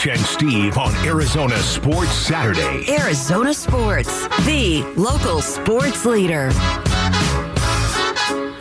Mitch 0.00 0.16
and 0.16 0.26
Steve 0.26 0.78
on 0.78 0.94
Arizona 1.06 1.58
Sports 1.58 2.12
Saturday. 2.12 2.90
Arizona 2.90 3.52
Sports, 3.52 4.28
the 4.46 4.82
local 4.96 5.42
sports 5.42 6.06
leader. 6.06 6.50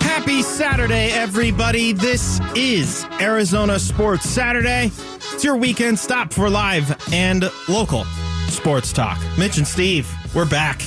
Happy 0.01 0.41
Saturday, 0.41 1.11
everybody. 1.11 1.93
This 1.93 2.41
is 2.55 3.05
Arizona 3.21 3.79
Sports 3.79 4.29
Saturday. 4.29 4.91
It's 5.33 5.45
your 5.45 5.55
weekend 5.55 5.97
stop 5.97 6.33
for 6.33 6.49
live 6.49 6.93
and 7.13 7.49
local 7.69 8.03
sports 8.49 8.91
talk. 8.91 9.17
Mitch 9.37 9.57
and 9.57 9.67
Steve, 9.67 10.11
we're 10.35 10.43
back. 10.43 10.81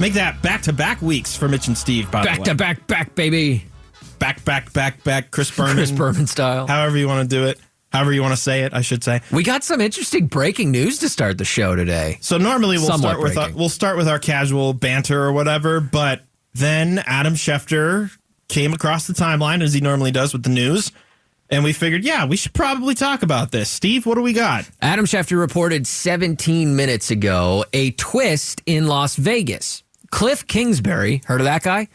Make 0.00 0.14
that 0.14 0.42
back 0.42 0.62
to 0.62 0.72
back 0.72 1.00
weeks 1.00 1.36
for 1.36 1.46
Mitch 1.48 1.68
and 1.68 1.78
Steve, 1.78 2.10
by 2.10 2.24
Back 2.24 2.36
the 2.36 2.40
way. 2.40 2.44
Back 2.44 2.44
to 2.44 2.54
back, 2.56 2.86
back, 2.88 3.14
baby. 3.14 3.64
Back, 4.18 4.44
back, 4.44 4.72
back, 4.72 5.04
back. 5.04 5.30
Chris 5.30 5.50
Berman. 5.56 5.76
Chris 5.76 5.92
Berman 5.92 6.26
style. 6.26 6.66
However 6.66 6.98
you 6.98 7.06
want 7.06 7.30
to 7.30 7.36
do 7.36 7.44
it. 7.44 7.60
However 7.92 8.12
you 8.12 8.20
want 8.22 8.34
to 8.34 8.40
say 8.40 8.62
it, 8.62 8.74
I 8.74 8.80
should 8.80 9.02
say. 9.04 9.20
We 9.30 9.42
got 9.42 9.64
some 9.64 9.80
interesting 9.80 10.26
breaking 10.26 10.70
news 10.70 10.98
to 10.98 11.08
start 11.08 11.38
the 11.38 11.44
show 11.44 11.76
today. 11.76 12.18
So 12.20 12.36
normally 12.36 12.76
we'll 12.76 12.86
Somewhat 12.86 13.10
start 13.10 13.22
with 13.22 13.38
our, 13.38 13.52
we'll 13.52 13.68
start 13.68 13.96
with 13.96 14.08
our 14.08 14.18
casual 14.18 14.72
banter 14.72 15.22
or 15.22 15.32
whatever, 15.32 15.80
but 15.80 16.22
then 16.54 17.02
Adam 17.06 17.34
Schefter 17.34 18.10
came 18.48 18.72
across 18.72 19.06
the 19.06 19.12
timeline 19.12 19.62
as 19.62 19.72
he 19.72 19.80
normally 19.80 20.10
does 20.10 20.32
with 20.32 20.42
the 20.42 20.50
news, 20.50 20.92
and 21.48 21.62
we 21.62 21.72
figured, 21.72 22.04
yeah, 22.04 22.24
we 22.26 22.36
should 22.36 22.52
probably 22.54 22.94
talk 22.94 23.22
about 23.22 23.52
this. 23.52 23.70
Steve, 23.70 24.04
what 24.04 24.16
do 24.16 24.22
we 24.22 24.32
got? 24.32 24.68
Adam 24.82 25.04
Schefter 25.04 25.38
reported 25.38 25.86
17 25.86 26.74
minutes 26.74 27.10
ago 27.10 27.64
a 27.72 27.92
twist 27.92 28.62
in 28.66 28.88
Las 28.88 29.16
Vegas. 29.16 29.84
Cliff 30.10 30.46
Kingsbury, 30.46 31.22
heard 31.26 31.40
of 31.40 31.44
that 31.44 31.62
guy? 31.62 31.88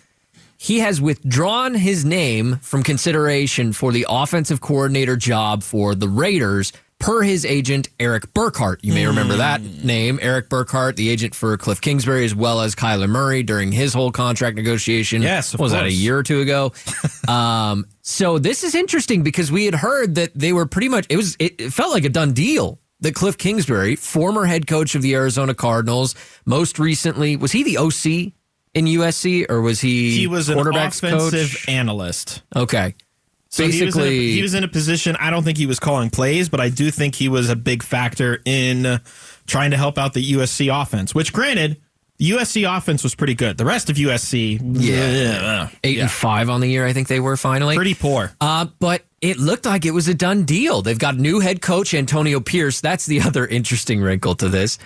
He 0.61 0.77
has 0.77 1.01
withdrawn 1.01 1.73
his 1.73 2.05
name 2.05 2.57
from 2.57 2.83
consideration 2.83 3.73
for 3.73 3.91
the 3.91 4.05
offensive 4.07 4.61
coordinator 4.61 5.17
job 5.17 5.63
for 5.63 5.95
the 5.95 6.07
Raiders, 6.07 6.71
per 6.99 7.23
his 7.23 7.45
agent, 7.45 7.89
Erik 7.99 8.31
Burkhardt. 8.35 8.79
You 8.83 8.93
may 8.93 9.07
remember 9.07 9.37
that 9.37 9.63
name, 9.63 10.19
Erik 10.21 10.49
Burkhardt, 10.49 10.97
the 10.97 11.09
agent 11.09 11.33
for 11.33 11.57
Cliff 11.57 11.81
Kingsbury, 11.81 12.25
as 12.25 12.35
well 12.35 12.61
as 12.61 12.75
Kyler 12.75 13.09
Murray 13.09 13.41
during 13.41 13.71
his 13.71 13.91
whole 13.91 14.11
contract 14.11 14.55
negotiation. 14.55 15.23
Yes, 15.23 15.57
was 15.57 15.71
that, 15.71 15.85
a 15.85 15.91
year 15.91 16.19
or 16.19 16.21
two 16.21 16.41
ago? 16.41 16.73
um, 17.27 17.87
so 18.03 18.37
this 18.37 18.63
is 18.63 18.75
interesting 18.75 19.23
because 19.23 19.51
we 19.51 19.65
had 19.65 19.73
heard 19.73 20.13
that 20.13 20.31
they 20.35 20.53
were 20.53 20.67
pretty 20.67 20.89
much, 20.89 21.07
it 21.09 21.17
was, 21.17 21.35
it, 21.39 21.59
it 21.59 21.73
felt 21.73 21.91
like 21.91 22.05
a 22.05 22.09
done 22.09 22.33
deal 22.33 22.79
that 22.99 23.15
Cliff 23.15 23.35
Kingsbury, 23.35 23.95
former 23.95 24.45
head 24.45 24.67
coach 24.67 24.93
of 24.93 25.01
the 25.01 25.15
Arizona 25.15 25.55
Cardinals, 25.55 26.13
most 26.45 26.77
recently, 26.77 27.35
was 27.35 27.51
he 27.51 27.63
the 27.63 27.79
OC 27.79 28.33
in 28.73 28.85
USC 28.85 29.45
or 29.49 29.61
was 29.61 29.79
he 29.81 30.11
He 30.17 30.27
was 30.27 30.49
an 30.49 30.57
quarterbacks 30.57 31.03
offensive 31.03 31.51
coach? 31.51 31.69
analyst. 31.69 32.41
Okay. 32.55 32.95
So 33.49 33.63
he 33.63 33.67
was, 33.67 33.75
in 33.75 33.81
a, 33.81 33.85
Basically, 33.87 34.31
he 34.31 34.41
was 34.41 34.53
in 34.53 34.63
a 34.63 34.67
position. 34.69 35.17
I 35.19 35.29
don't 35.29 35.43
think 35.43 35.57
he 35.57 35.65
was 35.65 35.77
calling 35.77 36.09
plays, 36.09 36.47
but 36.47 36.61
I 36.61 36.69
do 36.69 36.89
think 36.89 37.15
he 37.15 37.27
was 37.27 37.49
a 37.49 37.55
big 37.55 37.83
factor 37.83 38.41
in 38.45 39.01
trying 39.45 39.71
to 39.71 39.77
help 39.77 39.97
out 39.97 40.13
the 40.13 40.31
USC 40.33 40.69
offense. 40.81 41.13
Which, 41.13 41.33
granted, 41.33 41.81
the 42.17 42.29
USC 42.31 42.63
offense 42.77 43.03
was 43.03 43.13
pretty 43.13 43.33
good. 43.35 43.57
The 43.57 43.65
rest 43.65 43.89
of 43.89 43.97
USC, 43.97 44.57
Yeah. 44.61 45.67
eight 45.83 45.97
yeah. 45.97 46.03
and 46.03 46.11
five 46.11 46.49
on 46.49 46.61
the 46.61 46.67
year, 46.69 46.85
I 46.87 46.93
think 46.93 47.09
they 47.09 47.19
were 47.19 47.35
finally. 47.35 47.75
pretty 47.75 47.93
poor. 47.95 48.31
Uh, 48.39 48.67
but 48.79 49.03
it 49.19 49.37
looked 49.37 49.65
like 49.65 49.85
it 49.85 49.91
was 49.91 50.07
a 50.07 50.13
done 50.13 50.43
deal. 50.45 50.81
They've 50.81 50.97
got 50.97 51.17
new 51.17 51.41
head 51.41 51.61
coach 51.61 51.93
Antonio 51.93 52.39
Pierce. 52.39 52.79
That's 52.79 53.05
the 53.05 53.19
other 53.23 53.45
interesting 53.45 53.99
wrinkle 54.01 54.35
to 54.35 54.47
this. 54.47 54.77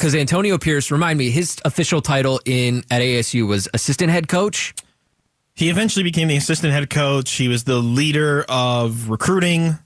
Because 0.00 0.14
Antonio 0.14 0.56
Pierce, 0.56 0.90
remind 0.90 1.18
me, 1.18 1.28
his 1.28 1.58
official 1.62 2.00
title 2.00 2.40
in 2.46 2.78
at 2.90 3.02
ASU 3.02 3.46
was 3.46 3.68
assistant 3.74 4.10
head 4.10 4.28
coach. 4.28 4.72
He 5.54 5.68
eventually 5.68 6.02
became 6.02 6.26
the 6.26 6.38
assistant 6.38 6.72
head 6.72 6.88
coach. 6.88 7.30
He 7.32 7.48
was 7.48 7.64
the 7.64 7.80
leader 7.80 8.46
of 8.48 9.10
recruiting 9.10 9.78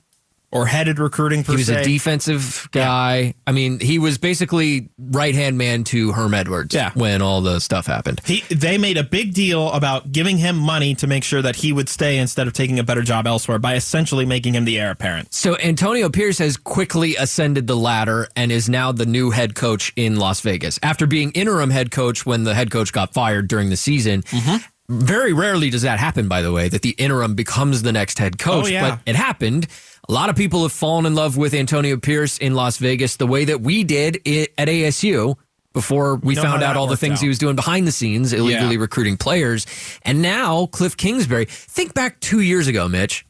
or 0.55 0.65
headed 0.67 0.99
recruiting 0.99 1.43
per 1.45 1.53
He 1.53 1.57
was 1.59 1.67
se. 1.67 1.81
a 1.81 1.85
defensive 1.85 2.69
guy. 2.73 3.35
I 3.47 3.53
mean, 3.53 3.81
he 3.81 3.99
was 3.99 4.17
basically 4.19 4.89
right 4.99 5.35
hand 5.35 5.59
man 5.59 5.85
to 5.85 6.13
Herm 6.13 6.33
Edwards 6.33 6.75
Yeah. 6.75 6.92
when 6.95 7.20
all 7.20 7.41
the 7.42 7.59
stuff 7.61 7.87
happened. 7.87 8.20
he, 8.25 8.42
they 8.55 8.79
made 8.79 8.97
a 8.97 9.03
big 9.03 9.35
deal 9.35 9.70
about 9.73 10.13
giving 10.13 10.39
him 10.39 10.57
money 10.57 10.95
to 10.95 11.07
make 11.07 11.25
sure 11.25 11.43
that 11.43 11.57
he 11.57 11.73
would 11.73 11.89
stay 11.89 12.19
instead 12.19 12.47
of 12.47 12.53
taking 12.53 12.79
a 12.79 12.85
better 12.85 13.03
job 13.03 13.27
elsewhere 13.27 13.59
by 13.59 13.75
essentially 13.75 14.25
making 14.25 14.55
him 14.55 14.64
the 14.64 14.79
heir 14.79 14.93
apparent. 14.93 15.35
So 15.35 15.57
Antonio 15.59 16.09
Pierce 16.09 16.39
has 16.39 16.57
quickly 16.57 17.17
ascended 17.17 17.67
the 17.67 17.77
ladder 17.77 18.29
and 18.37 18.53
is 18.53 18.69
now 18.69 18.93
the 18.93 19.07
new 19.07 19.31
head 19.31 19.57
coach 19.57 19.93
in 19.97 20.17
Las 20.17 20.41
Vegas. 20.41 20.79
After 20.83 21.07
being 21.07 21.33
interim 21.33 21.70
head 21.70 21.91
coach 21.91 22.25
when 22.25 22.45
the 22.45 22.55
head 22.55 22.70
coach 22.70 22.93
got 22.93 23.13
fired 23.13 23.48
during 23.48 23.70
the 23.70 23.77
season. 23.77 24.23
Mm-hmm. 24.23 24.57
Very 24.91 25.33
rarely 25.33 25.70
does 25.70 25.81
that 25.81 25.98
happen, 25.98 26.29
by 26.29 26.43
the 26.43 26.53
way, 26.53 26.69
that 26.69 26.83
the 26.83 26.91
interim 26.91 27.35
becomes 27.35 27.81
the 27.81 27.91
next 27.91 28.19
head 28.19 28.39
coach. 28.39 28.67
Oh, 28.67 28.69
yeah. 28.69 28.91
But 28.91 28.98
it 29.07 29.17
happened. 29.17 29.67
A 30.09 30.13
lot 30.13 30.29
of 30.29 30.37
people 30.37 30.63
have 30.63 30.73
fallen 30.73 31.07
in 31.07 31.15
love 31.15 31.37
with 31.37 31.55
Antonio 31.55 31.97
Pierce 31.97 32.37
in 32.39 32.55
Las 32.55 32.77
Vegas 32.77 33.17
the 33.17 33.27
way 33.27 33.47
that 33.47 33.61
we 33.63 33.85
did 33.85 34.20
it 34.25 34.53
at 34.59 34.69
ASU 34.69 35.37
before 35.73 36.17
we 36.17 36.35
how 36.35 36.42
found 36.42 36.63
out 36.63 36.77
all 36.77 36.87
the 36.87 36.97
things 36.97 37.19
out. 37.19 37.23
he 37.23 37.29
was 37.29 37.39
doing 37.39 37.57
behind 37.57 37.87
the 37.87 37.92
scenes, 37.92 38.33
illegally 38.33 38.75
Yeah. 38.75 38.81
recruiting 38.81 39.17
players. 39.17 39.67
And 40.03 40.20
now 40.20 40.67
Cliff 40.67 40.97
Kingsbury, 40.97 41.47
think 41.48 41.95
back 41.95 42.20
two 42.20 42.41
years 42.41 42.67
ago, 42.69 42.89
Mitch 42.89 43.25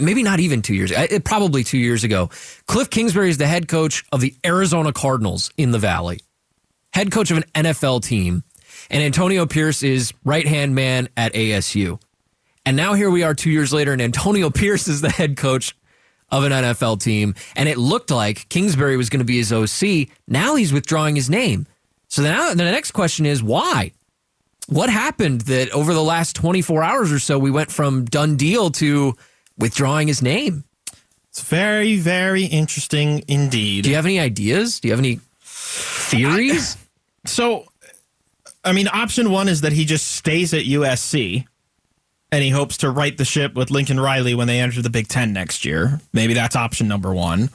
maybe 0.00 0.22
not 0.22 0.40
even 0.40 0.62
two 0.62 0.74
years, 0.74 0.90
uh, 0.92 1.06
probably 1.26 1.62
two 1.62 1.76
years 1.76 2.04
ago. 2.04 2.30
Cliff 2.66 2.88
Kingsbury 2.88 3.28
is 3.28 3.36
the 3.36 3.46
head 3.46 3.68
coach 3.68 4.02
of 4.12 4.22
the 4.22 4.34
Arizona 4.46 4.94
Cardinals 4.94 5.50
in 5.58 5.72
the 5.72 5.78
Valley, 5.78 6.20
head 6.94 7.10
coach 7.10 7.30
of 7.30 7.36
an 7.36 7.44
NFL 7.54 8.02
team, 8.02 8.44
and 8.88 9.02
Antonio 9.02 9.44
Pierce 9.44 9.82
is 9.82 10.14
right 10.24 10.48
hand 10.48 10.74
man 10.74 11.10
at 11.18 11.34
ASU. 11.34 11.98
And 12.64 12.78
now 12.78 12.94
here 12.94 13.10
we 13.10 13.22
are 13.24 13.34
two 13.34 13.50
years 13.50 13.74
later, 13.74 13.92
and 13.92 14.00
Antonio 14.00 14.48
Pierce 14.62 14.88
is 14.88 15.02
the 15.02 15.10
head 15.10 15.36
coach 15.36 15.76
of 16.30 16.44
an 16.44 16.52
NFL 16.52 17.00
team. 17.00 17.34
And 17.56 17.68
it 17.68 17.78
looked 17.78 18.10
like 18.10 18.48
Kingsbury 18.48 18.96
was 18.96 19.10
going 19.10 19.20
to 19.20 19.24
be 19.24 19.36
his 19.36 19.52
OC. 19.52 20.08
Now 20.26 20.56
he's 20.56 20.72
withdrawing 20.72 21.16
his 21.16 21.30
name. 21.30 21.66
So 22.08 22.22
now 22.22 22.50
the 22.50 22.64
next 22.64 22.92
question 22.92 23.26
is 23.26 23.42
why? 23.42 23.92
What 24.68 24.88
happened 24.88 25.42
that 25.42 25.70
over 25.70 25.92
the 25.92 26.02
last 26.02 26.34
24 26.36 26.82
hours 26.82 27.12
or 27.12 27.18
so, 27.18 27.38
we 27.38 27.50
went 27.50 27.70
from 27.70 28.04
done 28.06 28.36
deal 28.36 28.70
to 28.72 29.14
withdrawing 29.58 30.08
his 30.08 30.22
name? 30.22 30.64
It's 31.28 31.42
very, 31.42 31.96
very 31.96 32.44
interesting 32.44 33.24
indeed. 33.28 33.84
Do 33.84 33.90
you 33.90 33.96
have 33.96 34.06
any 34.06 34.20
ideas? 34.20 34.80
Do 34.80 34.88
you 34.88 34.92
have 34.92 35.00
any 35.00 35.20
theories? 35.40 36.76
So, 37.26 37.64
I 38.66 38.72
mean, 38.72 38.86
option 38.86 39.30
one 39.30 39.48
is 39.48 39.62
that 39.62 39.72
he 39.72 39.86
just 39.86 40.08
stays 40.08 40.52
at 40.52 40.64
USC 40.64 41.46
and 42.34 42.42
he 42.42 42.50
hopes 42.50 42.78
to 42.78 42.90
right 42.90 43.16
the 43.16 43.24
ship 43.24 43.54
with 43.54 43.70
Lincoln 43.70 44.00
Riley 44.00 44.34
when 44.34 44.48
they 44.48 44.58
enter 44.58 44.82
the 44.82 44.90
Big 44.90 45.06
Ten 45.06 45.32
next 45.32 45.64
year. 45.64 46.00
Maybe 46.12 46.34
that's 46.34 46.56
option 46.56 46.88
number 46.88 47.14
one. 47.14 47.48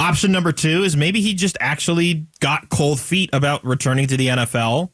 Option 0.00 0.32
number 0.32 0.50
two 0.50 0.82
is 0.82 0.96
maybe 0.96 1.20
he 1.20 1.32
just 1.32 1.56
actually 1.60 2.26
got 2.40 2.68
cold 2.68 2.98
feet 2.98 3.30
about 3.32 3.64
returning 3.64 4.08
to 4.08 4.16
the 4.16 4.26
NFL. 4.26 4.90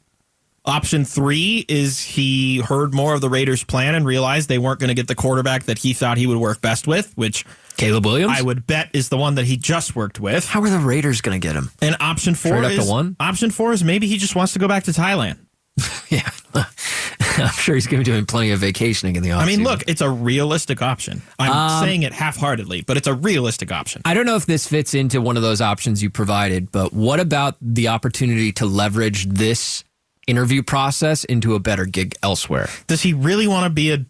Option 0.66 1.06
three 1.06 1.65
is 1.66 1.98
he 1.98 2.59
heard 2.60 2.92
more 2.94 3.15
of 3.15 3.22
the 3.22 3.31
Raiders' 3.31 3.65
plan 3.65 3.94
and 3.94 4.04
realized 4.04 4.50
they 4.50 4.59
weren't 4.59 4.78
going 4.78 4.88
to 4.88 4.94
get 4.94 5.09
the 5.09 5.15
quarterback 5.15 5.65
that 5.65 5.78
he 5.78 5.94
thought 5.94 6.19
he 6.19 6.26
would 6.26 6.37
work 6.37 6.60
best 6.60 6.87
with, 6.87 7.16
which 7.16 7.47
Caleb 7.78 8.04
Williams? 8.04 8.34
I 8.38 8.42
would 8.42 8.66
bet 8.66 8.91
is 8.92 9.09
the 9.09 9.16
one 9.16 9.37
that 9.37 9.47
he 9.47 9.56
just 9.56 9.97
worked 9.97 10.21
with. 10.21 10.47
How 10.47 10.62
are 10.62 10.71
the 10.71 10.78
Raiders 10.78 11.22
going 11.22 11.41
to 11.41 11.44
get 11.44 11.56
him? 11.56 11.71
And 11.81 11.97
option 12.00 12.34
four 12.34 12.60
to 12.60 12.69
is 12.69 12.87
one? 12.87 13.16
option 13.19 13.50
four 13.50 13.72
is 13.72 13.82
maybe 13.82 14.06
he 14.06 14.19
just 14.19 14.37
wants 14.37 14.53
to 14.53 14.59
go 14.59 14.69
back 14.69 14.84
to 14.84 14.91
Thailand. 14.91 15.38
Yeah. 16.10 16.28
I'm 17.38 17.48
sure 17.48 17.75
he's 17.75 17.87
going 17.87 18.03
to 18.04 18.10
be 18.10 18.15
doing 18.15 18.26
plenty 18.26 18.50
of 18.50 18.60
vacationing 18.60 19.16
in 19.16 19.22
the 19.22 19.31
offseason. 19.31 19.38
I 19.38 19.47
mean, 19.47 19.65
look, 19.65 19.82
it's 19.87 20.03
a 20.03 20.10
realistic 20.10 20.82
option. 20.82 21.22
I'm 21.38 21.50
Um, 21.50 21.82
saying 21.84 22.03
it 22.03 22.12
half-heartedly, 22.12 22.82
but 22.82 22.98
it's 22.98 23.06
a 23.06 23.15
realistic 23.15 23.72
option. 23.72 24.03
I 24.04 24.12
don't 24.12 24.26
know 24.26 24.37
if 24.37 24.44
this 24.44 24.66
fits 24.66 24.92
into 24.92 25.21
one 25.22 25.38
of 25.38 25.42
those 25.42 25.62
options 25.62 26.03
you 26.03 26.10
provided, 26.10 26.71
but 26.71 26.92
what 26.92 27.21
about 27.21 27.56
the 27.62 27.88
opportunity 27.88 28.53
to 28.53 28.66
leverage 28.66 29.26
this 29.26 29.82
interview 30.26 30.62
process 30.62 31.25
into 31.25 31.54
a 31.54 31.59
better 31.59 31.87
gig 31.87 32.15
elsewhere? 32.22 32.69
Does 32.87 33.00
he 33.00 33.15
really 33.15 33.47
want 33.47 33.65
to 33.65 33.71
be 33.71 33.92
a 33.92 34.04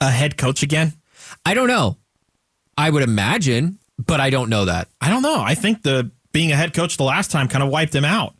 a 0.00 0.10
head 0.10 0.36
coach 0.36 0.62
again? 0.62 0.92
I 1.46 1.54
don't 1.54 1.68
know. 1.68 1.96
I 2.76 2.90
would 2.90 3.02
imagine, 3.02 3.78
but 3.98 4.20
I 4.20 4.28
don't 4.28 4.50
know 4.50 4.66
that. 4.66 4.88
I 5.00 5.08
don't 5.08 5.22
know. 5.22 5.40
I 5.40 5.54
think 5.54 5.82
the 5.82 6.10
being 6.32 6.52
a 6.52 6.56
head 6.56 6.74
coach 6.74 6.96
the 6.98 7.04
last 7.04 7.30
time 7.30 7.48
kind 7.48 7.62
of 7.64 7.70
wiped 7.70 7.94
him 7.94 8.04
out. 8.04 8.34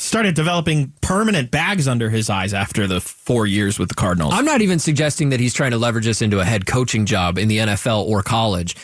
Started 0.00 0.36
developing 0.36 0.92
permanent 1.00 1.50
bags 1.50 1.88
under 1.88 2.08
his 2.08 2.30
eyes 2.30 2.54
after 2.54 2.86
the 2.86 3.00
four 3.00 3.46
years 3.48 3.80
with 3.80 3.88
the 3.88 3.96
Cardinals. 3.96 4.32
I'm 4.32 4.44
not 4.44 4.62
even 4.62 4.78
suggesting 4.78 5.30
that 5.30 5.40
he's 5.40 5.52
trying 5.52 5.72
to 5.72 5.76
leverage 5.76 6.04
this 6.04 6.22
into 6.22 6.38
a 6.38 6.44
head 6.44 6.66
coaching 6.66 7.04
job 7.04 7.36
in 7.36 7.48
the 7.48 7.58
NFL 7.58 8.04
or 8.06 8.22
college. 8.22 8.76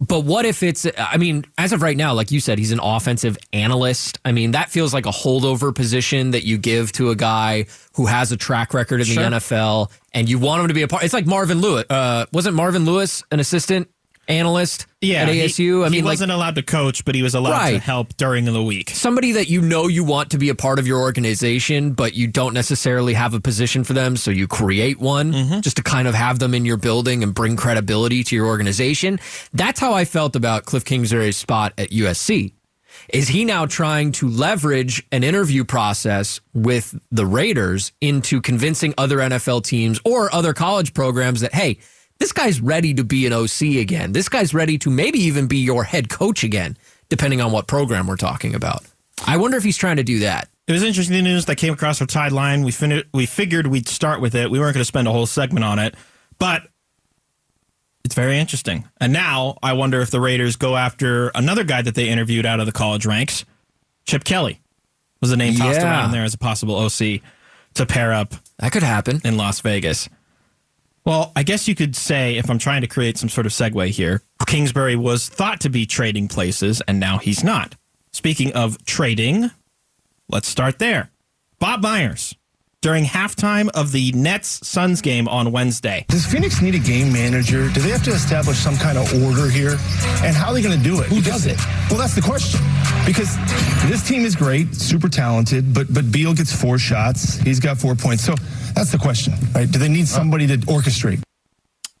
But 0.00 0.24
what 0.24 0.44
if 0.44 0.64
it's, 0.64 0.84
I 0.98 1.18
mean, 1.18 1.44
as 1.56 1.72
of 1.72 1.82
right 1.82 1.96
now, 1.96 2.14
like 2.14 2.32
you 2.32 2.40
said, 2.40 2.58
he's 2.58 2.72
an 2.72 2.80
offensive 2.82 3.38
analyst. 3.52 4.18
I 4.24 4.32
mean, 4.32 4.50
that 4.50 4.68
feels 4.68 4.92
like 4.92 5.06
a 5.06 5.10
holdover 5.10 5.72
position 5.72 6.32
that 6.32 6.44
you 6.44 6.58
give 6.58 6.90
to 6.92 7.10
a 7.10 7.14
guy 7.16 7.66
who 7.94 8.06
has 8.06 8.32
a 8.32 8.36
track 8.36 8.74
record 8.74 8.98
in 9.00 9.06
Sure. 9.06 9.22
the 9.22 9.36
NFL 9.36 9.90
and 10.12 10.28
you 10.28 10.38
want 10.40 10.62
him 10.62 10.68
to 10.68 10.74
be 10.74 10.82
a 10.82 10.88
part. 10.88 11.04
It's 11.04 11.14
like 11.14 11.26
Marvin 11.26 11.60
Lewis. 11.60 11.84
Uh, 11.88 12.26
wasn't 12.32 12.56
Marvin 12.56 12.84
Lewis 12.84 13.22
an 13.30 13.38
assistant 13.38 13.88
analyst 14.28 14.86
Yeah, 15.00 15.22
at 15.22 15.28
he- 15.28 15.40
ASU. 15.42 15.84
I 15.86 15.88
mean, 15.88 16.04
like 16.04 16.12
wasn't 16.12 16.32
allowed 16.32 16.54
to 16.56 16.62
coach, 16.62 17.04
but 17.04 17.14
he 17.14 17.22
was 17.22 17.34
allowed 17.34 17.70
to 17.70 17.78
help 17.78 18.16
during 18.16 18.44
the 18.44 18.62
week. 18.62 18.90
somebody 18.90 19.32
that 19.32 19.48
you 19.48 19.60
know 19.60 19.86
you 19.88 20.04
want 20.04 20.30
to 20.32 20.38
be 20.38 20.48
a 20.48 20.54
part 20.54 20.78
of 20.78 20.86
your 20.86 21.00
organization, 21.00 21.92
but 21.92 22.14
you 22.14 22.26
don't 22.26 22.54
necessarily 22.54 23.14
have 23.14 23.34
a 23.34 23.40
position 23.40 23.84
for 23.84 23.92
them, 23.92 24.16
so 24.16 24.30
you 24.30 24.46
create 24.46 24.98
one 24.98 25.32
Mm-hmm. 25.32 25.60
just 25.60 25.76
to 25.76 25.82
kind 25.82 26.08
of 26.08 26.14
have 26.14 26.38
them 26.38 26.54
in 26.54 26.64
your 26.64 26.76
building 26.76 27.22
and 27.22 27.34
bring 27.34 27.56
credibility 27.56 28.22
to 28.24 28.34
your 28.36 28.46
organization. 28.46 29.18
That's 29.52 29.80
how 29.80 29.92
I 29.92 30.04
felt 30.04 30.34
about 30.36 30.64
Cliff 30.64 30.84
Kingsbury's 30.84 31.36
spot 31.36 31.72
at 31.78 31.90
USC. 31.90 32.52
Is 33.12 33.28
he 33.28 33.44
now 33.44 33.66
trying 33.66 34.10
to 34.12 34.28
leverage 34.28 35.06
an 35.12 35.22
interview 35.22 35.64
process 35.64 36.40
with 36.54 36.98
the 37.12 37.26
Raiders 37.26 37.92
into 38.00 38.40
convincing 38.40 38.94
other 38.96 39.18
NFL 39.18 39.64
teams 39.64 40.00
or 40.04 40.34
other 40.34 40.52
college 40.54 40.94
programs 40.94 41.42
that, 41.42 41.54
hey, 41.54 41.78
this 42.18 42.32
guy's 42.32 42.60
ready 42.60 42.94
to 42.94 43.04
be 43.04 43.26
an 43.26 43.32
OC 43.32 43.62
again. 43.80 44.12
This 44.12 44.28
guy's 44.28 44.54
ready 44.54 44.78
to 44.78 44.90
maybe 44.90 45.18
even 45.20 45.46
be 45.46 45.58
your 45.58 45.84
head 45.84 46.08
coach 46.08 46.44
again, 46.44 46.76
depending 47.08 47.40
on 47.40 47.52
what 47.52 47.66
program 47.66 48.06
we're 48.06 48.16
talking 48.16 48.54
about. 48.54 48.84
I 49.26 49.36
wonder 49.36 49.56
if 49.56 49.64
he's 49.64 49.76
trying 49.76 49.96
to 49.96 50.02
do 50.04 50.20
that. 50.20 50.48
It 50.66 50.72
was 50.72 50.82
interesting 50.82 51.22
news 51.22 51.44
that 51.46 51.56
came 51.56 51.72
across 51.72 52.00
our 52.00 52.06
timeline. 52.06 52.64
We 52.64 52.72
fin- 52.72 53.04
we 53.14 53.24
figured 53.26 53.66
we'd 53.68 53.88
start 53.88 54.20
with 54.20 54.34
it. 54.34 54.50
We 54.50 54.58
weren't 54.58 54.74
going 54.74 54.80
to 54.82 54.84
spend 54.86 55.06
a 55.08 55.12
whole 55.12 55.26
segment 55.26 55.64
on 55.64 55.78
it, 55.78 55.94
but 56.38 56.62
it's 58.04 58.14
very 58.14 58.38
interesting. 58.38 58.84
And 59.00 59.12
now 59.12 59.58
I 59.62 59.72
wonder 59.74 60.00
if 60.00 60.10
the 60.10 60.20
Raiders 60.20 60.56
go 60.56 60.76
after 60.76 61.28
another 61.34 61.64
guy 61.64 61.82
that 61.82 61.94
they 61.94 62.08
interviewed 62.08 62.46
out 62.46 62.60
of 62.60 62.66
the 62.66 62.72
college 62.72 63.06
ranks. 63.06 63.44
Chip 64.06 64.24
Kelly 64.24 64.60
was 65.20 65.30
the 65.30 65.36
name 65.36 65.54
tossed 65.54 65.80
Yeah. 65.80 65.86
around 65.90 66.12
there 66.12 66.24
as 66.24 66.34
a 66.34 66.38
possible 66.38 66.76
OC 66.76 67.22
to 67.74 67.86
pair 67.86 68.12
up 68.12 68.34
That 68.58 68.72
could 68.72 68.82
happen. 68.84 69.20
in 69.24 69.36
Las 69.36 69.60
Vegas. 69.60 70.08
Well, 71.06 71.30
I 71.36 71.44
guess 71.44 71.68
you 71.68 71.76
could 71.76 71.94
say, 71.94 72.36
if 72.36 72.50
I'm 72.50 72.58
trying 72.58 72.80
to 72.80 72.88
create 72.88 73.16
some 73.16 73.28
sort 73.28 73.46
of 73.46 73.52
segue 73.52 73.90
here, 73.90 74.22
Kingsbury 74.44 74.96
was 74.96 75.28
thought 75.28 75.60
to 75.60 75.70
be 75.70 75.86
trading 75.86 76.26
places, 76.26 76.82
and 76.88 76.98
now 76.98 77.18
he's 77.18 77.44
not. 77.44 77.76
Speaking 78.12 78.52
of 78.54 78.84
trading, 78.84 79.52
let's 80.28 80.48
start 80.48 80.80
there. 80.80 81.10
Bob 81.60 81.80
Myers, 81.80 82.34
during 82.86 83.04
halftime 83.04 83.68
of 83.74 83.90
the 83.90 84.12
Nets 84.12 84.64
Suns 84.64 85.00
game 85.00 85.26
on 85.26 85.50
Wednesday, 85.50 86.04
Does 86.06 86.24
Phoenix 86.24 86.62
need 86.62 86.76
a 86.76 86.78
game 86.78 87.12
manager? 87.12 87.68
Do 87.70 87.80
they 87.80 87.88
have 87.88 88.04
to 88.04 88.12
establish 88.12 88.58
some 88.58 88.76
kind 88.76 88.96
of 88.96 89.12
order 89.24 89.50
here? 89.50 89.72
And 90.22 90.36
how 90.36 90.50
are 90.50 90.54
they 90.54 90.62
going 90.62 90.78
to 90.78 90.84
do 90.84 91.00
it? 91.00 91.06
Who 91.06 91.20
does 91.20 91.46
it? 91.46 91.58
Well, 91.90 91.98
that's 91.98 92.14
the 92.14 92.22
question. 92.22 92.60
Because 93.04 93.36
this 93.90 94.06
team 94.06 94.24
is 94.24 94.36
great, 94.36 94.72
super 94.72 95.08
talented, 95.08 95.74
but 95.74 95.92
but 95.92 96.12
Beal 96.12 96.32
gets 96.32 96.52
four 96.52 96.78
shots. 96.78 97.38
He's 97.38 97.58
got 97.58 97.76
four 97.76 97.96
points. 97.96 98.24
So 98.24 98.36
that's 98.72 98.92
the 98.92 98.98
question, 98.98 99.34
right? 99.52 99.68
Do 99.68 99.80
they 99.80 99.88
need 99.88 100.04
uh, 100.04 100.06
somebody 100.06 100.46
to 100.46 100.56
orchestrate? 100.58 101.22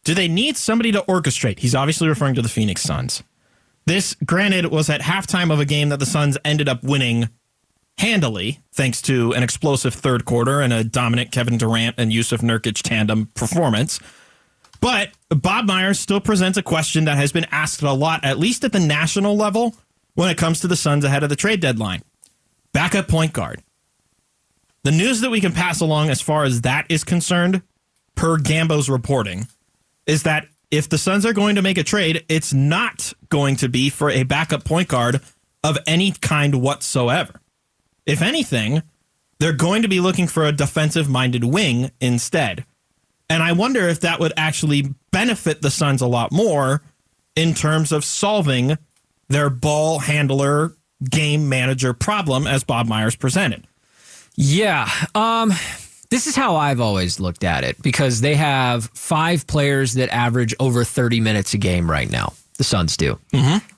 do 0.06 0.14
they 0.14 0.28
need 0.28 0.56
somebody 0.56 0.92
to 0.92 1.00
orchestrate? 1.02 1.58
He's 1.58 1.74
obviously 1.74 2.06
referring 2.06 2.36
to 2.36 2.42
the 2.42 2.48
Phoenix 2.48 2.82
Suns. 2.82 3.24
This, 3.86 4.14
granted, 4.24 4.66
was 4.66 4.88
at 4.88 5.00
halftime 5.00 5.52
of 5.52 5.58
a 5.58 5.64
game 5.64 5.88
that 5.88 5.98
the 5.98 6.06
Suns 6.06 6.38
ended 6.44 6.68
up 6.68 6.84
winning 6.84 7.28
handily, 7.98 8.60
thanks 8.72 9.00
to 9.02 9.32
an 9.32 9.42
explosive 9.42 9.94
third 9.94 10.24
quarter 10.24 10.60
and 10.60 10.72
a 10.72 10.84
dominant 10.84 11.32
Kevin 11.32 11.58
Durant 11.58 11.96
and 11.98 12.12
Jusuf 12.12 12.40
Nurkic 12.40 12.82
tandem 12.82 13.26
performance. 13.34 14.00
But 14.80 15.10
Bob 15.30 15.66
Myers 15.66 15.98
still 15.98 16.20
presents 16.20 16.58
a 16.58 16.62
question 16.62 17.06
that 17.06 17.16
has 17.16 17.32
been 17.32 17.46
asked 17.50 17.82
a 17.82 17.92
lot, 17.92 18.24
at 18.24 18.38
least 18.38 18.64
at 18.64 18.72
the 18.72 18.80
national 18.80 19.36
level, 19.36 19.74
when 20.14 20.28
it 20.28 20.38
comes 20.38 20.60
to 20.60 20.68
the 20.68 20.76
Suns 20.76 21.04
ahead 21.04 21.22
of 21.22 21.28
the 21.28 21.36
trade 21.36 21.60
deadline. 21.60 22.02
Backup 22.72 23.08
point 23.08 23.32
guard. 23.32 23.62
The 24.84 24.92
news 24.92 25.20
that 25.22 25.30
we 25.30 25.40
can 25.40 25.52
pass 25.52 25.80
along 25.80 26.10
as 26.10 26.20
far 26.20 26.44
as 26.44 26.60
that 26.60 26.86
is 26.88 27.04
concerned, 27.04 27.62
per 28.14 28.38
Gambo's 28.38 28.88
reporting, 28.88 29.48
is 30.06 30.22
that 30.24 30.46
if 30.70 30.88
the 30.88 30.98
Suns 30.98 31.24
are 31.24 31.32
going 31.32 31.56
to 31.56 31.62
make 31.62 31.78
a 31.78 31.82
trade, 31.82 32.24
it's 32.28 32.52
not 32.52 33.12
going 33.28 33.56
to 33.56 33.68
be 33.68 33.90
for 33.90 34.10
a 34.10 34.22
backup 34.22 34.64
point 34.64 34.88
guard 34.88 35.20
of 35.64 35.78
any 35.86 36.12
kind 36.12 36.60
whatsoever. 36.60 37.40
If 38.06 38.22
anything, 38.22 38.82
they're 39.38 39.52
going 39.52 39.82
to 39.82 39.88
be 39.88 40.00
looking 40.00 40.26
for 40.28 40.44
a 40.44 40.52
defensive 40.52 41.08
minded 41.08 41.44
wing 41.44 41.90
instead. 42.00 42.64
And 43.28 43.42
I 43.42 43.52
wonder 43.52 43.88
if 43.88 44.00
that 44.00 44.20
would 44.20 44.32
actually 44.36 44.94
benefit 45.10 45.60
the 45.60 45.70
Suns 45.70 46.00
a 46.00 46.06
lot 46.06 46.32
more 46.32 46.82
in 47.34 47.54
terms 47.54 47.92
of 47.92 48.04
solving 48.04 48.78
their 49.28 49.50
ball 49.50 49.98
handler 49.98 50.72
game 51.10 51.48
manager 51.48 51.92
problem 51.92 52.46
as 52.46 52.64
Bob 52.64 52.86
Myers 52.86 53.16
presented. 53.16 53.66
Yeah. 54.36 54.88
Um, 55.14 55.52
this 56.10 56.26
is 56.26 56.36
how 56.36 56.56
I've 56.56 56.80
always 56.80 57.18
looked 57.18 57.44
at 57.44 57.64
it 57.64 57.80
because 57.82 58.20
they 58.20 58.34
have 58.34 58.84
five 58.94 59.46
players 59.46 59.94
that 59.94 60.08
average 60.10 60.54
over 60.60 60.84
30 60.84 61.20
minutes 61.20 61.54
a 61.54 61.58
game 61.58 61.90
right 61.90 62.10
now. 62.10 62.32
The 62.56 62.64
Suns 62.64 62.96
do. 62.96 63.18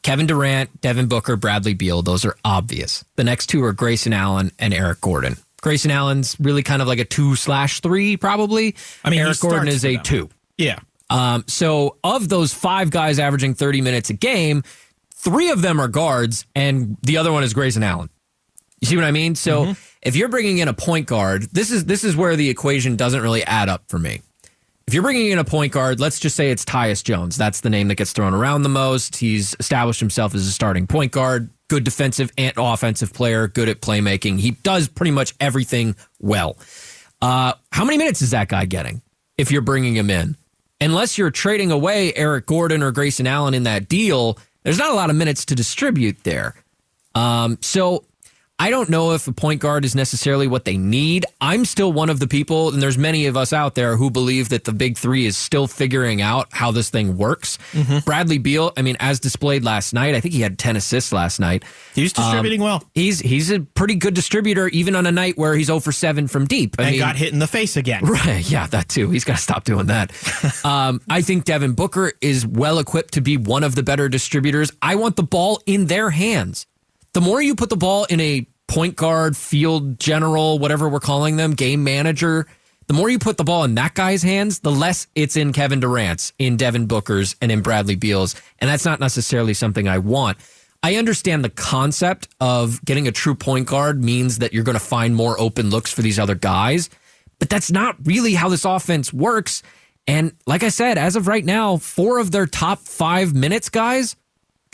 Kevin 0.03 0.27
Durant, 0.27 0.81
Devin 0.81 1.07
Booker, 1.09 1.37
Bradley 1.37 1.75
Beal. 1.75 2.03
Those 2.03 2.25
are 2.25 2.37
obvious. 2.45 3.05
The 3.17 3.25
next 3.25 3.47
two 3.47 3.63
are 3.65 3.73
Grayson 3.73 4.13
Allen 4.13 4.53
and 4.59 4.73
Eric 4.73 5.01
Gordon. 5.01 5.37
Grayson 5.61 5.91
Allen's 5.91 6.37
really 6.39 6.63
kind 6.63 6.81
of 6.81 6.89
like 6.89 7.01
a 7.01 7.05
two 7.05 7.35
slash 7.35 7.81
three, 7.81 8.17
probably. 8.17 8.77
I 9.05 9.11
mean, 9.11 9.21
Eric 9.21 9.41
Gordon 9.41 9.69
is 9.69 9.85
a 9.85 9.95
them. 9.95 10.03
two. 10.05 10.31
Yeah. 10.57 10.79
Um, 11.11 11.45
so 11.49 11.97
of 12.05 12.29
those 12.29 12.53
five 12.55 12.91
guys 12.91 13.19
averaging 13.19 13.55
30 13.55 13.81
minutes 13.81 14.11
a 14.11 14.15
game, 14.15 14.63
three 15.15 15.51
of 15.51 15.63
them 15.63 15.81
are 15.81 15.89
guards, 15.89 16.47
and 16.55 16.97
the 17.03 17.17
other 17.17 17.33
one 17.33 17.43
is 17.43 17.55
Grayson 17.55 17.83
Allen. 17.83 18.11
You 18.81 18.87
see 18.87 18.97
what 18.97 19.05
I 19.05 19.11
mean? 19.11 19.35
So 19.35 19.75
if 20.03 20.15
you're 20.15 20.29
bringing 20.29 20.59
in 20.59 20.69
a 20.69 20.73
point 20.73 21.09
guard, 21.09 21.43
this 21.51 21.73
is 21.73 21.85
this 21.87 22.05
is 22.05 22.15
where 22.15 22.37
the 22.37 22.49
equation 22.49 22.95
doesn't 22.95 23.21
really 23.21 23.43
add 23.43 23.69
up 23.69 23.83
for 23.89 23.99
me. 23.99 24.23
If 24.89 24.95
you're 24.95 25.03
bringing 25.03 25.27
in 25.27 25.39
a 25.39 25.45
point 25.45 25.71
guard, 25.71 26.01
let's 26.01 26.19
just 26.19 26.35
say 26.35 26.51
it's 26.51 26.65
Tyus 26.65 27.05
Jones. 27.05 27.37
That's 27.37 27.61
the 27.61 27.69
name 27.69 27.89
that 27.89 27.97
gets 27.97 28.15
thrown 28.15 28.33
around 28.33 28.63
the 28.63 28.71
most. 28.71 29.17
He's 29.17 29.55
established 29.61 30.01
himself 30.01 30.35
as 30.35 30.47
a 30.47 30.51
starting 30.51 30.87
point 30.87 31.13
guard, 31.13 31.51
good 31.69 31.85
defensive 31.85 32.33
and 32.39 32.55
offensive 32.57 33.13
player, 33.13 33.49
good 33.49 33.69
at 33.69 33.83
playmaking. 33.83 34.41
He 34.41 34.53
does 34.53 34.89
pretty 34.89 35.11
much 35.11 35.35
everything 35.41 35.95
well. 36.21 36.57
Uh, 37.21 37.53
how 37.71 37.85
many 37.85 37.99
minutes 37.99 38.23
is 38.23 38.31
that 38.31 38.49
guy 38.49 38.65
getting 38.65 39.03
if 39.37 39.51
you're 39.51 39.61
bringing 39.61 39.95
him 39.95 40.09
in? 40.09 40.37
Unless 40.81 41.19
you're 41.19 41.31
trading 41.31 41.71
away 41.71 42.15
Eric 42.15 42.47
Gordon 42.47 42.83
or 42.83 42.91
Grayson 42.91 43.27
Allen 43.27 43.53
in 43.53 43.65
that 43.65 43.91
deal, 43.91 44.39
there's 44.63 44.79
not 44.79 44.91
a 44.91 44.95
lot 44.95 45.11
of 45.11 45.17
minutes 45.17 45.45
to 45.45 45.55
distribute 45.55 46.25
there. 46.25 46.55
Um, 47.15 47.59
so 47.61 48.07
I 48.61 48.71
don't 48.71 48.89
know 48.89 49.13
if 49.13 49.29
a 49.29 49.33
point 49.33 49.61
guard 49.61 49.85
is 49.85 49.95
necessarily 49.95 50.49
what 50.49 50.65
they 50.65 50.77
need. 50.77 51.25
I'm 51.41 51.65
still 51.65 51.93
one 51.93 52.11
of 52.11 52.19
the 52.19 52.27
people, 52.27 52.73
and 52.73 52.83
there's 52.83 52.99
many 52.99 53.27
of 53.27 53.37
us 53.37 53.53
out 53.53 53.77
there 53.77 53.97
who 53.97 54.11
believe 54.11 54.49
that 54.49 54.65
the 54.65 54.73
big 54.73 54.97
three 54.99 55.27
is 55.27 55.37
still 55.37 55.69
figuring 55.69 56.21
out 56.21 56.49
how 56.51 56.73
this 56.73 56.91
thing 56.91 57.17
works. 57.17 57.59
Bradley 58.05 58.39
Beal, 58.39 58.73
I 58.77 58.83
mean, 58.83 58.97
as 58.99 59.21
displayed 59.21 59.63
last 59.63 59.95
night, 59.95 60.17
I 60.17 60.21
think 60.21 60.35
he 60.35 60.41
had 60.41 60.59
10 60.59 60.75
assists 60.75 61.13
last 61.13 61.39
night. 61.39 61.65
He's 61.95 62.13
distributing 62.13 62.61
well 62.61 62.83
He's 62.95 63.21
he's 63.21 63.51
a 63.51 63.61
pretty 63.61 63.95
good 63.95 64.15
distributor, 64.15 64.69
even 64.69 64.97
on 64.97 65.07
a 65.07 65.13
night 65.13 65.39
where 65.39 65.55
he's 65.55 65.67
0 65.69 65.79
for 65.79 65.93
7 65.93 66.27
from 66.27 66.47
deep. 66.47 66.75
I 66.79 66.83
and 66.83 66.91
mean, 66.93 67.01
got 67.01 67.17
hit 67.17 67.33
in 67.33 67.39
the 67.39 67.47
face 67.47 67.77
again. 67.77 68.03
Right. 68.09 68.51
Yeah, 68.51 68.67
that 68.69 68.89
too. 68.89 69.11
He's 69.11 69.25
got 69.25 69.37
to 69.37 69.43
stop 69.43 69.65
doing 69.65 69.87
that. 69.87 70.11
um, 70.65 71.01
I 71.09 71.23
think 71.23 71.45
Devin 71.45 71.73
Booker 71.75 72.13
is 72.21 72.47
well 72.47 72.79
equipped 72.79 73.15
to 73.15 73.21
be 73.21 73.37
one 73.37 73.63
of 73.63 73.75
the 73.75 73.83
better 73.83 74.09
distributors. 74.09 74.73
I 74.83 74.97
want 74.97 75.17
the 75.17 75.23
ball 75.23 75.63
in 75.67 75.87
their 75.87 76.11
hands. 76.11 76.67
The 77.13 77.21
more 77.21 77.41
you 77.41 77.55
put 77.55 77.71
the 77.71 77.77
ball 77.77 78.05
in 78.05 78.21
a 78.21 78.47
point 78.67 78.97
guard, 78.97 79.37
field 79.37 79.99
general, 79.99 80.59
whatever 80.59 80.89
we're 80.89 81.01
calling 81.01 81.37
them, 81.37 81.55
game 81.55 81.83
manager, 81.83 82.47
the 82.87 82.95
more 82.95 83.11
you 83.11 83.19
put 83.19 83.37
the 83.37 83.45
ball 83.45 83.65
in 83.65 83.75
that 83.75 83.95
guy's 83.95 84.23
hands, 84.23 84.61
the 84.61 84.71
less 84.73 85.07
it's 85.15 85.37
in 85.37 85.53
Kevin 85.53 85.81
Durant's, 85.81 86.33
in 86.39 86.57
Devin 86.57 86.87
Booker's, 86.87 87.37
and 87.41 87.53
in 87.53 87.61
Bradley 87.61 87.97
Beal's. 87.97 88.35
And 88.59 88.69
that's 88.69 88.85
not 88.85 88.99
necessarily 88.99 89.55
something 89.55 89.87
I 89.87 89.99
want. 89.99 90.39
I 90.83 90.97
understand 90.97 91.45
the 91.45 91.51
concept 91.51 92.29
of 92.41 92.83
getting 92.85 93.09
a 93.09 93.13
true 93.13 93.35
point 93.35 93.67
guard 93.67 94.03
means 94.03 94.39
that 94.39 94.53
you're 94.53 94.65
going 94.65 94.79
to 94.79 94.85
find 94.85 95.15
more 95.15 95.39
open 95.41 95.71
looks 95.71 95.93
for 95.93 96.03
these 96.03 96.19
other 96.19 96.35
guys, 96.35 96.89
but 97.39 97.51
that's 97.51 97.71
not 97.71 97.97
really 98.05 98.35
how 98.35 98.49
this 98.49 98.65
offense 98.65 99.13
works. 99.13 99.63
And 100.07 100.33
like 100.47 100.63
I 100.63 100.69
said, 100.69 100.97
as 100.97 101.17
of 101.17 101.27
right 101.27 101.45
now, 101.45 101.77
four 101.77 102.19
of 102.19 102.31
their 102.31 102.47
top 102.47 102.79
five 102.79 103.35
minutes 103.35 103.69
guys 103.69 104.17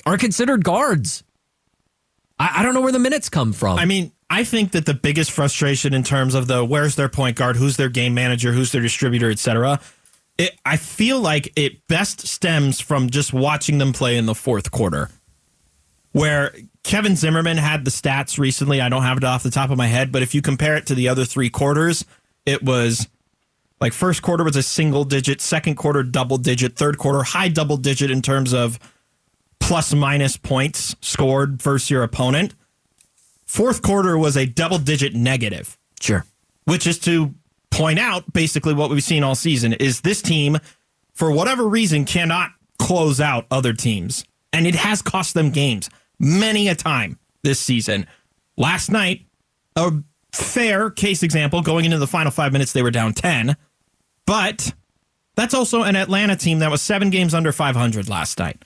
are 0.06 0.18
considered 0.18 0.62
guards. 0.62 1.24
I, 2.38 2.56
I 2.56 2.62
don't 2.62 2.74
know 2.74 2.80
where 2.80 2.92
the 2.92 2.98
minutes 2.98 3.28
come 3.28 3.52
from. 3.52 3.78
I 3.78 3.84
mean, 3.84 4.12
I 4.30 4.44
think 4.44 4.72
that 4.72 4.86
the 4.86 4.94
biggest 4.94 5.30
frustration 5.30 5.94
in 5.94 6.02
terms 6.02 6.34
of 6.34 6.46
the 6.46 6.64
where's 6.64 6.96
their 6.96 7.08
point 7.08 7.36
guard, 7.36 7.56
who's 7.56 7.76
their 7.76 7.88
game 7.88 8.14
manager, 8.14 8.52
who's 8.52 8.72
their 8.72 8.82
distributor, 8.82 9.30
etc. 9.30 9.80
It, 10.38 10.58
I 10.64 10.76
feel 10.76 11.20
like 11.20 11.52
it 11.56 11.86
best 11.86 12.26
stems 12.26 12.80
from 12.80 13.10
just 13.10 13.32
watching 13.32 13.78
them 13.78 13.92
play 13.92 14.16
in 14.16 14.26
the 14.26 14.34
fourth 14.34 14.70
quarter, 14.70 15.10
where 16.12 16.54
Kevin 16.82 17.16
Zimmerman 17.16 17.56
had 17.56 17.84
the 17.84 17.90
stats 17.90 18.38
recently. 18.38 18.80
I 18.80 18.88
don't 18.88 19.02
have 19.02 19.18
it 19.18 19.24
off 19.24 19.42
the 19.42 19.50
top 19.50 19.70
of 19.70 19.78
my 19.78 19.86
head, 19.86 20.10
but 20.10 20.22
if 20.22 20.34
you 20.34 20.42
compare 20.42 20.76
it 20.76 20.86
to 20.86 20.94
the 20.94 21.08
other 21.08 21.24
three 21.24 21.50
quarters, 21.50 22.04
it 22.44 22.62
was 22.62 23.06
like 23.80 23.92
first 23.92 24.22
quarter 24.22 24.44
was 24.44 24.56
a 24.56 24.62
single 24.62 25.04
digit, 25.04 25.40
second 25.40 25.76
quarter 25.76 26.02
double 26.02 26.38
digit, 26.38 26.76
third 26.76 26.98
quarter 26.98 27.22
high 27.22 27.48
double 27.48 27.76
digit 27.76 28.10
in 28.10 28.22
terms 28.22 28.52
of 28.52 28.78
plus 29.64 29.94
minus 29.94 30.36
points 30.36 30.94
scored 31.00 31.60
versus 31.60 31.88
your 31.88 32.02
opponent. 32.02 32.54
Fourth 33.46 33.80
quarter 33.80 34.18
was 34.18 34.36
a 34.36 34.44
double 34.44 34.76
digit 34.76 35.14
negative, 35.14 35.78
sure. 36.00 36.26
which 36.64 36.86
is 36.86 36.98
to 36.98 37.34
point 37.70 37.98
out 37.98 38.30
basically 38.34 38.74
what 38.74 38.90
we've 38.90 39.02
seen 39.02 39.22
all 39.22 39.34
season 39.34 39.72
is 39.72 40.02
this 40.02 40.20
team, 40.20 40.58
for 41.14 41.32
whatever 41.32 41.66
reason, 41.66 42.04
cannot 42.04 42.50
close 42.78 43.22
out 43.22 43.46
other 43.50 43.72
teams, 43.72 44.26
and 44.52 44.66
it 44.66 44.74
has 44.74 45.00
cost 45.00 45.32
them 45.32 45.48
games 45.48 45.88
many 46.18 46.68
a 46.68 46.74
time 46.74 47.18
this 47.42 47.58
season. 47.58 48.06
Last 48.58 48.90
night, 48.90 49.22
a 49.76 49.92
fair 50.32 50.90
case 50.90 51.22
example 51.22 51.62
going 51.62 51.86
into 51.86 51.96
the 51.96 52.06
final 52.06 52.30
five 52.30 52.52
minutes, 52.52 52.74
they 52.74 52.82
were 52.82 52.90
down 52.90 53.14
10, 53.14 53.56
but 54.26 54.74
that's 55.36 55.54
also 55.54 55.84
an 55.84 55.96
Atlanta 55.96 56.36
team 56.36 56.58
that 56.58 56.70
was 56.70 56.82
seven 56.82 57.08
games 57.08 57.32
under 57.32 57.50
500 57.50 58.10
last 58.10 58.38
night. 58.38 58.62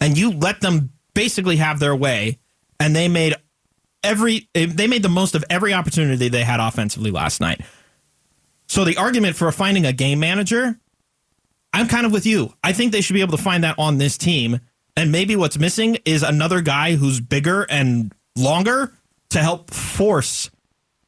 And 0.00 0.16
you 0.16 0.32
let 0.32 0.60
them 0.60 0.90
basically 1.14 1.56
have 1.56 1.80
their 1.80 1.96
way, 1.96 2.38
and 2.78 2.94
they 2.94 3.08
made 3.08 3.34
every 4.04 4.48
they 4.54 4.86
made 4.86 5.02
the 5.02 5.08
most 5.08 5.34
of 5.34 5.44
every 5.50 5.74
opportunity 5.74 6.28
they 6.28 6.44
had 6.44 6.60
offensively 6.60 7.10
last 7.10 7.40
night. 7.40 7.60
So 8.68 8.84
the 8.84 8.96
argument 8.96 9.36
for 9.36 9.50
finding 9.50 9.86
a 9.86 9.92
game 9.92 10.20
manager, 10.20 10.78
I'm 11.72 11.88
kind 11.88 12.06
of 12.06 12.12
with 12.12 12.26
you. 12.26 12.52
I 12.62 12.72
think 12.72 12.92
they 12.92 13.00
should 13.00 13.14
be 13.14 13.22
able 13.22 13.36
to 13.36 13.42
find 13.42 13.64
that 13.64 13.76
on 13.78 13.98
this 13.98 14.18
team. 14.18 14.60
And 14.96 15.12
maybe 15.12 15.36
what's 15.36 15.58
missing 15.58 15.98
is 16.04 16.22
another 16.22 16.60
guy 16.60 16.96
who's 16.96 17.20
bigger 17.20 17.62
and 17.62 18.12
longer 18.36 18.92
to 19.30 19.38
help 19.38 19.70
force 19.70 20.50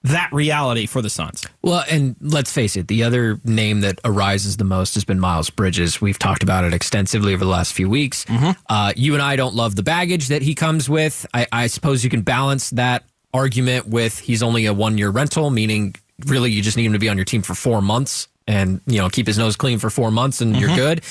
that 0.03 0.31
reality 0.33 0.87
for 0.87 1.03
the 1.03 1.11
Suns. 1.11 1.45
Well, 1.63 1.85
and 1.91 2.17
let's 2.21 2.51
face 2.53 2.77
it, 2.77 2.89
the 2.89 3.03
other 3.03 3.39
name 3.45 3.81
that 3.83 4.01
arises 4.05 4.57
the 4.57 4.65
most 4.65 4.95
has 4.95 5.05
been 5.05 5.21
Miles 5.21 5.51
Bridges. 5.51 6.01
We've 6.01 6.19
talked 6.19 6.43
about 6.43 6.65
it 6.65 6.73
extensively 6.73 7.35
over 7.35 7.45
the 7.45 7.51
last 7.51 7.73
few 7.75 7.89
weeks. 7.91 8.25
Uh, 8.69 8.93
you 8.97 9.13
and 9.15 9.23
I 9.23 9.37
don't 9.37 9.55
love 9.55 9.77
the 9.77 9.83
baggage 9.83 10.29
that 10.29 10.43
he 10.43 10.55
comes 10.55 10.89
with. 10.89 11.27
I, 11.35 11.47
I 11.53 11.67
suppose 11.67 12.03
you 12.03 12.11
can 12.11 12.23
balance 12.23 12.71
that 12.71 13.05
argument 13.35 13.89
with 13.89 14.19
he's 14.19 14.43
only 14.43 14.67
a 14.67 14.73
one 14.75 14.97
year 14.99 15.11
rental, 15.11 15.51
meaning 15.51 15.95
really 16.27 16.51
you 16.51 16.63
just 16.63 16.77
need 16.77 16.87
him 16.87 16.93
to 16.95 16.99
be 16.99 17.09
on 17.09 17.17
your 17.17 17.25
team 17.25 17.43
for 17.43 17.55
four 17.55 17.81
months 17.83 18.29
and 18.47 18.81
you 18.87 18.99
know 18.99 19.09
keep 19.09 19.27
his 19.27 19.39
nose 19.39 19.55
clean 19.55 19.79
for 19.79 19.91
four 19.91 20.11
months 20.11 20.41
and 20.41 20.57
you're 20.57 20.75
good. 20.75 21.05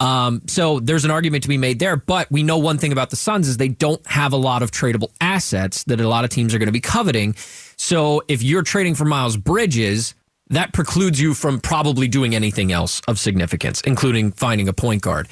Um, 0.00 0.42
so 0.46 0.80
there's 0.80 1.04
an 1.04 1.10
argument 1.10 1.42
to 1.44 1.48
be 1.48 1.58
made 1.58 1.78
there. 1.78 1.96
But 1.96 2.30
we 2.30 2.42
know 2.42 2.58
one 2.58 2.78
thing 2.78 2.92
about 2.92 3.10
the 3.10 3.16
Suns 3.16 3.48
is 3.48 3.56
they 3.56 3.68
don't 3.68 4.04
have 4.06 4.32
a 4.32 4.36
lot 4.36 4.62
of 4.62 4.70
tradable 4.70 5.10
assets 5.20 5.84
that 5.84 6.00
a 6.00 6.08
lot 6.08 6.24
of 6.24 6.30
teams 6.30 6.54
are 6.54 6.58
going 6.58 6.68
to 6.68 6.72
be 6.72 6.80
coveting. 6.80 7.34
So 7.76 8.22
if 8.28 8.42
you're 8.42 8.62
trading 8.62 8.94
for 8.94 9.04
Miles 9.04 9.36
Bridges, 9.36 10.14
that 10.50 10.72
precludes 10.72 11.20
you 11.20 11.34
from 11.34 11.60
probably 11.60 12.08
doing 12.08 12.34
anything 12.34 12.72
else 12.72 13.00
of 13.08 13.18
significance, 13.18 13.80
including 13.82 14.32
finding 14.32 14.68
a 14.68 14.72
point 14.72 15.02
guard. 15.02 15.28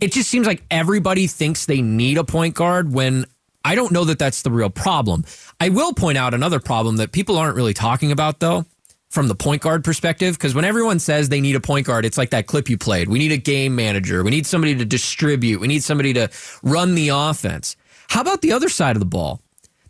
It 0.00 0.12
just 0.12 0.28
seems 0.28 0.46
like 0.46 0.62
everybody 0.70 1.26
thinks 1.26 1.66
they 1.66 1.82
need 1.82 2.18
a 2.18 2.24
point 2.24 2.54
guard 2.54 2.92
when 2.92 3.26
I 3.64 3.74
don't 3.74 3.92
know 3.92 4.04
that 4.04 4.18
that's 4.18 4.42
the 4.42 4.50
real 4.50 4.70
problem. 4.70 5.24
I 5.60 5.70
will 5.70 5.94
point 5.94 6.18
out 6.18 6.34
another 6.34 6.60
problem 6.60 6.96
that 6.96 7.12
people 7.12 7.38
aren't 7.38 7.56
really 7.56 7.72
talking 7.72 8.12
about, 8.12 8.40
though, 8.40 8.66
from 9.14 9.28
the 9.28 9.34
point 9.34 9.62
guard 9.62 9.84
perspective. 9.84 10.36
Because 10.36 10.54
when 10.54 10.64
everyone 10.64 10.98
says 10.98 11.28
they 11.28 11.40
need 11.40 11.56
a 11.56 11.60
point 11.60 11.86
guard, 11.86 12.04
it's 12.04 12.18
like 12.18 12.30
that 12.30 12.46
clip 12.46 12.68
you 12.68 12.76
played. 12.76 13.08
We 13.08 13.18
need 13.18 13.32
a 13.32 13.38
game 13.38 13.74
manager. 13.74 14.22
We 14.22 14.30
need 14.30 14.46
somebody 14.46 14.74
to 14.74 14.84
distribute. 14.84 15.60
We 15.60 15.68
need 15.68 15.82
somebody 15.82 16.12
to 16.14 16.28
run 16.62 16.94
the 16.94 17.10
offense. 17.10 17.76
How 18.08 18.20
about 18.20 18.42
the 18.42 18.52
other 18.52 18.68
side 18.68 18.96
of 18.96 19.00
the 19.00 19.06
ball? 19.06 19.40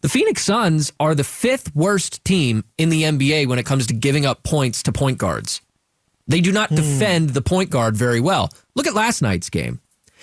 The 0.02 0.08
Phoenix 0.10 0.42
Suns 0.42 0.92
are 1.00 1.14
the 1.14 1.24
fifth 1.24 1.74
worst 1.74 2.22
team 2.24 2.62
in 2.76 2.90
the 2.90 3.04
NBA 3.04 3.48
when 3.48 3.58
it 3.58 3.64
comes 3.64 3.86
to 3.86 3.94
giving 3.94 4.26
up 4.26 4.42
points 4.42 4.82
to 4.82 4.92
point 4.92 5.16
guards. 5.16 5.62
They 6.28 6.42
do 6.42 6.52
not 6.52 6.68
hmm. 6.68 6.76
defend 6.76 7.30
the 7.30 7.42
point 7.42 7.70
guard 7.70 7.96
very 7.96 8.20
well. 8.20 8.50
Look 8.74 8.86
at 8.86 8.94
last 8.94 9.22
night's 9.22 9.48
game. 9.48 9.80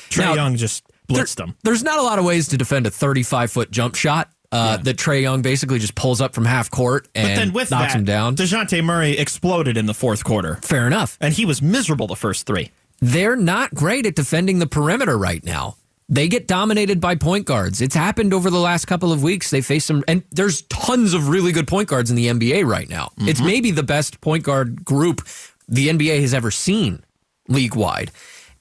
Trae 0.10 0.20
Now, 0.20 0.34
Young 0.36 0.56
just 0.56 0.84
There- 1.08 1.24
blitzed 1.24 1.36
them. 1.36 1.56
There's 1.64 1.84
not 1.84 1.98
a 1.98 2.04
lot 2.04 2.20
of 2.20 2.26
ways 2.26 2.48
to 2.50 2.58
defend 2.58 2.86
a 2.86 2.92
35 2.92 3.52
foot 3.52 3.72
jump 3.72 3.96
shot 3.96 4.30
uh, 4.52 4.78
that 4.78 4.98
Trae 4.98 5.22
Young 5.22 5.42
basically 5.42 5.80
just 5.80 5.96
pulls 5.96 6.22
up 6.22 6.34
from 6.34 6.46
half 6.46 6.70
court 6.70 7.08
and 7.16 7.28
But 7.28 7.36
then 7.36 7.54
with 7.54 7.72
knocks 7.72 7.94
that, 7.94 8.00
him 8.00 8.06
down. 8.06 8.36
DeJounte 8.36 8.84
Murray 8.84 9.18
exploded 9.18 9.78
in 9.78 9.86
the 9.86 9.94
fourth 9.94 10.24
quarter. 10.24 10.56
Fair 10.62 10.88
enough. 10.88 11.18
And 11.22 11.34
he 11.34 11.46
was 11.46 11.62
miserable 11.62 12.08
the 12.08 12.16
first 12.16 12.46
three. 12.46 12.72
They're 13.00 13.36
not 13.36 13.74
great 13.74 14.06
at 14.06 14.16
defending 14.16 14.60
the 14.60 14.68
perimeter 14.68 15.18
right 15.18 15.44
now. 15.44 15.78
They 16.10 16.28
get 16.28 16.46
dominated 16.46 17.00
by 17.00 17.16
point 17.16 17.46
guards. 17.46 17.82
It's 17.82 17.96
happened 17.96 18.34
over 18.34 18.50
the 18.50 18.60
last 18.60 18.86
couple 18.86 19.14
of 19.14 19.24
weeks. 19.24 19.50
They 19.50 19.62
face 19.62 19.86
some, 19.86 20.04
and 20.10 20.24
there's 20.32 20.64
tons 20.64 21.14
of 21.14 21.30
really 21.30 21.54
good 21.54 21.70
point 21.70 21.88
guards 21.88 22.10
in 22.10 22.18
the 22.18 22.28
NBA 22.28 22.66
right 22.66 22.90
now. 22.90 23.12
It's 23.18 23.42
maybe 23.42 23.72
the 23.72 23.84
best 23.84 24.20
point 24.20 24.44
guard 24.44 24.84
group 24.84 25.26
the 25.70 25.88
NBA 25.88 26.20
has 26.20 26.34
ever 26.34 26.52
seen 26.52 27.06
league 27.48 27.76
wide. 27.76 28.12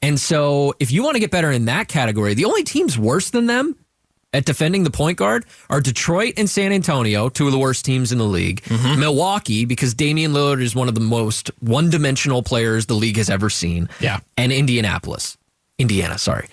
And 0.00 0.18
so, 0.18 0.74
if 0.78 0.92
you 0.92 1.02
want 1.02 1.16
to 1.16 1.20
get 1.20 1.32
better 1.32 1.50
in 1.50 1.64
that 1.64 1.88
category, 1.88 2.34
the 2.34 2.44
only 2.44 2.62
teams 2.62 2.96
worse 2.96 3.30
than 3.30 3.46
them 3.46 3.76
at 4.32 4.44
defending 4.44 4.84
the 4.84 4.90
point 4.90 5.18
guard 5.18 5.44
are 5.68 5.80
Detroit 5.80 6.34
and 6.36 6.48
San 6.48 6.72
Antonio, 6.72 7.28
two 7.28 7.46
of 7.46 7.52
the 7.52 7.58
worst 7.58 7.84
teams 7.84 8.12
in 8.12 8.18
the 8.18 8.24
league. 8.24 8.62
Mm-hmm. 8.62 9.00
Milwaukee, 9.00 9.64
because 9.64 9.94
Damian 9.94 10.32
Lillard 10.32 10.62
is 10.62 10.74
one 10.74 10.88
of 10.88 10.94
the 10.94 11.00
most 11.00 11.50
one 11.60 11.90
dimensional 11.90 12.42
players 12.42 12.86
the 12.86 12.94
league 12.94 13.16
has 13.16 13.30
ever 13.30 13.50
seen. 13.50 13.88
Yeah. 14.00 14.20
And 14.36 14.52
Indianapolis. 14.52 15.36
Indiana, 15.78 16.18
sorry. 16.18 16.48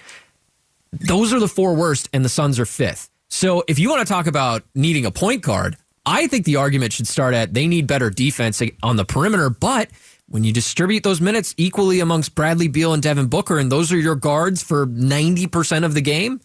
Those 0.91 1.33
are 1.33 1.39
the 1.39 1.49
four 1.49 1.75
worst, 1.75 2.09
and 2.13 2.23
the 2.23 2.29
Suns 2.29 2.59
are 2.59 2.65
fifth. 2.65 3.09
So 3.29 3.63
if 3.67 3.77
you 3.77 3.89
want 3.89 4.07
to 4.07 4.11
talk 4.11 4.25
about 4.25 4.63
needing 4.73 5.05
a 5.05 5.11
point 5.11 5.43
guard, 5.43 5.75
I 6.05 6.27
think 6.27 6.45
the 6.45 6.55
argument 6.55 6.93
should 6.93 7.07
start 7.07 7.33
at 7.33 7.53
they 7.53 7.67
need 7.67 7.85
better 7.85 8.09
defense 8.09 8.61
on 8.81 8.95
the 8.95 9.03
perimeter. 9.03 9.49
But 9.49 9.89
when 10.29 10.45
you 10.45 10.53
distribute 10.53 11.03
those 11.03 11.19
minutes 11.19 11.53
equally 11.57 11.99
amongst 11.99 12.35
Bradley 12.35 12.69
Beal 12.69 12.93
and 12.93 13.03
Devin 13.03 13.27
Booker, 13.27 13.59
and 13.59 13.69
those 13.69 13.91
are 13.91 13.97
your 13.97 14.15
guards 14.15 14.63
for 14.63 14.87
90% 14.87 15.83
of 15.83 15.93
the 15.93 16.01
game, 16.01 16.39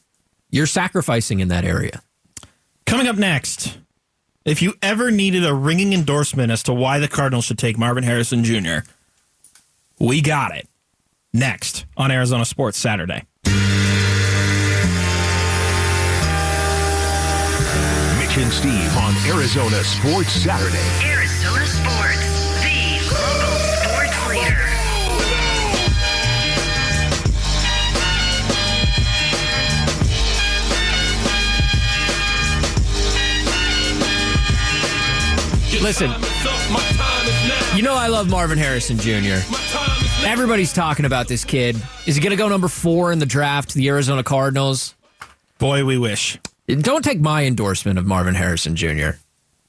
you're 0.53 0.67
sacrificing 0.67 1.41
in 1.41 1.49
that 1.49 1.65
area. 1.65 2.01
Coming 2.87 3.09
up 3.09 3.17
next, 3.17 3.79
if 4.45 4.63
you 4.63 4.75
ever 4.83 5.11
needed 5.11 5.45
a 5.45 5.55
ringing 5.55 5.93
endorsement 5.93 6.53
as 6.53 6.63
to 6.65 6.75
why 6.75 7.01
the 7.01 7.09
Cardinals 7.09 7.47
should 7.47 7.59
take 7.59 7.77
Marvin 7.79 8.05
Harrison 8.05 8.45
Jr., 8.45 8.81
we 9.99 10.21
got 10.21 10.55
it. 10.55 10.69
Next 11.33 11.87
on 11.97 12.11
Arizona 12.11 12.45
Sports 12.45 12.79
Saturday. 12.79 13.25
Mitch 18.19 18.37
and 18.37 18.53
Steve 18.53 18.97
on 18.99 19.15
Arizona 19.27 19.83
Sports 19.83 20.33
Saturday. 20.33 21.22
Listen, 35.83 36.13
you 37.77 37.83
know 37.83 37.95
I 37.95 38.07
love 38.09 38.31
Marvin 38.31 38.57
Harrison 38.57 38.97
Jr. 38.97 39.43
Everybody's 40.25 40.73
talking 40.73 41.07
about 41.07 41.27
this 41.27 41.45
kid. 41.45 41.77
Is 42.07 42.15
he 42.15 42.23
going 42.23 42.31
to 42.31 42.37
go 42.37 42.49
number 42.49 42.69
four 42.69 43.11
in 43.11 43.19
the 43.19 43.27
draft 43.27 43.71
to 43.71 43.79
the 43.79 43.89
Arizona 43.89 44.23
Cardinals? 44.23 44.95
Boy, 45.59 45.85
we 45.85 45.99
wish. 45.99 46.39
Don't 46.69 47.03
take 47.05 47.21
my 47.21 47.45
endorsement 47.45 47.99
of 47.99 48.07
Marvin 48.07 48.37
Harrison 48.37 48.77
Jr. 48.77 49.11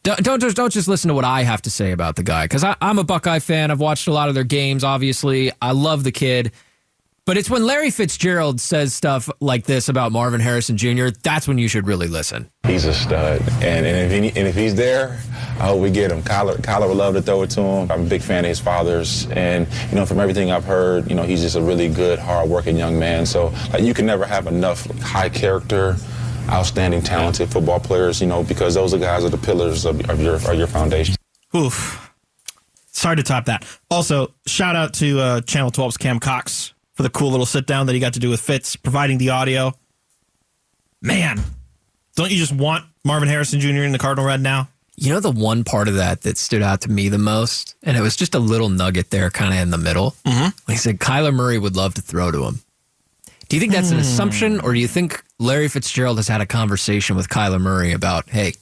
Don't 0.03 0.19
don't 0.19 0.39
just, 0.39 0.55
don't 0.55 0.71
just 0.71 0.87
listen 0.87 1.07
to 1.07 1.15
what 1.15 1.25
I 1.25 1.41
have 1.41 1.63
to 1.63 1.71
say 1.71 1.91
about 1.91 2.15
the 2.15 2.23
guy 2.23 2.45
because 2.45 2.63
I'm 2.63 2.99
a 2.99 3.03
Buckeye 3.03 3.39
fan. 3.39 3.71
I've 3.71 3.79
watched 3.79 4.07
a 4.07 4.13
lot 4.13 4.29
of 4.29 4.35
their 4.35 4.43
games. 4.43 4.83
Obviously, 4.83 5.51
I 5.63 5.71
love 5.71 6.03
the 6.03 6.11
kid. 6.11 6.51
But 7.25 7.37
it's 7.37 7.49
when 7.49 7.65
Larry 7.65 7.89
Fitzgerald 7.89 8.59
says 8.59 8.93
stuff 8.93 9.29
like 9.39 9.63
this 9.63 9.87
about 9.87 10.11
Marvin 10.11 10.41
Harrison 10.41 10.75
Jr. 10.75 11.07
That's 11.23 11.47
when 11.47 11.57
you 11.57 11.69
should 11.69 11.87
really 11.87 12.07
listen. 12.07 12.49
He's 12.67 12.83
a 12.83 12.93
stud, 12.93 13.41
and, 13.63 13.85
and, 13.85 14.11
if, 14.11 14.11
he, 14.11 14.27
and 14.37 14.45
if 14.45 14.55
he's 14.55 14.75
there, 14.75 15.21
I 15.57 15.67
hope 15.67 15.79
we 15.79 15.89
get 15.89 16.11
him. 16.11 16.21
Kyler, 16.21 16.57
Kyler 16.57 16.89
would 16.89 16.97
love 16.97 17.13
to 17.13 17.21
throw 17.21 17.43
it 17.43 17.49
to 17.51 17.61
him. 17.61 17.89
I'm 17.89 18.01
a 18.01 18.09
big 18.09 18.21
fan 18.21 18.43
of 18.43 18.49
his 18.49 18.59
father's, 18.59 19.25
and 19.31 19.65
you 19.89 19.95
know, 19.95 20.05
from 20.05 20.19
everything 20.19 20.51
I've 20.51 20.65
heard, 20.65 21.09
you 21.09 21.15
know, 21.15 21.23
he's 21.23 21.41
just 21.41 21.55
a 21.55 21.61
really 21.61 21.87
good, 21.87 22.19
hard-working 22.19 22.75
young 22.75 22.99
man. 22.99 23.25
So, 23.25 23.53
like, 23.71 23.83
you 23.83 23.93
can 23.93 24.05
never 24.05 24.25
have 24.25 24.47
enough 24.47 24.85
high 24.99 25.29
character, 25.29 25.95
outstanding, 26.49 27.01
talented 27.03 27.49
football 27.49 27.79
players, 27.79 28.19
you 28.19 28.27
know, 28.27 28.43
because 28.43 28.73
those 28.73 28.93
are 28.93 28.99
guys 28.99 29.23
are 29.23 29.29
the 29.29 29.37
pillars 29.37 29.85
of, 29.85 30.09
of 30.09 30.19
your 30.19 30.35
of 30.35 30.55
your 30.55 30.67
foundation. 30.67 31.15
Oof. 31.55 32.11
It's 32.89 33.01
hard 33.01 33.17
to 33.17 33.23
top 33.23 33.45
that. 33.45 33.65
Also, 33.89 34.33
shout 34.45 34.75
out 34.75 34.93
to 34.95 35.19
uh, 35.19 35.41
Channel 35.41 35.71
12's 35.71 35.97
Cam 35.97 36.19
Cox 36.19 36.72
for 36.93 37.03
the 37.03 37.09
cool 37.09 37.31
little 37.31 37.45
sit 37.45 37.65
down 37.65 37.85
that 37.87 37.93
he 37.93 37.99
got 37.99 38.13
to 38.13 38.19
do 38.19 38.29
with 38.29 38.39
Fitz, 38.39 38.75
providing 38.75 39.17
the 39.17 39.31
audio. 39.31 39.73
Man, 41.01 41.41
don't 42.15 42.31
you 42.31 42.37
just 42.37 42.53
want 42.53 42.85
Marvin 43.03 43.27
Harrison 43.27 43.59
Jr. 43.59 43.83
in 43.83 43.91
the 43.91 43.97
Cardinal 43.99 44.25
Red 44.25 44.41
now? 44.41 44.69
You 44.95 45.11
know 45.11 45.19
the 45.19 45.31
one 45.31 45.63
part 45.63 45.87
of 45.87 45.95
that 45.95 46.21
that 46.21 46.37
stood 46.37 46.61
out 46.61 46.81
to 46.81 46.91
me 46.91 47.09
the 47.09 47.17
most, 47.17 47.75
and 47.81 47.97
it 47.97 48.01
was 48.01 48.15
just 48.15 48.35
a 48.35 48.39
little 48.39 48.69
nugget 48.69 49.09
there, 49.09 49.31
kind 49.31 49.53
of 49.53 49.59
in 49.59 49.71
the 49.71 49.77
middle. 49.77 50.11
Mm-hmm. 50.23 50.43
When 50.65 50.75
he 50.75 50.77
said 50.77 50.99
Kyler 50.99 51.33
Murray 51.33 51.57
would 51.57 51.75
love 51.75 51.95
to 51.95 52.01
throw 52.01 52.31
to 52.31 52.43
him. 52.43 52.61
Do 53.49 53.57
you 53.57 53.59
think 53.59 53.73
that's 53.73 53.91
an 53.91 53.97
assumption, 53.97 54.59
or 54.61 54.73
do 54.73 54.79
you 54.79 54.87
think 54.87 55.23
Larry 55.39 55.67
Fitzgerald 55.67 56.17
has 56.17 56.27
had 56.27 56.41
a 56.41 56.45
conversation 56.45 57.15
with 57.15 57.27
Kyler 57.27 57.59
Murray 57.59 57.91
about, 57.91 58.29
hey, 58.29 58.53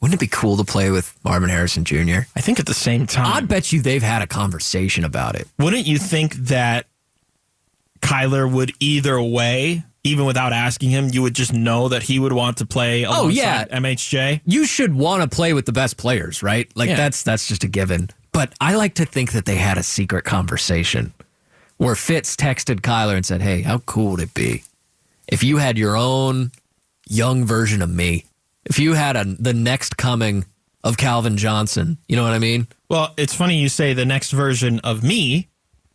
wouldn't 0.00 0.14
it 0.14 0.20
be 0.20 0.28
cool 0.28 0.56
to 0.56 0.64
play 0.64 0.90
with 0.90 1.14
Marvin 1.24 1.50
Harrison 1.50 1.84
Jr.? 1.84 2.20
I 2.36 2.40
think 2.40 2.60
at 2.60 2.66
the 2.66 2.74
same 2.74 3.06
time, 3.06 3.26
I'd 3.26 3.48
bet 3.48 3.72
you 3.72 3.82
they've 3.82 4.02
had 4.02 4.22
a 4.22 4.26
conversation 4.26 5.04
about 5.04 5.34
it. 5.34 5.48
wouldn't 5.58 5.86
you 5.86 5.98
think 5.98 6.34
that 6.36 6.86
Kyler 8.00 8.50
would 8.50 8.72
either 8.80 9.20
way, 9.22 9.82
even 10.04 10.24
without 10.24 10.52
asking 10.52 10.90
him, 10.90 11.08
you 11.12 11.22
would 11.22 11.34
just 11.34 11.52
know 11.52 11.88
that 11.88 12.02
he 12.04 12.18
would 12.18 12.32
want 12.32 12.56
to 12.58 12.66
play 12.66 13.04
Oh, 13.06 13.28
yeah. 13.28 13.64
MHJ? 13.66 14.40
You 14.46 14.64
should 14.64 14.94
want 14.94 15.22
to 15.22 15.34
play 15.34 15.52
with 15.52 15.66
the 15.66 15.72
best 15.72 15.96
players, 15.96 16.42
right? 16.42 16.70
Like 16.74 16.88
Yeah. 16.88 16.96
that's 16.96 17.22
that's 17.22 17.46
just 17.46 17.64
a 17.64 17.68
given. 17.68 18.08
But 18.32 18.54
I 18.60 18.74
like 18.76 18.94
to 18.94 19.04
think 19.04 19.32
that 19.32 19.44
they 19.44 19.56
had 19.56 19.76
a 19.76 19.82
secret 19.82 20.24
conversation 20.24 21.12
where 21.76 21.94
Fitz 21.94 22.36
texted 22.36 22.80
Kyler 22.80 23.16
and 23.16 23.26
said, 23.26 23.42
Hey, 23.42 23.62
how 23.62 23.78
cool 23.78 24.12
would 24.12 24.20
it 24.20 24.34
be 24.34 24.62
if 25.28 25.42
you 25.42 25.58
had 25.58 25.76
your 25.76 25.96
own 25.96 26.52
young 27.08 27.44
version 27.44 27.82
of 27.82 27.90
me? 27.90 28.24
If 28.64 28.78
you 28.78 28.94
had 28.94 29.16
a, 29.16 29.24
the 29.24 29.52
next 29.54 29.96
coming 29.96 30.44
of 30.84 30.96
Calvin 30.96 31.36
Johnson, 31.36 31.98
you 32.08 32.16
know 32.16 32.22
what 32.22 32.32
I 32.32 32.38
mean? 32.38 32.68
Well, 32.88 33.12
it's 33.18 33.34
funny 33.34 33.58
you 33.58 33.68
say 33.68 33.92
the 33.92 34.04
next 34.06 34.30
version 34.30 34.78
of 34.80 35.02
me 35.02 35.48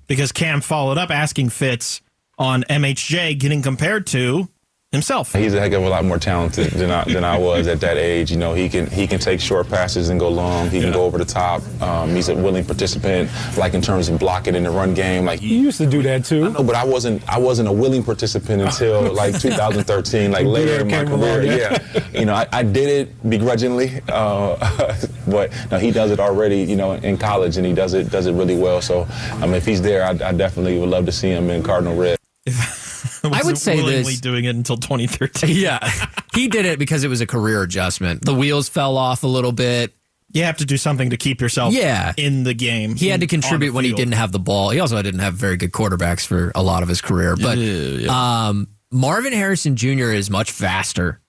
because 0.08 0.32
Cam 0.32 0.62
followed 0.62 0.98
up 0.98 1.12
asking 1.12 1.50
Fitz 1.50 2.02
on 2.38 2.64
MHJ 2.70 3.40
getting 3.40 3.62
compared 3.62 4.08
to 4.08 4.50
himself. 4.96 5.34
He's 5.34 5.54
a 5.54 5.60
heck 5.60 5.74
of 5.74 5.84
a 5.84 5.90
lot 5.90 6.04
more 6.06 6.18
talented 6.18 6.72
than 6.72 6.90
I, 6.90 7.04
than 7.04 7.24
I 7.24 7.38
was 7.38 7.68
at 7.68 7.80
that 7.82 7.98
age. 7.98 8.32
You 8.32 8.38
know, 8.38 8.54
he 8.54 8.68
can 8.70 8.88
he 8.88 9.06
can 9.06 9.20
take 9.20 9.40
short 9.40 9.70
passes 9.70 10.10
and 10.10 10.20
go 10.20 10.30
long. 10.30 10.70
He 10.70 10.82
can 10.82 10.92
go 10.92 11.04
over 11.04 11.18
the 11.18 11.26
top. 11.26 11.62
Um, 11.82 12.10
he's 12.16 12.30
a 12.30 12.36
willing 12.36 12.66
participant, 12.66 13.30
like 13.58 13.74
in 13.74 13.82
terms 13.82 14.10
of 14.10 14.18
blocking 14.20 14.56
in 14.56 14.64
the 14.64 14.72
run 14.72 14.94
game. 14.94 15.26
Like 15.26 15.42
You 15.42 15.58
used 15.60 15.78
to 15.78 15.86
do 15.86 16.02
that 16.04 16.26
too. 16.26 16.50
No, 16.50 16.64
but 16.64 16.76
I 16.76 16.84
wasn't. 16.86 17.22
I 17.30 17.38
wasn't 17.38 17.70
a 17.70 17.72
willing 17.72 18.04
participant 18.04 18.62
until 18.62 19.14
like 19.22 19.40
2013, 19.40 20.32
like 20.32 20.46
later 20.46 20.82
in 20.82 20.88
my 20.88 20.98
along, 21.02 21.20
career. 21.20 21.44
yeah. 21.44 21.56
Yeah, 21.56 22.04
you 22.20 22.26
know, 22.26 22.34
I, 22.34 22.48
I 22.52 22.64
did 22.64 22.90
it 22.90 23.30
begrudgingly, 23.30 24.02
uh, 24.10 24.56
but 25.28 25.52
no, 25.72 25.78
he 25.80 25.92
does 25.92 26.12
it 26.12 26.20
already. 26.20 26.62
You 26.64 26.76
know, 26.76 26.94
in 26.94 27.18
college, 27.18 27.58
and 27.58 27.66
he 27.66 27.74
does 27.74 27.94
it 27.94 28.10
does 28.10 28.26
it 28.28 28.34
really 28.34 28.58
well. 28.58 28.82
So, 28.82 29.08
I 29.34 29.46
mean, 29.46 29.56
if 29.56 29.66
he's 29.66 29.82
there, 29.82 30.04
I, 30.06 30.12
I 30.12 30.32
definitely 30.32 30.78
would 30.80 30.90
love 30.90 31.06
to 31.06 31.12
see 31.12 31.30
him 31.30 31.50
in 31.50 31.64
Cardinal 31.64 31.96
Red. 31.96 32.18
I 33.46 33.48
would 33.48 33.58
say 33.58 33.82
this- 33.82 34.20
doing 34.22 34.46
it 34.46 34.56
until 34.56 34.78
2013. 34.78 35.50
Yeah. 35.56 35.80
he 36.34 36.48
did 36.48 36.66
it 36.66 36.80
because 36.80 37.04
it 37.04 37.08
was 37.08 37.22
a 37.22 37.28
career 37.28 37.62
adjustment. 37.64 38.26
The 38.26 38.34
wheels 38.34 38.68
fell 38.70 38.98
off 38.98 39.24
a 39.24 39.28
little 39.28 39.52
bit. 39.52 39.94
You 40.34 40.44
have 40.44 40.58
to 40.58 40.66
do 40.66 40.76
something 40.76 41.12
to 41.12 41.18
keep 41.18 41.40
yourself 41.40 41.74
Yeah. 41.74 42.14
in 42.18 42.44
the 42.44 42.54
game. 42.54 42.96
He 42.96 43.08
had 43.08 43.22
to 43.22 43.28
contribute 43.28 43.74
when 43.74 43.86
he 43.86 43.94
didn't 43.94 44.16
have 44.16 44.32
the 44.34 44.40
ball. 44.40 44.70
He 44.72 44.80
also 44.82 45.02
didn't 45.02 45.22
have 45.22 45.36
very 45.36 45.56
good 45.56 45.72
quarterbacks 45.72 46.26
for 46.26 46.52
a 46.56 46.62
lot 46.64 46.84
of 46.84 46.90
his 46.90 47.00
career. 47.02 47.36
But 47.38 47.58
Um, 48.10 48.68
Marvin 48.92 49.32
Harrison 49.34 49.76
Jr. 49.78 50.12
is 50.12 50.30
much 50.30 50.52
faster 50.52 51.22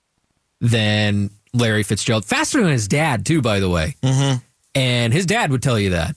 than 0.61 1.31
Larry 1.53 1.83
Fitzgerald. 1.83 2.25
Faster 2.25 2.61
than 2.63 2.73
his 2.73 2.89
dad, 2.89 3.25
too, 3.27 3.43
by 3.43 3.61
the 3.61 3.69
way. 3.69 3.95
Mm-hmm. 4.03 4.39
And 4.75 5.13
his 5.13 5.27
dad 5.27 5.51
would 5.51 5.63
tell 5.63 5.79
you 5.79 5.91
that. 5.91 6.17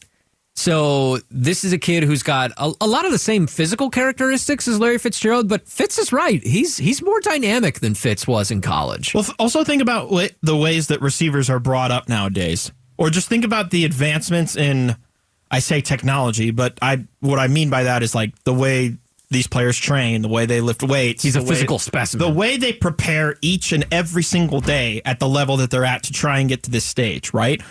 So 0.60 1.20
this 1.32 1.63
is 1.63 1.72
a 1.72 1.78
kid 1.78 2.04
who's 2.04 2.22
got 2.22 2.51
a, 2.58 2.74
a 2.82 2.86
lot 2.86 3.06
of 3.06 3.13
the 3.13 3.18
same 3.18 3.48
physical 3.48 3.89
characteristics 3.89 4.68
as 4.68 4.78
Larry 4.78 4.98
Fitzgerald, 4.98 5.48
but 5.48 5.66
Fitz 5.70 5.98
is 5.98 6.12
right. 6.12 6.44
He's 6.44 6.75
he's 6.75 7.01
more 7.01 7.22
dynamic 7.22 7.80
than 7.80 7.96
Fitz 7.96 8.28
was 8.28 8.51
in 8.51 8.60
college. 8.60 9.13
Well, 9.13 9.24
th- 9.24 9.36
also 9.39 9.63
think 9.63 9.82
about 9.82 10.10
the 10.42 10.58
ways 10.58 10.88
that 10.88 11.01
receivers 11.01 11.50
are 11.50 11.60
brought 11.60 11.92
up 11.92 12.10
nowadays, 12.10 12.74
or 12.98 13.10
just 13.10 13.30
think 13.30 13.46
about 13.46 13.72
the 13.72 13.86
advancements 13.86 14.58
in, 14.58 14.98
I 15.50 15.60
say 15.60 15.80
technology, 15.80 16.51
but 16.51 16.78
I 16.82 17.06
what 17.22 17.39
I 17.39 17.48
mean 17.48 17.70
by 17.70 17.84
that 17.84 18.04
is 18.04 18.13
like 18.13 18.38
the 18.44 18.54
way 18.54 18.98
these 19.32 19.48
players 19.48 19.78
train, 19.78 20.24
the 20.24 20.28
way 20.28 20.46
they 20.46 20.60
lift 20.60 20.84
weights. 20.84 21.24
He's 21.24 21.38
a 21.38 21.39
the 21.39 21.46
way- 21.46 21.51
physical 21.51 21.80
specimen. 21.80 22.28
The 22.28 22.34
way 22.38 22.58
they 22.58 22.74
prepare 22.74 23.38
each 23.42 23.72
and 23.72 23.86
every 23.92 24.24
single 24.24 24.60
day 24.60 25.01
at 25.06 25.20
the 25.20 25.28
level 25.30 25.56
that 25.58 25.72
they're 25.72 25.86
at 25.86 26.04
to 26.04 26.12
try 26.12 26.39
and 26.39 26.50
get 26.50 26.63
to 26.63 26.72
this 26.72 26.84
stage, 26.84 27.34
right? 27.34 27.62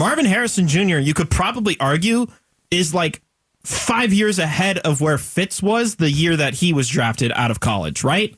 Marvin 0.00 0.24
Harrison 0.24 0.66
Jr., 0.66 0.96
you 0.96 1.12
could 1.12 1.30
probably 1.30 1.76
argue, 1.78 2.26
is 2.70 2.94
like 2.94 3.20
five 3.62 4.14
years 4.14 4.38
ahead 4.38 4.78
of 4.78 5.02
where 5.02 5.18
Fitz 5.18 5.62
was 5.62 5.96
the 5.96 6.10
year 6.10 6.38
that 6.38 6.54
he 6.54 6.72
was 6.72 6.88
drafted 6.88 7.30
out 7.32 7.50
of 7.50 7.60
college, 7.60 8.02
right? 8.02 8.34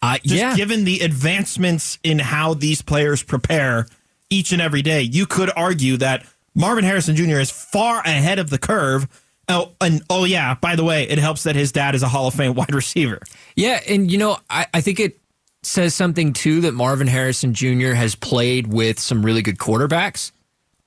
Uh, 0.00 0.16
just 0.24 0.36
yeah. 0.36 0.56
given 0.56 0.84
the 0.84 1.00
advancements 1.00 1.98
in 2.02 2.18
how 2.18 2.54
these 2.54 2.80
players 2.80 3.22
prepare 3.22 3.86
each 4.30 4.52
and 4.52 4.62
every 4.62 4.80
day, 4.80 5.02
you 5.02 5.26
could 5.26 5.50
argue 5.54 5.98
that 5.98 6.24
Marvin 6.54 6.82
Harrison 6.82 7.14
Jr. 7.14 7.40
is 7.40 7.50
far 7.50 8.00
ahead 8.00 8.38
of 8.38 8.48
the 8.48 8.58
curve. 8.58 9.06
Oh, 9.50 9.72
and 9.82 10.02
oh 10.08 10.24
yeah, 10.24 10.54
by 10.54 10.76
the 10.76 10.84
way, 10.84 11.06
it 11.06 11.18
helps 11.18 11.42
that 11.42 11.56
his 11.56 11.72
dad 11.72 11.94
is 11.94 12.02
a 12.02 12.08
Hall 12.08 12.26
of 12.26 12.32
Fame 12.32 12.54
wide 12.54 12.74
receiver. 12.74 13.20
Yeah, 13.54 13.80
and 13.86 14.10
you 14.10 14.16
know, 14.16 14.38
I, 14.48 14.66
I 14.72 14.80
think 14.80 14.98
it 14.98 15.20
says 15.62 15.94
something 15.94 16.32
too 16.32 16.62
that 16.62 16.72
Marvin 16.72 17.06
Harrison 17.06 17.52
Jr. 17.52 17.92
has 17.92 18.14
played 18.14 18.66
with 18.72 18.98
some 18.98 19.22
really 19.22 19.42
good 19.42 19.58
quarterbacks. 19.58 20.32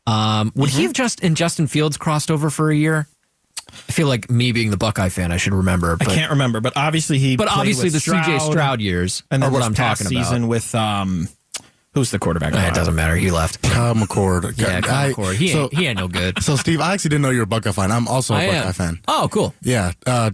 Um, 0.07 0.51
would 0.55 0.69
he 0.69 0.83
have 0.83 0.93
just 0.93 1.23
and 1.23 1.35
Justin 1.35 1.67
Fields 1.67 1.97
crossed 1.97 2.29
over 2.29 2.49
for 2.49 2.69
a 2.69 2.75
year? 2.75 3.07
I 3.71 3.91
feel 3.91 4.07
like 4.07 4.29
me 4.29 4.51
being 4.51 4.69
the 4.69 4.77
Buckeye 4.77 5.09
fan, 5.09 5.31
I 5.31 5.37
should 5.37 5.53
remember. 5.53 5.97
But, 5.97 6.09
I 6.09 6.15
can't 6.15 6.31
remember, 6.31 6.61
but 6.61 6.73
obviously 6.75 7.17
he. 7.17 7.35
but 7.35 7.47
obviously 7.47 7.85
with 7.85 7.93
the 7.93 8.11
CJ 8.11 8.39
Stroud 8.41 8.79
years 8.79 9.23
and 9.31 9.43
are 9.43 9.47
then 9.47 9.53
what 9.53 9.63
I'm 9.63 9.73
past 9.73 10.03
talking 10.03 10.15
about. 10.15 10.25
season 10.25 10.47
with 10.47 10.73
um, 10.75 11.27
who's 11.93 12.11
the 12.11 12.19
quarterback? 12.19 12.53
Eh, 12.53 12.67
it 12.67 12.73
doesn't 12.75 12.95
matter. 12.95 13.15
He 13.15 13.31
left. 13.31 13.61
Kyle 13.63 13.95
McCord. 13.95 14.57
Yeah, 14.57 14.81
Kyle 14.81 15.09
I- 15.09 15.13
McCord. 15.13 15.35
He 15.35 15.49
so, 15.49 15.63
ain't, 15.63 15.73
he 15.73 15.87
ain't 15.87 15.97
no 15.99 16.07
good. 16.07 16.43
so, 16.43 16.55
Steve, 16.55 16.79
I 16.79 16.93
actually 16.93 17.09
didn't 17.09 17.23
know 17.23 17.31
you 17.31 17.39
were 17.39 17.43
a 17.43 17.47
Buckeye 17.47 17.71
fan. 17.71 17.91
I'm 17.91 18.07
also 18.07 18.33
a 18.35 18.37
I 18.37 18.45
Buckeye 18.47 18.67
am. 18.67 18.73
fan. 18.73 18.99
Oh, 19.07 19.27
cool. 19.31 19.53
Yeah. 19.61 19.91
Uh, 20.05 20.31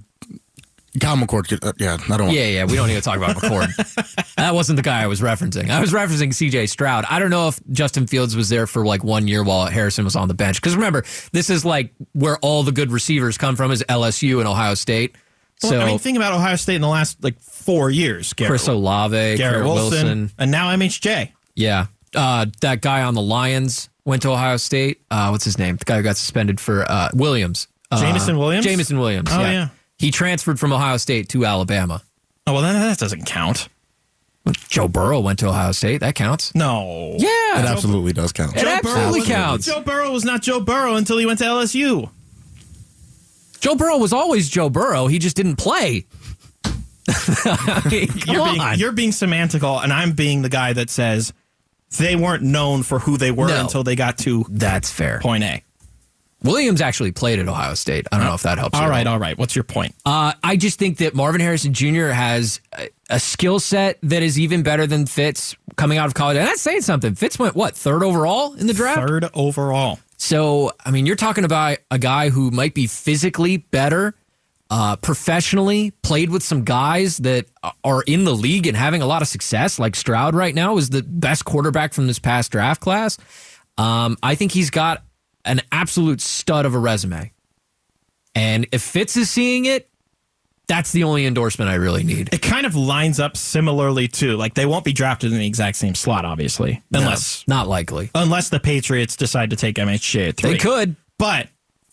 Kyle 1.00 1.16
McCord. 1.16 1.48
could- 1.48 1.64
Uh, 1.64 1.72
yeah, 1.78 1.94
I 1.94 2.18
don't 2.18 2.28
want 2.28 2.32
Yeah, 2.34 2.48
yeah. 2.48 2.66
We 2.66 2.76
don't 2.76 2.88
need 2.88 2.96
to 2.96 3.02
talk 3.02 3.18
about 3.18 3.38
McCord. 3.38 4.36
that 4.36 4.54
wasn't 4.54 4.76
the 4.78 4.82
guy 4.84 5.02
I 5.04 5.08
was 5.08 5.22
referencing. 5.22 5.70
I 5.70 5.80
was 5.80 5.94
referencing 5.94 6.30
CJ 6.30 6.68
Stroud. 6.70 7.06
I 7.10 7.20
don't 7.20 7.30
know 7.30 7.48
if 7.48 7.60
Justin 7.72 8.08
Fields 8.08 8.36
was 8.36 8.50
there 8.50 8.68
for 8.68 8.86
like 8.86 9.04
one 9.04 9.28
year 9.28 9.44
while 9.44 9.68
Harrison 9.68 10.04
was 10.04 10.16
on 10.16 10.28
the 10.28 10.34
bench. 10.34 10.58
Because 10.62 10.76
remember, 10.76 11.04
this 11.32 11.50
is 11.50 11.64
like 11.64 11.94
where 12.14 12.38
all 12.40 12.64
the 12.64 12.72
good 12.74 12.92
receivers 12.92 13.38
come 13.38 13.56
from 13.56 13.72
is 13.72 13.84
LSU 13.88 14.40
and 14.40 14.48
Ohio 14.48 14.74
State. 14.74 15.16
So 15.58 15.70
Well, 15.72 15.82
I 15.82 15.86
mean, 15.86 16.00
think 16.00 16.18
about 16.18 16.34
Ohio 16.34 16.56
State 16.56 16.76
in 16.76 16.82
the 16.82 16.88
last 16.88 17.24
like 17.24 17.40
four 17.40 17.90
years. 17.90 18.34
Garrett, 18.34 18.50
Chris 18.50 18.68
Olave, 18.68 19.14
Garrett 19.16 19.38
Garrett 19.38 19.64
Wilson, 19.66 19.92
Wilson. 20.08 20.32
and 20.40 20.52
now 20.52 20.76
MHJ. 20.76 21.32
Yeah. 21.56 21.86
Uh, 22.16 22.48
that 22.62 22.82
guy 22.82 23.04
on 23.04 23.14
the 23.14 23.22
Lions 23.22 23.90
went 24.04 24.24
to 24.24 24.30
Ohio 24.32 24.58
State. 24.58 25.02
Uh, 25.12 25.30
what's 25.30 25.46
his 25.46 25.58
name? 25.58 25.78
The 25.78 25.86
guy 25.86 25.98
who 25.98 26.04
got 26.04 26.18
suspended 26.18 26.60
for 26.60 26.84
uh, 26.90 27.10
Williams. 27.14 27.68
Uh, 27.92 28.02
Jameson 28.02 28.38
Williams? 28.38 28.66
Jameson 28.66 29.00
Williams. 29.00 29.30
Oh, 29.32 29.40
yeah. 29.42 29.52
yeah. 29.52 29.68
He 30.02 30.12
transferred 30.12 30.60
from 30.60 30.74
Ohio 30.74 30.98
State 30.98 31.30
to 31.30 31.46
Alabama. 31.46 32.02
Oh 32.48 32.54
well, 32.54 32.62
then 32.64 32.74
that 32.74 32.98
doesn't 32.98 33.26
count. 33.26 33.70
Joe 34.68 34.88
Burrow 34.88 35.20
went 35.20 35.38
to 35.40 35.48
Ohio 35.50 35.72
State. 35.72 36.00
That 36.00 36.16
counts. 36.16 36.54
No. 36.56 37.16
Yeah. 37.20 37.60
It 37.60 37.66
absolutely 37.66 38.12
does 38.12 38.32
count. 38.32 38.58
It 38.58 38.66
absolutely 38.66 39.20
was- 39.20 39.30
counts. 39.30 39.66
Joe 39.68 39.82
Burrow 39.82 40.12
was 40.12 40.26
not 40.26 40.42
Joe 40.42 40.60
Burrow 40.60 40.96
until 40.96 41.20
he 41.20 41.26
went 41.28 41.38
to 41.40 41.46
LSU. 41.46 42.10
Joe 43.60 43.76
Burrow 43.76 43.98
was 44.00 44.12
always 44.12 44.50
Joe 44.50 44.70
Burrow. 44.72 45.06
He 45.06 45.20
just 45.20 45.36
didn't 45.36 45.58
play. 45.58 46.08
I 47.08 47.82
mean, 47.92 48.08
come 48.08 48.34
You're 48.34 48.42
on. 48.42 48.56
being, 48.58 48.80
you're 48.80 48.92
being 48.92 49.12
semantical, 49.12 49.84
and 49.84 49.94
I'm 49.94 50.14
being 50.14 50.42
the 50.42 50.50
guy 50.50 50.74
that 50.74 50.90
says 50.90 51.34
they 52.00 52.16
weren't 52.16 52.42
known 52.44 52.82
for 52.84 52.98
who 53.00 53.18
they 53.18 53.32
were 53.32 53.48
No. 53.50 53.62
until 53.62 53.84
they 53.84 53.96
got 53.96 54.18
to 54.20 54.46
That's 54.50 54.90
fair. 54.92 55.20
point 55.20 55.44
A. 55.44 55.62
Williams 56.44 56.82
actually 56.82 57.12
played 57.12 57.40
at 57.40 57.48
Ohio 57.48 57.76
State. 57.76 58.08
I 58.12 58.18
don't 58.18 58.26
know 58.26 58.34
if 58.34 58.44
that 58.44 58.58
helps. 58.58 58.78
All 58.78 58.90
right, 58.90 59.06
all 59.06 59.20
right. 59.20 59.38
What's 59.38 59.56
your 59.56 59.64
point? 59.64 59.94
Uh, 60.06 60.34
I 60.44 60.56
just 60.58 60.80
think 60.80 60.98
that 60.98 61.14
Marvin 61.14 61.40
Harrison 61.40 61.74
Jr. 61.74 62.08
has 62.08 62.60
a, 62.78 62.90
a 63.10 63.20
skill 63.20 63.60
set 63.60 64.00
that 64.04 64.24
is 64.24 64.40
even 64.40 64.64
better 64.64 64.88
than 64.88 65.06
Fitz 65.06 65.56
coming 65.76 65.98
out 65.98 66.08
of 66.08 66.14
college. 66.14 66.38
And 66.38 66.48
that's 66.48 66.62
saying 66.62 66.82
something. 66.82 67.14
Fitz 67.16 67.38
went, 67.38 67.56
what, 67.56 67.76
third 67.76 68.04
overall 68.04 68.54
in 68.54 68.68
the 68.68 68.74
draft? 68.74 69.00
Third 69.00 69.30
overall. 69.34 70.00
So, 70.18 70.72
I 70.84 70.92
mean, 70.92 71.06
you're 71.06 71.16
talking 71.16 71.46
about 71.46 71.78
a 71.90 72.00
guy 72.00 72.30
who 72.30 72.52
might 72.52 72.74
be 72.74 72.88
physically 72.88 73.58
better, 73.58 74.16
uh, 74.70 74.96
professionally, 74.96 75.92
played 76.04 76.30
with 76.30 76.44
some 76.44 76.64
guys 76.64 77.18
that 77.18 77.46
are 77.84 78.04
in 78.04 78.24
the 78.24 78.34
league 78.34 78.68
and 78.68 78.78
having 78.78 79.02
a 79.02 79.06
lot 79.06 79.22
of 79.22 79.28
success, 79.28 79.80
like 79.80 79.96
Stroud 79.96 80.36
right 80.36 80.56
now 80.56 80.78
is 80.78 80.90
the 80.90 81.04
best 81.04 81.46
quarterback 81.46 81.94
from 81.94 82.08
this 82.08 82.20
past 82.20 82.52
draft 82.52 82.82
class. 82.82 83.18
Um, 83.78 84.18
I 84.22 84.36
think 84.36 84.52
he's 84.52 84.70
got 84.70 85.04
an 85.46 85.62
absolute 85.72 86.22
stud 86.22 86.66
of 86.66 86.76
a 86.76 86.80
resume. 86.80 87.32
And 88.36 88.68
if 88.72 88.82
Fitz 88.82 89.18
is 89.18 89.30
seeing 89.30 89.66
it, 89.66 89.90
that's 90.68 90.94
the 90.94 91.04
only 91.04 91.26
endorsement 91.26 91.70
I 91.70 91.76
really 91.76 92.04
need. 92.04 92.34
It 92.34 92.42
kind 92.42 92.66
of 92.66 92.76
lines 92.76 93.20
up 93.20 93.36
similarly 93.36 94.08
too. 94.08 94.38
Like 94.38 94.54
they 94.54 94.66
won't 94.66 94.86
be 94.86 94.94
drafted 94.94 95.34
in 95.34 95.38
the 95.38 95.46
exact 95.46 95.76
same 95.76 95.96
slot, 95.96 96.24
obviously, 96.24 96.82
unless 96.94 97.46
Not 97.46 97.68
likely. 97.68 98.10
unless 98.16 98.48
the 98.50 98.60
Patriots 98.60 99.18
decide 99.18 99.50
to 99.50 99.58
take 99.58 99.76
MHJ 99.76 100.30
at 100.30 100.38
three. 100.38 100.52
They 100.52 100.58
could. 100.58 100.96
But 101.18 101.50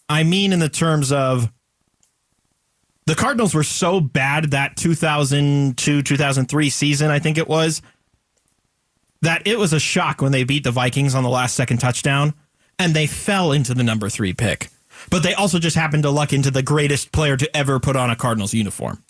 I 0.08 0.22
mean, 0.22 0.52
in 0.52 0.60
the 0.60 0.68
terms 0.68 1.10
of 1.10 1.50
the 3.06 3.16
Cardinals 3.16 3.52
were 3.52 3.64
so 3.64 4.00
bad 4.00 4.52
that 4.52 4.76
2002 4.76 6.02
2003 6.02 6.70
season, 6.70 7.10
I 7.10 7.18
think 7.18 7.36
it 7.36 7.48
was, 7.48 7.82
that 9.22 9.46
it 9.46 9.58
was 9.58 9.72
a 9.72 9.80
shock 9.80 10.22
when 10.22 10.30
they 10.30 10.44
beat 10.44 10.62
the 10.62 10.70
Vikings 10.70 11.16
on 11.16 11.24
the 11.24 11.30
last 11.30 11.56
second 11.56 11.78
touchdown 11.78 12.32
and 12.78 12.94
they 12.94 13.06
fell 13.06 13.52
into 13.52 13.74
the 13.74 13.82
number 13.82 14.08
three 14.08 14.32
pick. 14.32 14.70
But 15.10 15.22
they 15.22 15.34
also 15.34 15.58
just 15.58 15.76
happened 15.76 16.02
to 16.02 16.10
luck 16.10 16.32
into 16.32 16.50
the 16.50 16.62
greatest 16.62 17.12
player 17.12 17.36
to 17.36 17.56
ever 17.56 17.78
put 17.78 17.96
on 17.96 18.10
a 18.10 18.16
Cardinals 18.16 18.54
uniform. 18.54 19.02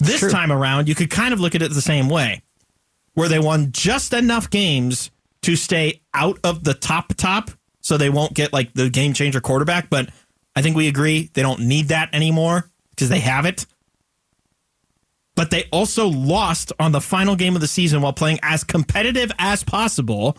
This 0.00 0.20
True. 0.20 0.30
time 0.30 0.52
around, 0.52 0.88
you 0.88 0.94
could 0.94 1.10
kind 1.10 1.32
of 1.32 1.40
look 1.40 1.54
at 1.54 1.62
it 1.62 1.72
the 1.72 1.80
same 1.80 2.08
way, 2.08 2.42
where 3.14 3.28
they 3.28 3.38
won 3.38 3.72
just 3.72 4.12
enough 4.12 4.48
games 4.48 5.10
to 5.42 5.56
stay 5.56 6.00
out 6.14 6.38
of 6.44 6.64
the 6.64 6.74
top 6.74 7.14
top, 7.14 7.50
so 7.80 7.96
they 7.96 8.10
won't 8.10 8.34
get 8.34 8.52
like 8.52 8.72
the 8.74 8.90
game 8.90 9.12
changer 9.12 9.40
quarterback. 9.40 9.90
But 9.90 10.10
I 10.54 10.62
think 10.62 10.76
we 10.76 10.88
agree 10.88 11.30
they 11.34 11.42
don't 11.42 11.60
need 11.60 11.88
that 11.88 12.14
anymore 12.14 12.70
because 12.90 13.08
they 13.08 13.20
have 13.20 13.44
it. 13.44 13.66
But 15.34 15.50
they 15.50 15.64
also 15.72 16.08
lost 16.08 16.72
on 16.80 16.90
the 16.92 17.00
final 17.00 17.36
game 17.36 17.54
of 17.54 17.60
the 17.60 17.68
season 17.68 18.02
while 18.02 18.12
playing 18.12 18.40
as 18.42 18.64
competitive 18.64 19.30
as 19.38 19.62
possible 19.62 20.36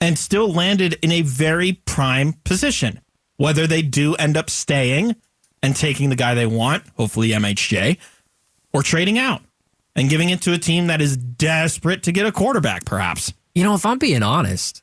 and 0.00 0.18
still 0.18 0.52
landed 0.52 0.98
in 1.02 1.12
a 1.12 1.22
very 1.22 1.72
prime 1.84 2.34
position. 2.44 3.00
Whether 3.36 3.66
they 3.66 3.82
do 3.82 4.14
end 4.16 4.36
up 4.36 4.50
staying, 4.50 5.16
and 5.62 5.76
taking 5.76 6.10
the 6.10 6.16
guy 6.16 6.34
they 6.34 6.46
want, 6.46 6.84
hopefully 6.96 7.30
MHJ, 7.30 7.98
or 8.72 8.82
trading 8.82 9.18
out 9.18 9.42
and 9.94 10.08
giving 10.08 10.30
it 10.30 10.42
to 10.42 10.52
a 10.52 10.58
team 10.58 10.86
that 10.86 11.00
is 11.00 11.16
desperate 11.16 12.02
to 12.04 12.12
get 12.12 12.26
a 12.26 12.32
quarterback, 12.32 12.84
perhaps. 12.84 13.32
You 13.54 13.64
know, 13.64 13.74
if 13.74 13.84
I'm 13.84 13.98
being 13.98 14.22
honest, 14.22 14.82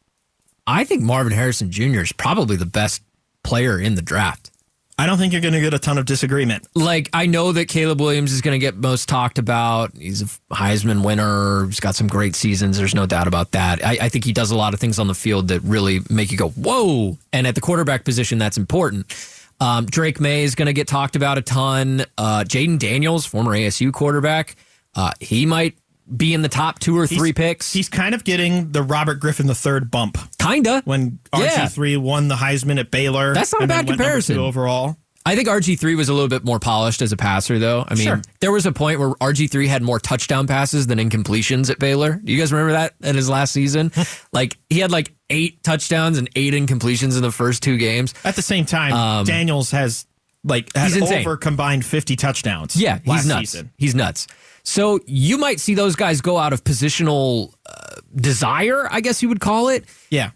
I 0.65 0.84
think 0.84 1.01
Marvin 1.01 1.34
Harrison 1.34 1.71
Jr. 1.71 2.01
is 2.01 2.12
probably 2.12 2.58
the 2.58 2.65
best 2.65 3.01
player 3.43 3.80
in 3.80 3.95
the 3.95 4.01
draft. 4.01 4.51
I 5.00 5.06
don't 5.06 5.20
think 5.20 5.32
you're 5.32 5.44
going 5.44 5.54
to 5.54 5.62
get 5.62 5.76
a 5.76 5.80
ton 5.80 6.00
of 6.00 6.06
disagreement. 6.06 6.68
Like, 6.74 7.10
I 7.14 7.28
know 7.28 7.52
that 7.52 7.68
Caleb 7.68 8.02
Williams 8.02 8.34
is 8.34 8.42
going 8.42 8.60
to 8.60 8.60
get 8.60 8.78
most 8.78 9.08
talked 9.08 9.38
about. 9.38 9.96
He's 9.96 10.24
a 10.24 10.26
Heisman 10.54 11.06
winner. 11.06 11.68
He's 11.68 11.80
got 11.80 11.94
some 11.94 12.08
great 12.08 12.36
seasons. 12.36 12.80
There's 12.80 12.96
no 12.96 13.06
doubt 13.06 13.28
about 13.28 13.52
that. 13.52 13.86
I, 13.86 13.98
I 14.02 14.10
think 14.10 14.26
he 14.26 14.34
does 14.34 14.50
a 14.50 14.56
lot 14.56 14.74
of 14.74 14.80
things 14.80 14.98
on 14.98 15.06
the 15.06 15.14
field 15.14 15.50
that 15.50 15.62
really 15.62 16.00
make 16.10 16.32
you 16.32 16.38
go, 16.38 16.50
whoa. 16.50 17.16
And 17.32 17.46
at 17.46 17.54
the 17.54 17.62
quarterback 17.62 18.06
position, 18.06 18.40
that's 18.40 18.58
important. 18.58 19.14
Um, 19.60 19.86
Drake 19.86 20.20
Maye 20.20 20.44
is 20.44 20.56
going 20.56 20.66
to 20.66 20.74
get 20.74 20.88
talked 20.88 21.16
about 21.16 21.38
a 21.38 21.42
ton. 21.44 22.04
Uh, 22.18 22.44
Jayden 22.48 22.80
Daniels, 22.80 23.26
former 23.26 23.52
ASU 23.52 23.94
quarterback, 23.94 24.56
uh, 24.96 25.12
he 25.20 25.46
might 25.46 25.78
be 26.15 26.34
in 26.34 26.41
the 26.41 26.50
top 26.50 26.80
two 26.80 26.98
or 26.98 27.08
three 27.08 27.34
picks. 27.34 27.74
He's 27.74 27.89
kind 27.89 28.15
of 28.15 28.24
getting 28.24 28.72
the 28.72 28.82
Robert 28.84 29.20
Griffin 29.20 29.48
the 29.48 29.56
third 29.56 29.91
bump 29.91 30.17
Kinda. 30.39 30.82
when 30.86 31.20
RG3 31.34 31.98
won 31.98 32.28
the 32.28 32.36
Heisman 32.36 32.80
at 32.80 32.91
Baylor. 32.91 33.34
That's 33.34 33.52
not 33.54 33.63
a 33.63 33.67
bad 33.67 33.88
comparison. 33.88 34.38
overall. 34.38 34.98
I 35.26 35.36
think 35.36 35.50
RG3 35.50 35.98
was 35.98 36.08
a 36.08 36.13
little 36.13 36.30
bit 36.30 36.46
more 36.46 36.58
polished 36.58 37.02
as 37.02 37.12
a 37.12 37.17
passer, 37.17 37.60
though. 37.60 37.84
I 37.86 37.96
mean, 37.96 38.06
Sure. 38.06 38.22
there 38.39 38.52
was 38.54 38.65
a 38.65 38.72
point 38.72 38.98
where 39.02 39.10
RG3 39.15 39.67
had 39.67 39.82
more 39.84 40.00
touchdown 40.00 40.48
passes 40.48 40.88
than 40.88 41.00
incompletions 41.00 41.70
at 41.70 41.80
Baylor. 41.80 42.22
Do 42.24 42.32
you 42.32 42.39
guys 42.39 42.54
remember 42.54 42.72
that 42.72 42.93
in 43.04 43.17
his 43.17 43.28
last 43.28 43.52
season? 43.52 43.91
like, 44.32 44.58
he 44.70 44.80
had 44.80 44.89
like 44.89 45.12
eight 45.30 45.62
touchdowns 45.63 46.17
and 46.17 46.30
eight 46.38 46.54
incompletions 46.54 47.17
in 47.17 47.22
the 47.24 47.32
first 47.34 47.62
two 47.62 47.78
games. 47.78 48.13
At 48.24 48.38
the 48.38 48.41
same 48.41 48.65
time, 48.65 48.93
Um, 48.93 49.26
Daniels 49.26 49.72
has 49.72 50.06
like 50.46 50.70
He's 50.78 51.02
over 51.02 51.36
combined 51.36 51.84
50 51.84 52.15
touchdowns. 52.15 52.78
Yeah, 52.78 53.00
he's 53.04 53.26
nuts. 53.26 53.52
Season. 53.52 53.72
He's 53.78 53.96
nuts. 53.96 54.28
So 54.67 54.99
you 55.06 55.38
might 55.38 55.62
see 55.62 55.75
those 55.75 55.95
guys 55.95 56.19
go 56.19 56.38
out 56.38 56.51
of 56.51 56.62
positional 56.62 57.53
uh, 57.65 58.01
desire, 58.13 58.86
I 58.91 58.99
guess 58.99 59.23
you 59.23 59.30
would 59.30 59.39
call 59.39 59.69
it. 59.69 59.86
Yeah. 60.10 60.32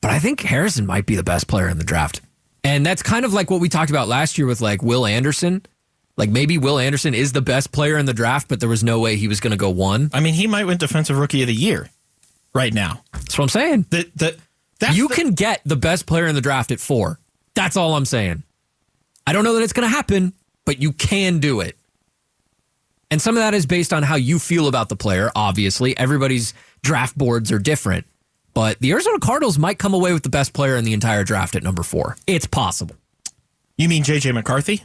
But 0.00 0.10
I 0.10 0.18
think 0.18 0.40
Harrison 0.40 0.86
might 0.86 1.06
be 1.06 1.14
the 1.14 1.22
best 1.22 1.46
player 1.46 1.68
in 1.68 1.78
the 1.78 1.84
draft. 1.84 2.20
And 2.64 2.84
that's 2.84 3.00
kind 3.00 3.24
of 3.24 3.32
like 3.32 3.48
what 3.48 3.60
we 3.60 3.68
talked 3.68 3.90
about 3.90 4.08
last 4.08 4.38
year 4.38 4.46
with 4.48 4.60
like 4.60 4.82
Will 4.82 5.06
Anderson. 5.06 5.64
Like 6.16 6.30
maybe 6.30 6.58
Will 6.58 6.80
Anderson 6.80 7.14
is 7.14 7.30
the 7.30 7.40
best 7.40 7.70
player 7.70 7.96
in 7.96 8.06
the 8.06 8.12
draft, 8.12 8.48
but 8.48 8.58
there 8.58 8.68
was 8.68 8.82
no 8.82 8.98
way 8.98 9.14
he 9.14 9.28
was 9.28 9.38
going 9.38 9.52
to 9.52 9.56
go 9.56 9.70
one. 9.70 10.10
I 10.12 10.18
mean, 10.18 10.34
he 10.34 10.48
might 10.48 10.64
win 10.64 10.78
Defensive 10.78 11.16
Rookie 11.16 11.42
of 11.42 11.46
the 11.46 11.54
Year 11.54 11.88
right 12.52 12.74
now. 12.74 13.04
That's 13.12 13.38
what 13.38 13.44
I'm 13.44 13.48
saying. 13.50 13.86
The, 13.90 14.10
the, 14.16 14.36
that's 14.80 14.96
you 14.96 15.06
the- 15.06 15.14
can 15.14 15.30
get 15.30 15.60
the 15.64 15.76
best 15.76 16.06
player 16.06 16.26
in 16.26 16.34
the 16.34 16.40
draft 16.40 16.72
at 16.72 16.80
four. 16.80 17.20
That's 17.54 17.76
all 17.76 17.94
I'm 17.94 18.04
saying. 18.04 18.42
I 19.28 19.32
don't 19.32 19.44
know 19.44 19.54
that 19.54 19.62
it's 19.62 19.72
going 19.72 19.88
to 19.88 19.94
happen, 19.94 20.32
but 20.64 20.82
you 20.82 20.90
can 20.92 21.38
do 21.38 21.60
it. 21.60 21.76
And 23.10 23.22
some 23.22 23.36
of 23.36 23.42
that 23.42 23.54
is 23.54 23.66
based 23.66 23.92
on 23.92 24.02
how 24.02 24.16
you 24.16 24.38
feel 24.38 24.68
about 24.68 24.88
the 24.88 24.96
player, 24.96 25.30
obviously. 25.36 25.96
Everybody's 25.96 26.54
draft 26.82 27.16
boards 27.16 27.52
are 27.52 27.58
different. 27.58 28.06
But 28.52 28.78
the 28.80 28.92
Arizona 28.92 29.18
Cardinals 29.18 29.58
might 29.58 29.78
come 29.78 29.94
away 29.94 30.12
with 30.12 30.22
the 30.22 30.28
best 30.30 30.52
player 30.52 30.76
in 30.76 30.84
the 30.84 30.92
entire 30.94 31.24
draft 31.24 31.54
at 31.56 31.62
number 31.62 31.82
four. 31.82 32.16
It's 32.26 32.46
possible. 32.46 32.96
You 33.76 33.88
mean 33.88 34.02
JJ 34.02 34.32
McCarthy? 34.32 34.82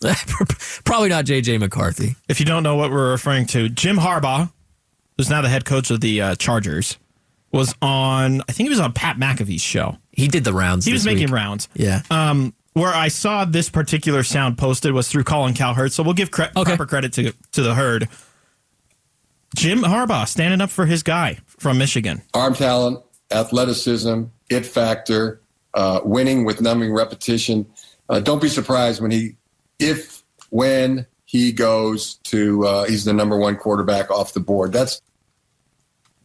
Probably 0.84 1.10
not 1.10 1.26
JJ 1.26 1.60
McCarthy. 1.60 2.16
If 2.28 2.40
you 2.40 2.46
don't 2.46 2.62
know 2.62 2.76
what 2.76 2.90
we're 2.90 3.10
referring 3.10 3.46
to, 3.48 3.68
Jim 3.68 3.98
Harbaugh, 3.98 4.50
who's 5.16 5.28
now 5.28 5.42
the 5.42 5.50
head 5.50 5.66
coach 5.66 5.90
of 5.90 6.00
the 6.00 6.22
uh, 6.22 6.34
Chargers, 6.36 6.96
was 7.52 7.74
on, 7.82 8.40
I 8.42 8.52
think 8.52 8.66
he 8.66 8.70
was 8.70 8.80
on 8.80 8.92
Pat 8.94 9.16
McAfee's 9.16 9.60
show. 9.60 9.98
He 10.12 10.26
did 10.26 10.44
the 10.44 10.54
rounds. 10.54 10.86
He 10.86 10.92
was 10.92 11.04
making 11.04 11.26
week. 11.26 11.34
rounds. 11.34 11.68
Yeah. 11.74 12.00
Um, 12.10 12.54
where 12.74 12.94
I 12.94 13.08
saw 13.08 13.44
this 13.44 13.68
particular 13.68 14.22
sound 14.22 14.56
posted 14.58 14.92
was 14.92 15.08
through 15.08 15.24
Colin 15.24 15.54
Cowherd, 15.54 15.92
so 15.92 16.02
we'll 16.02 16.14
give 16.14 16.30
cre- 16.30 16.44
Okay. 16.56 16.62
proper 16.76 16.86
credit 16.86 17.12
to 17.14 17.32
to 17.52 17.62
the 17.62 17.74
herd. 17.74 18.08
Jim 19.56 19.80
Harbaugh 19.82 20.28
standing 20.28 20.60
up 20.60 20.70
for 20.70 20.86
his 20.86 21.02
guy 21.02 21.38
from 21.46 21.76
Michigan. 21.78 22.22
arm 22.34 22.54
talent, 22.54 23.00
athleticism, 23.32 24.24
it 24.48 24.64
factor, 24.64 25.40
uh, 25.74 26.00
winning 26.04 26.44
with 26.44 26.60
numbing 26.60 26.92
repetition. 26.92 27.66
Uh, 28.08 28.20
don't 28.20 28.40
be 28.40 28.48
surprised 28.48 29.00
when 29.02 29.10
he, 29.10 29.34
if, 29.80 30.22
when 30.50 31.04
he 31.24 31.50
goes 31.52 32.14
to, 32.24 32.64
uh, 32.66 32.84
he's 32.84 33.04
the 33.04 33.12
number 33.12 33.36
one 33.36 33.56
quarterback 33.56 34.10
off 34.10 34.32
the 34.34 34.40
board. 34.40 34.72
That's 34.72 35.00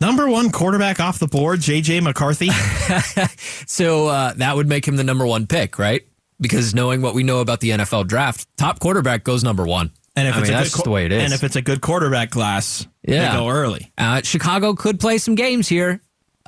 Number 0.01 0.27
one 0.29 0.51
quarterback 0.51 0.99
off 0.99 1.19
the 1.19 1.27
board, 1.27 1.61
JJ 1.61 2.03
McCarthy. 2.03 2.49
So 3.67 4.07
uh, 4.07 4.33
that 4.33 4.55
would 4.55 4.67
make 4.67 4.87
him 4.87 4.95
the 4.97 5.03
number 5.03 5.25
one 5.25 5.47
pick, 5.47 5.79
right? 5.79 6.05
Because 6.39 6.75
knowing 6.75 7.01
what 7.01 7.13
we 7.15 7.23
know 7.23 7.39
about 7.39 7.61
the 7.61 7.69
NFL 7.71 8.07
draft, 8.07 8.47
top 8.57 8.79
quarterback 8.79 9.23
goes 9.23 9.43
number 9.43 9.65
one. 9.65 9.91
And 10.17 10.27
if 10.27 10.35
I 10.35 10.39
it's 10.39 10.47
mean, 10.49 10.55
a 10.55 10.57
that's 10.59 10.69
good 10.69 10.75
just 10.77 10.83
the 10.85 10.89
way 10.91 11.05
it 11.05 11.11
is. 11.11 11.23
And 11.23 11.33
if 11.33 11.43
it's 11.43 11.55
a 11.55 11.61
good 11.61 11.81
quarterback 11.81 12.29
class, 12.31 12.87
Yeah. 13.07 13.31
they 13.31 13.37
go 13.37 13.49
early. 13.49 13.91
Uh, 13.97 14.21
Chicago 14.23 14.73
could 14.73 14.99
play 14.99 15.17
some 15.17 15.35
games 15.35 15.67
here. 15.67 16.01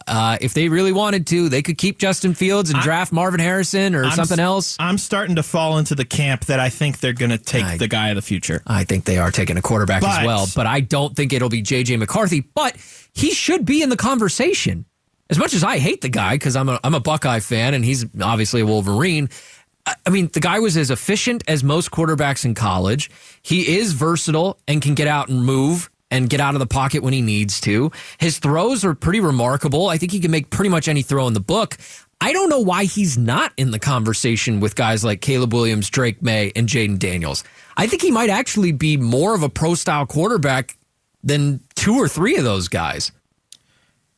Uh, 0.06 0.38
if 0.40 0.54
they 0.54 0.70
really 0.70 0.94
wanted 0.94 1.28
to, 1.28 1.50
they 1.50 1.62
could 1.62 1.78
keep 1.78 1.98
Justin 2.00 2.34
Fields 2.34 2.70
and 2.70 2.80
I- 2.80 2.84
draft 2.84 3.12
Marvin 3.12 3.42
Harrison 3.42 3.94
or 3.96 4.06
I'm 4.06 4.12
something 4.12 4.40
else. 4.40 4.78
I'm 4.80 4.98
starting 4.98 5.36
to 5.36 5.44
fall 5.44 5.80
into 5.80 5.96
the 5.96 6.06
camp 6.06 6.46
that 6.46 6.60
I 6.62 6.70
think 6.70 7.00
they're 7.00 7.12
going 7.14 7.32
to 7.32 7.38
take 7.38 7.64
I- 7.66 7.78
the 7.78 7.88
guy 7.90 8.10
of 8.10 8.16
the 8.16 8.22
future. 8.22 8.62
I 8.68 8.84
think 8.86 9.04
they 9.06 9.18
are 9.18 9.32
taking 9.32 9.58
a 9.58 9.62
quarterback 9.62 10.04
as 10.04 10.26
well, 10.26 10.48
but 10.56 10.66
I 10.66 10.80
don't 10.82 11.14
think 11.16 11.34
it'll 11.34 11.50
be 11.50 11.62
JJ 11.62 11.98
McCarthy. 11.98 12.42
But 12.56 12.78
he 13.14 13.32
should 13.32 13.66
be 13.66 13.82
in 13.82 13.90
the 13.90 13.98
conversation. 13.98 14.86
As 15.30 15.38
much 15.38 15.54
as 15.54 15.62
I 15.62 15.78
hate 15.80 16.00
the 16.00 16.08
guy 16.08 16.36
because 16.36 16.56
I'm 16.56 16.70
a 16.70 16.80
I'm 16.86 16.94
a 16.96 17.02
Buckeye 17.02 17.42
fan 17.42 17.74
and 17.74 17.84
he's 17.84 18.06
obviously 18.22 18.62
a 18.62 18.66
Wolverine. 18.66 19.28
I- 20.06 20.10
mean, 20.10 20.30
the 20.34 20.40
guy 20.40 20.60
was 20.60 20.78
as 20.78 20.92
efficient 20.92 21.44
as 21.48 21.64
most 21.64 21.92
quarterbacks 21.92 22.46
in 22.46 22.54
college. 22.56 23.10
He 23.42 23.78
is 23.78 23.94
versatile 23.94 24.60
and 24.68 24.82
can 24.82 24.94
get 24.96 25.08
out 25.08 25.30
and 25.30 25.44
move 25.44 25.90
and 26.10 26.30
get 26.30 26.40
out 26.40 26.56
of 26.56 26.60
the 26.60 26.68
pocket 26.68 27.04
when 27.04 27.14
he 27.14 27.22
needs 27.22 27.60
to. 27.62 27.92
His 28.18 28.40
throws 28.40 28.86
are 28.86 28.94
pretty 28.94 29.20
remarkable. 29.20 29.88
I 29.90 29.98
think 29.98 30.12
he 30.12 30.20
can 30.20 30.32
make 30.32 30.50
pretty 30.50 30.70
much 30.70 30.88
any 30.88 31.02
throw 31.02 31.28
in 31.28 31.34
the 31.34 31.40
book. 31.40 31.78
I 32.20 32.34
don't 32.34 32.50
know 32.50 32.60
why 32.60 32.86
he's 32.86 33.18
not 33.18 33.52
in 33.58 33.72
the 33.72 33.80
conversation 33.80 34.60
with 34.60 34.76
guys 34.76 35.04
like 35.04 35.22
Caleb 35.22 35.54
Williams, 35.54 35.90
Drake 35.90 36.22
Maye, 36.22 36.52
and 36.56 36.68
Jayden 36.68 36.98
Daniels. 36.98 37.44
I 37.76 37.88
think 37.88 38.02
he 38.02 38.10
might 38.12 38.30
actually 38.30 38.72
be 38.72 38.98
more 38.98 39.36
of 39.36 39.44
a 39.44 39.50
pro 39.50 39.76
style 39.76 40.06
quarterback 40.06 40.78
than 41.24 41.62
two 41.76 41.96
or 41.96 42.08
three 42.08 42.38
of 42.38 42.44
those 42.44 42.68
guys. 42.70 43.12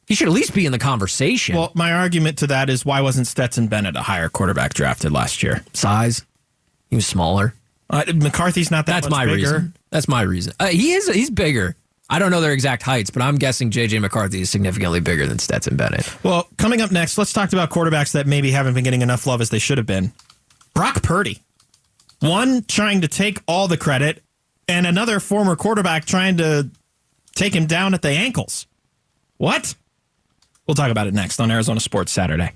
He 0.09 0.15
should 0.15 0.27
at 0.27 0.33
least 0.33 0.55
be 0.55 0.65
in 0.65 0.71
the 0.71 0.79
conversation. 0.79 1.55
Well, 1.55 1.71
my 1.75 1.93
argument 1.93 2.39
to 2.39 2.47
that 2.47 2.67
is 2.69 2.83
why 2.83 2.99
wasn't 3.01 3.27
Stetson 3.27 3.67
Bennett 3.67 3.95
a 3.95 4.01
higher 4.01 4.27
quarterback 4.27 4.73
drafted 4.73 5.11
last 5.11 5.43
year? 5.43 5.63
size, 5.73 6.25
he 6.89 6.95
was 6.95 7.05
smaller. 7.05 7.53
Uh, 7.91 8.03
McCarthy's 8.15 8.71
not 8.71 8.87
that 8.87 9.03
That's 9.03 9.09
my 9.11 9.25
bigger. 9.25 9.35
reason. 9.35 9.75
That's 9.91 10.07
my 10.07 10.23
reason. 10.23 10.53
Uh, 10.59 10.67
he 10.67 10.93
is. 10.93 11.07
He's 11.07 11.29
bigger. 11.29 11.75
I 12.09 12.17
don't 12.17 12.31
know 12.31 12.41
their 12.41 12.53
exact 12.53 12.81
heights, 12.81 13.11
but 13.11 13.21
I'm 13.21 13.35
guessing 13.37 13.69
JJ 13.69 14.01
McCarthy 14.01 14.41
is 14.41 14.49
significantly 14.49 14.99
bigger 14.99 15.27
than 15.27 15.37
Stetson 15.37 15.77
Bennett. 15.77 16.11
Well, 16.23 16.47
coming 16.57 16.81
up 16.81 16.91
next, 16.91 17.17
let's 17.19 17.31
talk 17.31 17.53
about 17.53 17.69
quarterbacks 17.69 18.13
that 18.13 18.25
maybe 18.25 18.49
haven't 18.49 18.73
been 18.73 18.83
getting 18.83 19.03
enough 19.03 19.27
love 19.27 19.41
as 19.41 19.51
they 19.51 19.59
should 19.59 19.77
have 19.77 19.85
been. 19.87 20.11
Brock 20.73 21.03
Purdy. 21.03 21.39
One 22.19 22.63
trying 22.63 23.01
to 23.01 23.07
take 23.07 23.39
all 23.47 23.67
the 23.67 23.77
credit, 23.77 24.23
and 24.67 24.87
another 24.87 25.19
former 25.19 25.55
quarterback 25.55 26.05
trying 26.05 26.37
to 26.37 26.69
take 27.35 27.53
him 27.55 27.67
down 27.67 27.93
at 27.93 28.01
the 28.01 28.09
ankles. 28.09 28.65
What? 29.37 29.75
We'll 30.69 30.75
talk 30.75 30.91
about 30.91 31.07
it 31.07 31.15
next 31.15 31.39
on 31.39 31.49
Arizona 31.49 31.79
Sports 31.79 32.11
Saturday. 32.11 32.51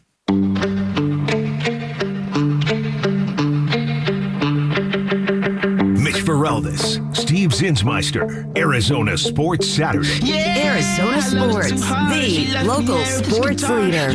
Mitch 5.97 6.21
Feraldis, 6.21 7.17
Steve 7.17 7.49
Zinsmeister, 7.49 8.55
Arizona 8.55 9.17
Sports 9.17 9.67
Saturday. 9.67 10.19
Yeah, 10.21 10.75
Arizona 10.75 11.23
Sports, 11.23 11.71
the 11.71 12.63
local 12.67 13.03
sports 13.03 13.67
leader. 13.67 14.11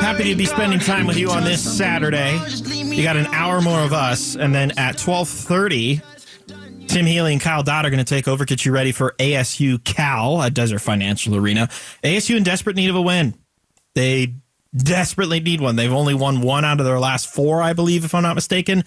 Happy 0.00 0.24
to 0.24 0.34
be 0.34 0.46
spending 0.46 0.80
time 0.80 1.06
with 1.06 1.16
you 1.16 1.30
on 1.30 1.44
this 1.44 1.62
Saturday. 1.62 2.40
You 2.64 3.04
got 3.04 3.16
an 3.16 3.26
hour 3.26 3.60
more 3.62 3.82
of 3.82 3.92
us, 3.92 4.34
and 4.34 4.52
then 4.52 4.76
at 4.76 4.98
twelve 4.98 5.28
thirty, 5.28 6.02
Tim 6.96 7.04
Healey 7.04 7.32
and 7.32 7.42
Kyle 7.42 7.62
Dodd 7.62 7.84
are 7.84 7.90
going 7.90 8.02
to 8.02 8.08
take 8.08 8.26
over, 8.26 8.46
get 8.46 8.64
you 8.64 8.72
ready 8.72 8.90
for 8.90 9.14
ASU 9.18 9.84
Cal 9.84 10.40
at 10.40 10.54
Desert 10.54 10.78
Financial 10.78 11.36
Arena. 11.36 11.68
ASU 12.02 12.38
in 12.38 12.42
desperate 12.42 12.74
need 12.74 12.88
of 12.88 12.96
a 12.96 13.02
win. 13.02 13.34
They 13.94 14.32
desperately 14.74 15.40
need 15.40 15.60
one. 15.60 15.76
They've 15.76 15.92
only 15.92 16.14
won 16.14 16.40
one 16.40 16.64
out 16.64 16.80
of 16.80 16.86
their 16.86 16.98
last 16.98 17.26
four, 17.26 17.60
I 17.60 17.74
believe, 17.74 18.06
if 18.06 18.14
I'm 18.14 18.22
not 18.22 18.34
mistaken. 18.34 18.82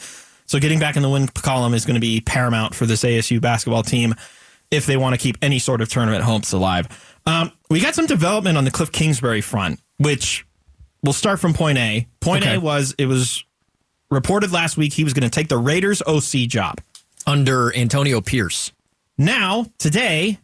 So 0.48 0.60
getting 0.60 0.80
back 0.80 0.96
in 0.96 1.04
the 1.04 1.10
win 1.10 1.28
column 1.28 1.76
is 1.76 1.86
going 1.86 1.98
to 1.98 2.02
be 2.02 2.20
paramount 2.20 2.74
for 2.74 2.88
this 2.88 3.04
ASU 3.04 3.40
basketball 3.40 3.84
team 3.84 4.16
if 4.72 4.88
they 4.88 4.98
want 4.98 5.14
to 5.14 5.22
keep 5.22 5.38
any 5.44 5.60
sort 5.60 5.80
of 5.80 5.88
tournament 5.88 6.24
hopes 6.24 6.52
alive. 6.52 6.88
Um, 7.28 7.52
we 7.70 7.80
got 7.80 7.94
some 7.94 8.08
development 8.08 8.58
on 8.58 8.66
the 8.66 8.72
Cliff 8.72 8.92
Kingsbury 8.92 9.42
front, 9.42 9.80
which 10.00 10.48
we'll 11.04 11.14
start 11.14 11.40
from 11.40 11.54
point 11.54 11.78
A. 11.78 12.08
Point 12.22 12.44
Okay. 12.44 12.56
A 12.56 12.60
was 12.60 12.96
it 12.98 13.06
was 13.06 13.44
reported 14.10 14.52
last 14.52 14.78
week 14.78 14.94
he 14.94 15.04
was 15.04 15.14
going 15.14 15.30
to 15.30 15.30
take 15.30 15.48
the 15.48 15.60
Raiders 15.60 16.02
OC 16.02 16.48
job. 16.48 16.82
Under 17.30 17.72
Antonio 17.76 18.22
Pierce. 18.22 18.72
Now, 19.16 19.68
today, 19.78 20.40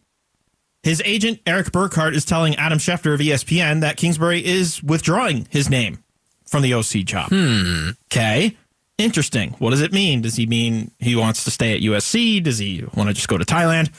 his 0.84 1.02
agent 1.04 1.40
Erik 1.44 1.72
Burkhardt 1.72 2.14
is 2.14 2.24
telling 2.24 2.54
Adam 2.54 2.78
Schefter 2.78 3.12
of 3.12 3.18
ESPN 3.18 3.80
that 3.80 3.96
Kingsbury 3.96 4.44
is 4.44 4.80
withdrawing 4.84 5.48
his 5.50 5.68
name 5.68 5.98
from 6.46 6.62
the 6.62 6.74
OC 6.74 7.04
job. 7.04 7.30
Hmm. 7.30 7.90
Okay. 8.06 8.56
Interesting. 8.98 9.56
What 9.58 9.70
does 9.70 9.80
it 9.80 9.92
mean? 9.92 10.22
Does 10.22 10.36
he 10.36 10.46
mean 10.46 10.92
he 11.00 11.16
wants 11.16 11.42
to 11.42 11.50
stay 11.50 11.74
at 11.74 11.82
USC? 11.82 12.40
Does 12.40 12.58
he 12.58 12.84
want 12.94 13.08
to 13.08 13.14
just 13.14 13.26
go 13.26 13.36
to 13.36 13.44
Thailand? 13.44 13.90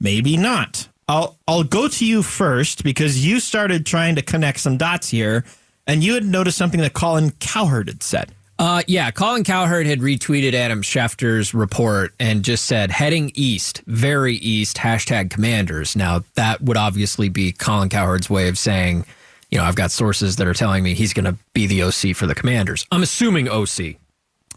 Maybe 0.00 0.38
not. 0.38 0.88
I'll 1.08 1.36
I'll 1.46 1.62
go 1.62 1.88
to 1.88 2.06
you 2.06 2.22
first 2.22 2.84
because 2.84 3.26
you 3.26 3.38
started 3.38 3.84
trying 3.84 4.14
to 4.14 4.22
connect 4.22 4.60
some 4.60 4.78
dots 4.78 5.10
here, 5.10 5.44
and 5.86 6.02
you 6.02 6.14
had 6.14 6.24
noticed 6.24 6.56
something 6.56 6.80
that 6.80 6.94
Colin 6.94 7.32
Cowherd 7.32 7.88
had 7.88 8.02
said. 8.02 8.32
Uh, 8.58 8.82
yeah, 8.88 9.10
Colin 9.12 9.44
Cowherd 9.44 9.86
had 9.86 10.00
retweeted 10.00 10.52
Adam 10.52 10.82
Schefter's 10.82 11.54
report 11.54 12.12
and 12.18 12.44
just 12.44 12.64
said 12.64 12.90
heading 12.90 13.30
east, 13.34 13.82
very 13.86 14.34
east, 14.34 14.76
hashtag 14.78 15.30
commanders. 15.30 15.94
Now, 15.94 16.24
that 16.34 16.60
would 16.60 16.76
obviously 16.76 17.28
be 17.28 17.52
Colin 17.52 17.88
Cowherd's 17.88 18.28
way 18.28 18.48
of 18.48 18.58
saying, 18.58 19.04
you 19.50 19.58
know, 19.58 19.64
I've 19.64 19.76
got 19.76 19.92
sources 19.92 20.36
that 20.36 20.48
are 20.48 20.54
telling 20.54 20.82
me 20.82 20.94
he's 20.94 21.12
going 21.12 21.24
to 21.24 21.36
be 21.54 21.66
the 21.68 21.84
OC 21.84 22.16
for 22.16 22.26
the 22.26 22.34
commanders. 22.34 22.84
I'm 22.90 23.04
assuming 23.04 23.48
OC 23.48 23.96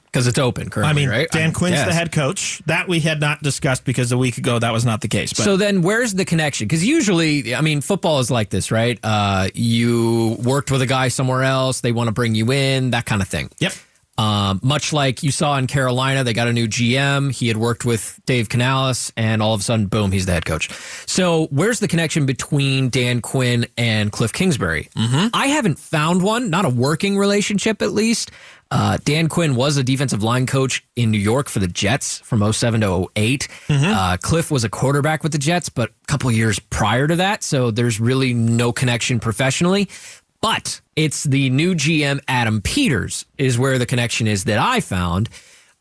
because 0.05 0.27
it's 0.27 0.39
open 0.39 0.69
currently, 0.69 0.89
I 0.89 0.93
mean, 0.93 1.09
right? 1.09 1.29
Dan 1.29 1.51
I 1.51 1.53
Quinn's 1.53 1.85
the 1.85 1.93
head 1.93 2.11
coach. 2.11 2.61
That 2.65 2.87
we 2.87 2.99
had 2.99 3.21
not 3.21 3.41
discussed 3.41 3.85
because 3.85 4.11
a 4.11 4.17
week 4.17 4.37
ago 4.37 4.59
that 4.59 4.73
was 4.73 4.83
not 4.83 5.01
the 5.01 5.07
case. 5.07 5.31
But 5.31 5.43
so 5.43 5.57
then, 5.57 5.83
where's 5.83 6.13
the 6.13 6.25
connection? 6.25 6.67
Because 6.67 6.85
usually, 6.85 7.55
I 7.55 7.61
mean, 7.61 7.79
football 7.81 8.19
is 8.19 8.29
like 8.29 8.49
this, 8.49 8.71
right? 8.71 8.99
Uh, 9.03 9.47
you 9.53 10.37
worked 10.43 10.69
with 10.71 10.81
a 10.81 10.87
guy 10.87 11.07
somewhere 11.07 11.43
else, 11.43 11.81
they 11.81 11.93
want 11.93 12.07
to 12.07 12.11
bring 12.11 12.35
you 12.35 12.51
in, 12.51 12.91
that 12.91 13.05
kind 13.05 13.21
of 13.21 13.27
thing. 13.27 13.49
yep. 13.59 13.73
Um, 14.21 14.59
much 14.61 14.93
like 14.93 15.23
you 15.23 15.31
saw 15.31 15.57
in 15.57 15.65
Carolina, 15.65 16.23
they 16.23 16.33
got 16.33 16.47
a 16.47 16.53
new 16.53 16.67
GM. 16.67 17.31
He 17.31 17.47
had 17.47 17.57
worked 17.57 17.85
with 17.85 18.19
Dave 18.27 18.49
Canales, 18.49 19.11
and 19.17 19.41
all 19.41 19.55
of 19.55 19.61
a 19.61 19.63
sudden, 19.63 19.87
boom, 19.87 20.11
he's 20.11 20.27
the 20.27 20.33
head 20.33 20.45
coach. 20.45 20.69
So, 21.07 21.47
where's 21.47 21.79
the 21.79 21.87
connection 21.87 22.27
between 22.27 22.89
Dan 22.89 23.21
Quinn 23.21 23.65
and 23.77 24.11
Cliff 24.11 24.31
Kingsbury? 24.31 24.89
Mm-hmm. 24.95 25.29
I 25.33 25.47
haven't 25.47 25.79
found 25.79 26.21
one, 26.21 26.51
not 26.51 26.65
a 26.65 26.69
working 26.69 27.17
relationship 27.17 27.81
at 27.81 27.93
least. 27.93 28.29
Uh, 28.71 28.97
Dan 29.03 29.27
Quinn 29.27 29.55
was 29.55 29.75
a 29.75 29.83
defensive 29.83 30.23
line 30.23 30.45
coach 30.45 30.85
in 30.95 31.11
New 31.11 31.19
York 31.19 31.49
for 31.49 31.59
the 31.59 31.67
Jets 31.67 32.19
from 32.19 32.53
07 32.53 32.81
to 32.81 33.07
8. 33.17 33.47
Uh, 33.69 34.17
Cliff 34.21 34.49
was 34.49 34.63
a 34.63 34.69
quarterback 34.69 35.23
with 35.23 35.33
the 35.33 35.37
Jets, 35.37 35.67
but 35.67 35.89
a 35.89 36.07
couple 36.07 36.31
years 36.31 36.57
prior 36.57 37.05
to 37.05 37.17
that. 37.17 37.43
So 37.43 37.69
there's 37.69 37.99
really 37.99 38.33
no 38.33 38.71
connection 38.71 39.19
professionally. 39.19 39.89
But 40.41 40.81
it's 40.95 41.23
the 41.23 41.49
new 41.51 41.75
GM, 41.75 42.19
Adam 42.27 42.61
Peters, 42.61 43.25
is 43.37 43.59
where 43.59 43.77
the 43.77 43.85
connection 43.85 44.27
is 44.27 44.45
that 44.45 44.57
I 44.57 44.79
found. 44.79 45.29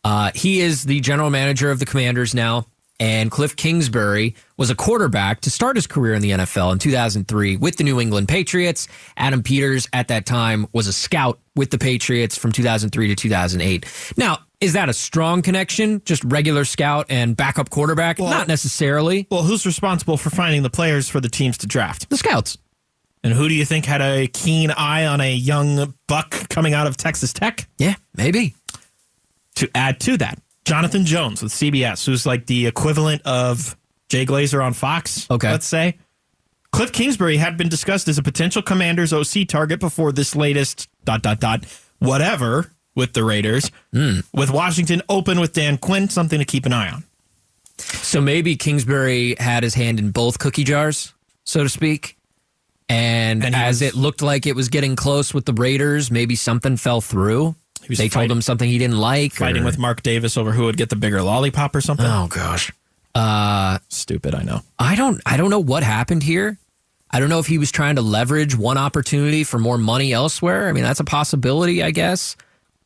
Uh, 0.04 0.30
he 0.34 0.60
is 0.60 0.84
the 0.84 1.00
general 1.00 1.30
manager 1.30 1.70
of 1.70 1.78
the 1.78 1.86
Commanders 1.86 2.34
now. 2.34 2.66
And 3.00 3.30
Cliff 3.30 3.56
Kingsbury 3.56 4.36
was 4.58 4.68
a 4.68 4.74
quarterback 4.74 5.40
to 5.42 5.50
start 5.50 5.76
his 5.76 5.86
career 5.86 6.12
in 6.12 6.20
the 6.20 6.32
NFL 6.32 6.70
in 6.72 6.78
2003 6.78 7.56
with 7.56 7.76
the 7.76 7.84
New 7.84 7.98
England 7.98 8.28
Patriots. 8.28 8.88
Adam 9.16 9.42
Peters 9.42 9.88
at 9.94 10.08
that 10.08 10.26
time 10.26 10.66
was 10.74 10.86
a 10.86 10.92
scout 10.92 11.38
with 11.56 11.70
the 11.70 11.78
Patriots 11.78 12.36
from 12.36 12.52
2003 12.52 13.08
to 13.08 13.14
2008. 13.14 14.12
Now, 14.18 14.40
is 14.60 14.74
that 14.74 14.90
a 14.90 14.92
strong 14.92 15.40
connection? 15.40 16.02
Just 16.04 16.22
regular 16.24 16.66
scout 16.66 17.06
and 17.08 17.34
backup 17.34 17.70
quarterback? 17.70 18.18
Not 18.18 18.48
necessarily. 18.48 19.26
Well, 19.30 19.44
who's 19.44 19.64
responsible 19.64 20.18
for 20.18 20.28
finding 20.28 20.62
the 20.62 20.68
players 20.68 21.08
for 21.08 21.20
the 21.20 21.30
teams 21.30 21.56
to 21.58 21.66
draft? 21.66 22.10
The 22.10 22.18
scouts. 22.18 22.58
And 23.22 23.34
who 23.34 23.48
do 23.48 23.54
you 23.54 23.64
think 23.64 23.84
had 23.84 24.00
a 24.00 24.26
keen 24.28 24.70
eye 24.70 25.06
on 25.06 25.20
a 25.20 25.34
young 25.34 25.94
buck 26.06 26.48
coming 26.48 26.72
out 26.72 26.86
of 26.86 26.96
Texas 26.96 27.32
Tech? 27.32 27.68
Yeah, 27.78 27.94
maybe. 28.14 28.54
To 29.56 29.70
add 29.74 30.00
to 30.00 30.16
that, 30.18 30.38
Jonathan 30.64 31.04
Jones 31.04 31.42
with 31.42 31.52
CBS, 31.52 32.06
who's 32.06 32.24
like 32.24 32.46
the 32.46 32.66
equivalent 32.66 33.22
of 33.22 33.76
Jay 34.08 34.24
Glazer 34.24 34.64
on 34.64 34.72
Fox. 34.72 35.26
Okay. 35.30 35.50
Let's 35.50 35.66
say. 35.66 35.98
Cliff 36.72 36.92
Kingsbury 36.92 37.36
had 37.36 37.56
been 37.56 37.68
discussed 37.68 38.08
as 38.08 38.16
a 38.16 38.22
potential 38.22 38.62
commander's 38.62 39.12
OC 39.12 39.48
target 39.48 39.80
before 39.80 40.12
this 40.12 40.36
latest 40.36 40.88
dot 41.04 41.22
dot 41.22 41.40
dot 41.40 41.64
whatever 41.98 42.70
with 42.94 43.12
the 43.12 43.24
Raiders. 43.24 43.70
Hmm. 43.92 44.20
With 44.32 44.50
Washington 44.50 45.02
open 45.08 45.40
with 45.40 45.52
Dan 45.52 45.78
Quinn, 45.78 46.08
something 46.08 46.38
to 46.38 46.44
keep 46.44 46.66
an 46.66 46.72
eye 46.72 46.90
on. 46.90 47.04
So 47.78 48.20
maybe 48.20 48.56
Kingsbury 48.56 49.34
had 49.38 49.62
his 49.62 49.74
hand 49.74 49.98
in 49.98 50.10
both 50.10 50.38
cookie 50.38 50.64
jars, 50.64 51.14
so 51.44 51.62
to 51.62 51.68
speak. 51.68 52.16
And, 52.90 53.44
And 53.44 53.54
as 53.54 53.76
was- 53.76 53.82
it 53.82 53.94
looked 53.94 54.20
like 54.20 54.46
it 54.46 54.56
was 54.56 54.68
getting 54.68 54.96
close 54.96 55.32
with 55.32 55.44
the 55.46 55.52
Raiders, 55.52 56.10
maybe 56.10 56.34
something 56.34 56.76
fell 56.76 57.00
through. 57.00 57.54
They 57.88 58.08
told 58.08 58.30
him 58.30 58.42
something 58.42 58.68
he 58.68 58.78
didn't 58.78 58.98
like. 58.98 59.34
Fighting 59.34 59.62
or- 59.62 59.64
with 59.66 59.78
Mark 59.78 60.02
Davis 60.02 60.36
over 60.36 60.52
who 60.52 60.64
would 60.64 60.76
get 60.76 60.88
the 60.90 60.96
bigger 60.96 61.22
lollipop 61.22 61.74
or 61.74 61.80
something. 61.80 62.04
Oh 62.06 62.26
gosh. 62.28 62.70
Uh 63.14 63.78
Stupid, 63.88 64.34
I 64.34 64.42
know. 64.42 64.60
I 64.78 64.94
don't 64.96 65.20
I 65.24 65.36
don't 65.36 65.50
know 65.50 65.58
what 65.60 65.82
happened 65.82 66.22
here. 66.22 66.58
I 67.10 67.18
don't 67.18 67.28
know 67.28 67.38
if 67.40 67.46
he 67.46 67.58
was 67.58 67.72
trying 67.72 67.96
to 67.96 68.02
leverage 68.02 68.56
one 68.56 68.78
opportunity 68.78 69.42
for 69.44 69.58
more 69.58 69.78
money 69.78 70.12
elsewhere. 70.12 70.68
I 70.68 70.72
mean, 70.72 70.84
that's 70.84 71.00
a 71.00 71.04
possibility, 71.04 71.82
I 71.82 71.90
guess. 71.90 72.36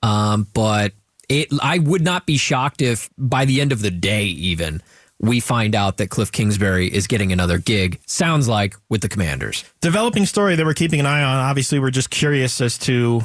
Um, 0.02 0.46
but 0.54 0.92
it 1.28 1.48
I 1.60 1.78
would 1.78 2.02
not 2.02 2.24
be 2.26 2.36
shocked 2.38 2.80
if 2.82 3.10
by 3.18 3.44
the 3.46 3.60
end 3.60 3.72
of 3.72 3.80
the 3.82 3.90
day 3.90 4.24
even 4.26 4.80
we 5.28 5.40
find 5.40 5.74
out 5.74 5.96
that 5.98 6.08
Cliff 6.10 6.30
Kingsbury 6.32 6.87
is 6.92 7.06
getting 7.06 7.32
another 7.32 7.58
gig. 7.58 8.00
Sounds 8.06 8.48
like 8.48 8.76
with 8.88 9.00
the 9.00 9.08
Commanders. 9.08 9.64
developing 9.80 10.26
story 10.26 10.56
that 10.56 10.64
we're 10.64 10.74
keeping 10.74 11.00
an 11.00 11.06
eye 11.06 11.22
on. 11.22 11.37
Obviously, 11.38 11.78
we're 11.78 11.90
just 11.90 12.10
curious 12.10 12.60
as 12.60 12.78
to 12.78 13.22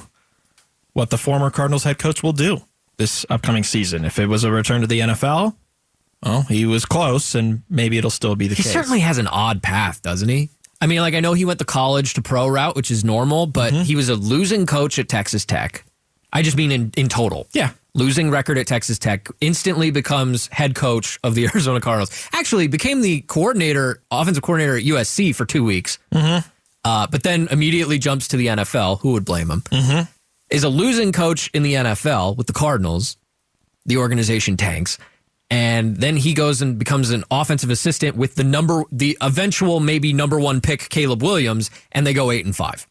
what 0.94 1.10
the 1.10 1.18
former 1.18 1.50
Cardinals 1.50 1.84
head 1.84 1.98
coach 2.00 2.24
will 2.24 2.34
do 2.34 2.62
this 2.98 3.26
upcoming 3.30 3.64
season. 3.64 4.06
If 4.06 4.20
it 4.20 4.28
was 4.28 4.44
a 4.44 4.52
return 4.52 4.82
to 4.82 4.88
the 4.88 5.00
NFL, 5.02 5.56
well, 6.24 6.42
he 6.44 6.66
was 6.66 6.86
close, 6.86 7.34
and 7.36 7.64
maybe 7.70 7.98
it'll 7.98 8.10
still 8.10 8.36
be 8.36 8.48
the 8.48 8.56
He 8.56 8.64
case. 8.64 8.72
He 8.72 8.78
certainly 8.78 9.00
has 9.00 9.18
an 9.18 9.28
odd 9.28 9.64
path, 9.64 10.02
doesn't 10.02 10.28
he? 10.28 10.50
I 10.82 10.88
mean, 10.88 11.00
like 11.02 11.14
I 11.14 11.20
know 11.22 11.34
he 11.34 11.46
went 11.46 11.60
the 11.60 11.66
college 11.66 12.14
to 12.16 12.22
pro 12.22 12.48
route, 12.48 12.76
which 12.76 12.92
is 12.92 13.04
normal, 13.06 13.46
but 13.48 13.74
Mm-hmm. 13.74 13.84
he 13.84 13.96
was 13.96 14.10
a 14.10 14.16
losing 14.16 14.66
coach 14.66 14.98
at 15.00 15.08
Texas 15.10 15.46
Tech. 15.46 15.84
I 16.34 16.42
just 16.42 16.56
mean 16.58 16.72
in, 16.72 16.92
in 16.98 17.08
total. 17.10 17.48
Yeah. 17.54 17.72
Losing 17.96 18.30
record 18.30 18.58
at 18.58 18.68
Texas 18.68 19.00
Tech, 19.00 19.28
instantly 19.42 19.90
becomes 19.92 20.48
head 20.48 20.76
coach 20.76 21.20
of 21.24 21.36
the 21.36 21.46
Arizona 21.54 21.82
Cardinals. 21.82 22.12
Actually, 22.34 22.68
became 22.68 23.02
the 23.02 23.22
coordinator, 23.22 24.02
offensive 24.12 24.44
coordinator 24.44 24.78
at 24.78 24.84
USC 24.84 25.36
for 25.36 25.46
two 25.46 25.64
weeks. 25.64 25.98
Mm-hmm. 26.14 26.48
Uh, 26.84 27.08
but 27.08 27.24
then 27.24 27.48
immediately 27.52 27.98
jumps 27.98 28.28
to 28.30 28.38
the 28.38 28.48
NFL. 28.48 29.02
Who 29.02 29.14
would 29.14 29.26
blame 29.26 29.52
him? 29.52 29.62
Mm-hmm. 29.62 30.10
Is 30.50 30.64
a 30.64 30.70
losing 30.70 31.12
coach 31.12 31.50
in 31.54 31.64
the 31.64 31.74
NFL 31.74 32.38
with 32.38 32.48
the 32.48 32.54
Cardinals. 32.54 33.18
The 33.86 33.98
organization 33.98 34.56
tanks. 34.56 34.98
And 35.50 35.98
then 35.98 36.16
he 36.16 36.34
goes 36.34 36.62
and 36.62 36.78
becomes 36.78 37.10
an 37.10 37.24
offensive 37.32 37.72
assistant 37.72 38.16
with 38.16 38.36
the 38.36 38.44
number, 38.44 38.84
the 38.92 39.18
eventual 39.20 39.80
maybe 39.80 40.14
number 40.14 40.40
one 40.40 40.62
pick, 40.62 40.90
Caleb 40.90 41.24
Williams, 41.24 41.72
and 41.92 42.06
they 42.06 42.14
go 42.14 42.30
eight 42.30 42.46
and 42.46 42.56
five. 42.56 42.88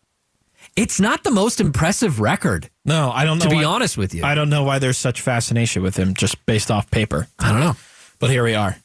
It's 0.79 1.01
not 1.01 1.25
the 1.25 1.33
most 1.33 1.61
impressive 1.61 2.21
record, 2.21 2.71
no, 2.85 3.11
I 3.11 3.25
don't 3.25 3.39
know. 3.39 3.45
to 3.45 3.51
be 3.51 3.57
why- 3.57 3.65
honest 3.65 3.99
with 3.99 4.15
you. 4.15 4.23
I 4.25 4.35
don't 4.37 4.49
know 4.49 4.63
why 4.63 4.79
there's 4.79 4.97
such 4.97 5.21
fascination 5.21 5.83
with 5.83 5.97
him 5.97 6.15
just 6.15 6.45
based 6.47 6.71
off 6.71 6.89
paper. 6.91 7.27
I 7.39 7.51
don't 7.51 7.61
know. 7.61 7.75
But 8.21 8.31
here 8.31 8.45
we 8.45 8.55
are. 8.55 8.77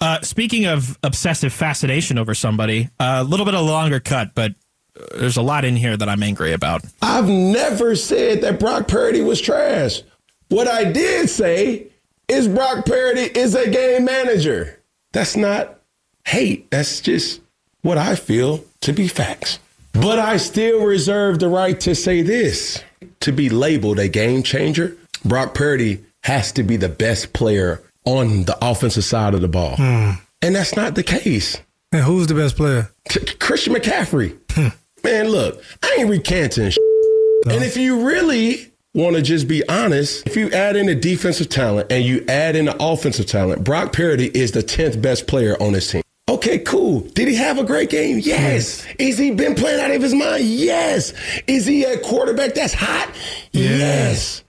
Uh, 0.00 0.20
speaking 0.22 0.64
of 0.66 0.98
obsessive 1.02 1.52
fascination 1.52 2.18
over 2.18 2.34
somebody, 2.34 2.88
a 2.98 3.22
little 3.22 3.44
bit 3.44 3.54
of 3.54 3.60
a 3.60 3.64
longer 3.64 4.00
cut, 4.00 4.34
but 4.34 4.52
uh, 4.98 5.18
there's 5.18 5.36
a 5.36 5.42
lot 5.42 5.64
in 5.66 5.76
here 5.76 5.94
that 5.96 6.08
I'm 6.08 6.22
angry 6.22 6.52
about. 6.54 6.82
I've 7.02 7.28
never 7.28 7.96
said 7.96 8.40
that 8.40 8.58
Brock 8.58 8.88
Purdy 8.88 9.20
was 9.20 9.40
trash. 9.40 10.02
What 10.48 10.68
I 10.68 10.90
did 10.90 11.28
say 11.28 11.88
is 12.28 12.48
Brock 12.48 12.86
Purdy 12.86 13.22
is 13.38 13.54
a 13.54 13.68
game 13.68 14.06
manager. 14.06 14.80
That's 15.12 15.36
not 15.36 15.80
hate. 16.26 16.70
That's 16.70 17.00
just 17.00 17.40
what 17.82 17.98
I 17.98 18.16
feel 18.16 18.64
to 18.80 18.92
be 18.94 19.06
facts. 19.06 19.58
But 19.92 20.18
I 20.18 20.36
still 20.38 20.84
reserve 20.84 21.38
the 21.38 21.48
right 21.48 21.78
to 21.80 21.94
say 21.94 22.22
this. 22.22 22.82
To 23.20 23.32
be 23.32 23.48
labeled 23.48 23.98
a 23.98 24.08
game 24.08 24.42
changer, 24.42 24.96
Brock 25.24 25.54
Purdy 25.54 26.04
has 26.24 26.50
to 26.52 26.62
be 26.62 26.76
the 26.76 26.88
best 26.88 27.32
player 27.32 27.82
on 28.04 28.44
the 28.44 28.56
offensive 28.64 29.04
side 29.04 29.34
of 29.34 29.40
the 29.42 29.48
ball. 29.48 29.76
Hmm. 29.76 30.12
And 30.40 30.56
that's 30.56 30.74
not 30.74 30.94
the 30.96 31.02
case. 31.04 31.58
And 31.92 32.02
who's 32.02 32.26
the 32.26 32.34
best 32.34 32.56
player? 32.56 32.90
Christian 33.38 33.74
McCaffrey. 33.74 34.36
Hmm. 34.52 34.68
Man, 35.04 35.28
look, 35.28 35.62
I 35.82 35.96
ain't 36.00 36.08
recanting. 36.10 36.70
sh- 36.70 36.78
And 37.48 37.62
if 37.62 37.76
you 37.76 38.06
really 38.06 38.72
want 38.94 39.16
to 39.16 39.22
just 39.22 39.46
be 39.46 39.66
honest, 39.68 40.26
if 40.26 40.36
you 40.36 40.50
add 40.50 40.74
in 40.76 40.86
the 40.86 40.94
defensive 40.94 41.48
talent 41.48 41.90
and 41.92 42.04
you 42.04 42.24
add 42.28 42.56
in 42.56 42.64
the 42.66 42.76
offensive 42.82 43.26
talent, 43.26 43.62
Brock 43.64 43.92
Purdy 43.92 44.30
is 44.36 44.52
the 44.52 44.62
10th 44.62 45.00
best 45.02 45.26
player 45.26 45.56
on 45.62 45.72
this 45.72 45.90
team. 45.90 46.02
Okay, 46.42 46.58
cool. 46.58 47.02
Did 47.02 47.28
he 47.28 47.36
have 47.36 47.58
a 47.58 47.62
great 47.62 47.88
game? 47.88 48.18
Yes. 48.18 48.84
Is 48.98 49.16
he 49.16 49.30
been 49.30 49.54
playing 49.54 49.80
out 49.80 49.92
of 49.92 50.02
his 50.02 50.12
mind? 50.12 50.42
Yes. 50.42 51.12
Is 51.46 51.66
he 51.66 51.84
a 51.84 52.00
quarterback 52.00 52.54
that's 52.54 52.74
hot? 52.74 53.14
Yes. 53.52 54.42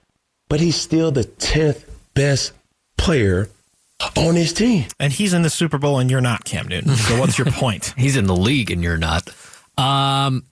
But 0.49 0.59
he's 0.59 0.75
still 0.75 1.11
the 1.11 1.23
10th 1.23 1.83
best 2.15 2.53
player 2.97 3.47
on 4.17 4.33
his 4.35 4.53
team. 4.53 4.85
And 4.99 5.13
he's 5.13 5.33
in 5.33 5.43
the 5.43 5.51
Super 5.51 5.77
Bowl, 5.77 5.99
and 5.99 6.09
you're 6.09 6.19
not, 6.19 6.45
Cam 6.45 6.67
Newton. 6.67 6.95
So 6.95 7.19
what's 7.19 7.37
your 7.37 7.45
point? 7.51 7.93
He's 7.97 8.17
in 8.17 8.25
the 8.25 8.35
league 8.35 8.71
and 8.71 8.83
you're 8.83 8.97
not. 8.97 9.29
Um, 9.77 10.47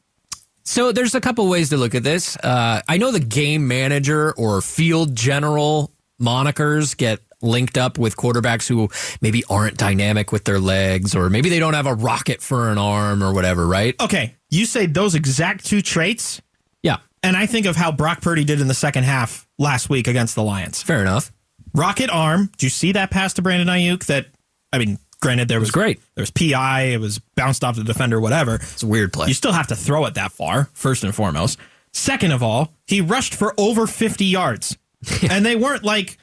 so 0.64 0.92
there's 0.92 1.16
a 1.16 1.22
couple 1.22 1.50
ways 1.50 1.70
to 1.70 1.78
look 1.78 1.96
at 1.96 2.04
this. 2.04 2.38
Uh, 2.38 2.82
I 2.88 2.98
know 2.98 3.10
the 3.10 3.20
game 3.20 3.68
manager 3.68 4.32
or 4.34 4.62
field 4.62 5.16
general 5.16 5.92
monikers 6.22 6.96
get 6.96 7.20
linked 7.42 7.78
up 7.78 7.98
with 7.98 8.16
quarterbacks 8.18 8.68
who 8.68 8.90
maybe 9.22 9.44
aren't 9.50 9.78
dynamic 9.78 10.32
with 10.32 10.44
their 10.46 10.60
legs 10.60 11.16
or 11.16 11.30
maybe 11.30 11.50
they 11.50 11.60
don't 11.60 11.74
have 11.74 11.88
a 11.88 11.94
rocket 11.94 12.42
for 12.42 12.70
an 12.70 12.78
arm 12.78 13.24
or 13.24 13.34
whatever, 13.34 13.68
right? 13.68 13.96
Okay, 14.02 14.36
you 14.50 14.66
say 14.66 14.86
those 14.86 15.16
exact 15.16 15.66
two 15.66 15.82
traits 15.82 16.42
Yeah. 16.84 16.98
and 17.24 17.36
I 17.38 17.46
think 17.46 17.66
of 17.66 17.76
how 17.76 17.92
Brock 17.92 18.22
Purdy 18.22 18.44
did 18.44 18.62
in 18.62 18.68
the 18.68 18.74
second 18.74 19.04
half 19.04 19.48
last 19.58 19.90
week 19.90 20.08
against 20.08 20.36
the 20.36 20.44
Lions. 20.44 20.82
Fair 20.84 21.02
enough. 21.02 21.32
Rocket 21.74 22.10
arm. 22.10 22.52
Do 22.58 22.66
you 22.66 22.70
see 22.70 22.92
that 22.94 23.12
pass 23.12 23.34
to 23.36 23.42
Brandon 23.42 23.68
Aiyuk? 23.68 24.06
That 24.08 24.28
I 24.74 24.78
mean, 24.78 25.00
granted 25.22 25.48
there 25.48 25.60
was, 25.60 25.68
was 25.68 25.72
great. 25.72 26.02
There 26.16 26.22
was 26.22 26.32
PI. 26.32 26.82
It 26.94 27.00
was 27.00 27.20
bounced 27.36 27.64
off 27.64 27.76
the 27.78 27.84
defender. 27.84 28.20
Whatever. 28.20 28.56
It's 28.56 28.84
a 28.84 28.88
weird 28.88 29.14
play. 29.14 29.28
You 29.30 29.34
still 29.34 29.54
have 29.54 29.68
to 29.68 29.76
throw 29.76 30.06
it 30.06 30.16
that 30.16 30.32
far. 30.34 30.70
First 30.74 31.04
and 31.06 31.16
foremost. 31.16 31.58
Second 31.94 32.32
of 32.34 32.42
all, 32.44 32.74
he 32.88 33.00
rushed 33.02 33.34
for 33.36 33.54
over 33.58 33.86
50 33.88 34.26
yards, 34.26 34.78
and 35.30 35.46
they 35.46 35.56
weren't 35.56 35.84
like 35.84 36.18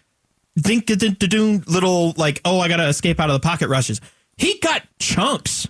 dink 0.60 0.86
little 1.66 2.12
like 2.16 2.40
oh 2.44 2.60
I 2.60 2.68
gotta 2.68 2.88
escape 2.88 3.20
out 3.20 3.30
of 3.30 3.34
the 3.34 3.46
pocket 3.46 3.68
rushes. 3.68 4.00
He 4.36 4.58
got 4.60 4.82
chunks 4.98 5.66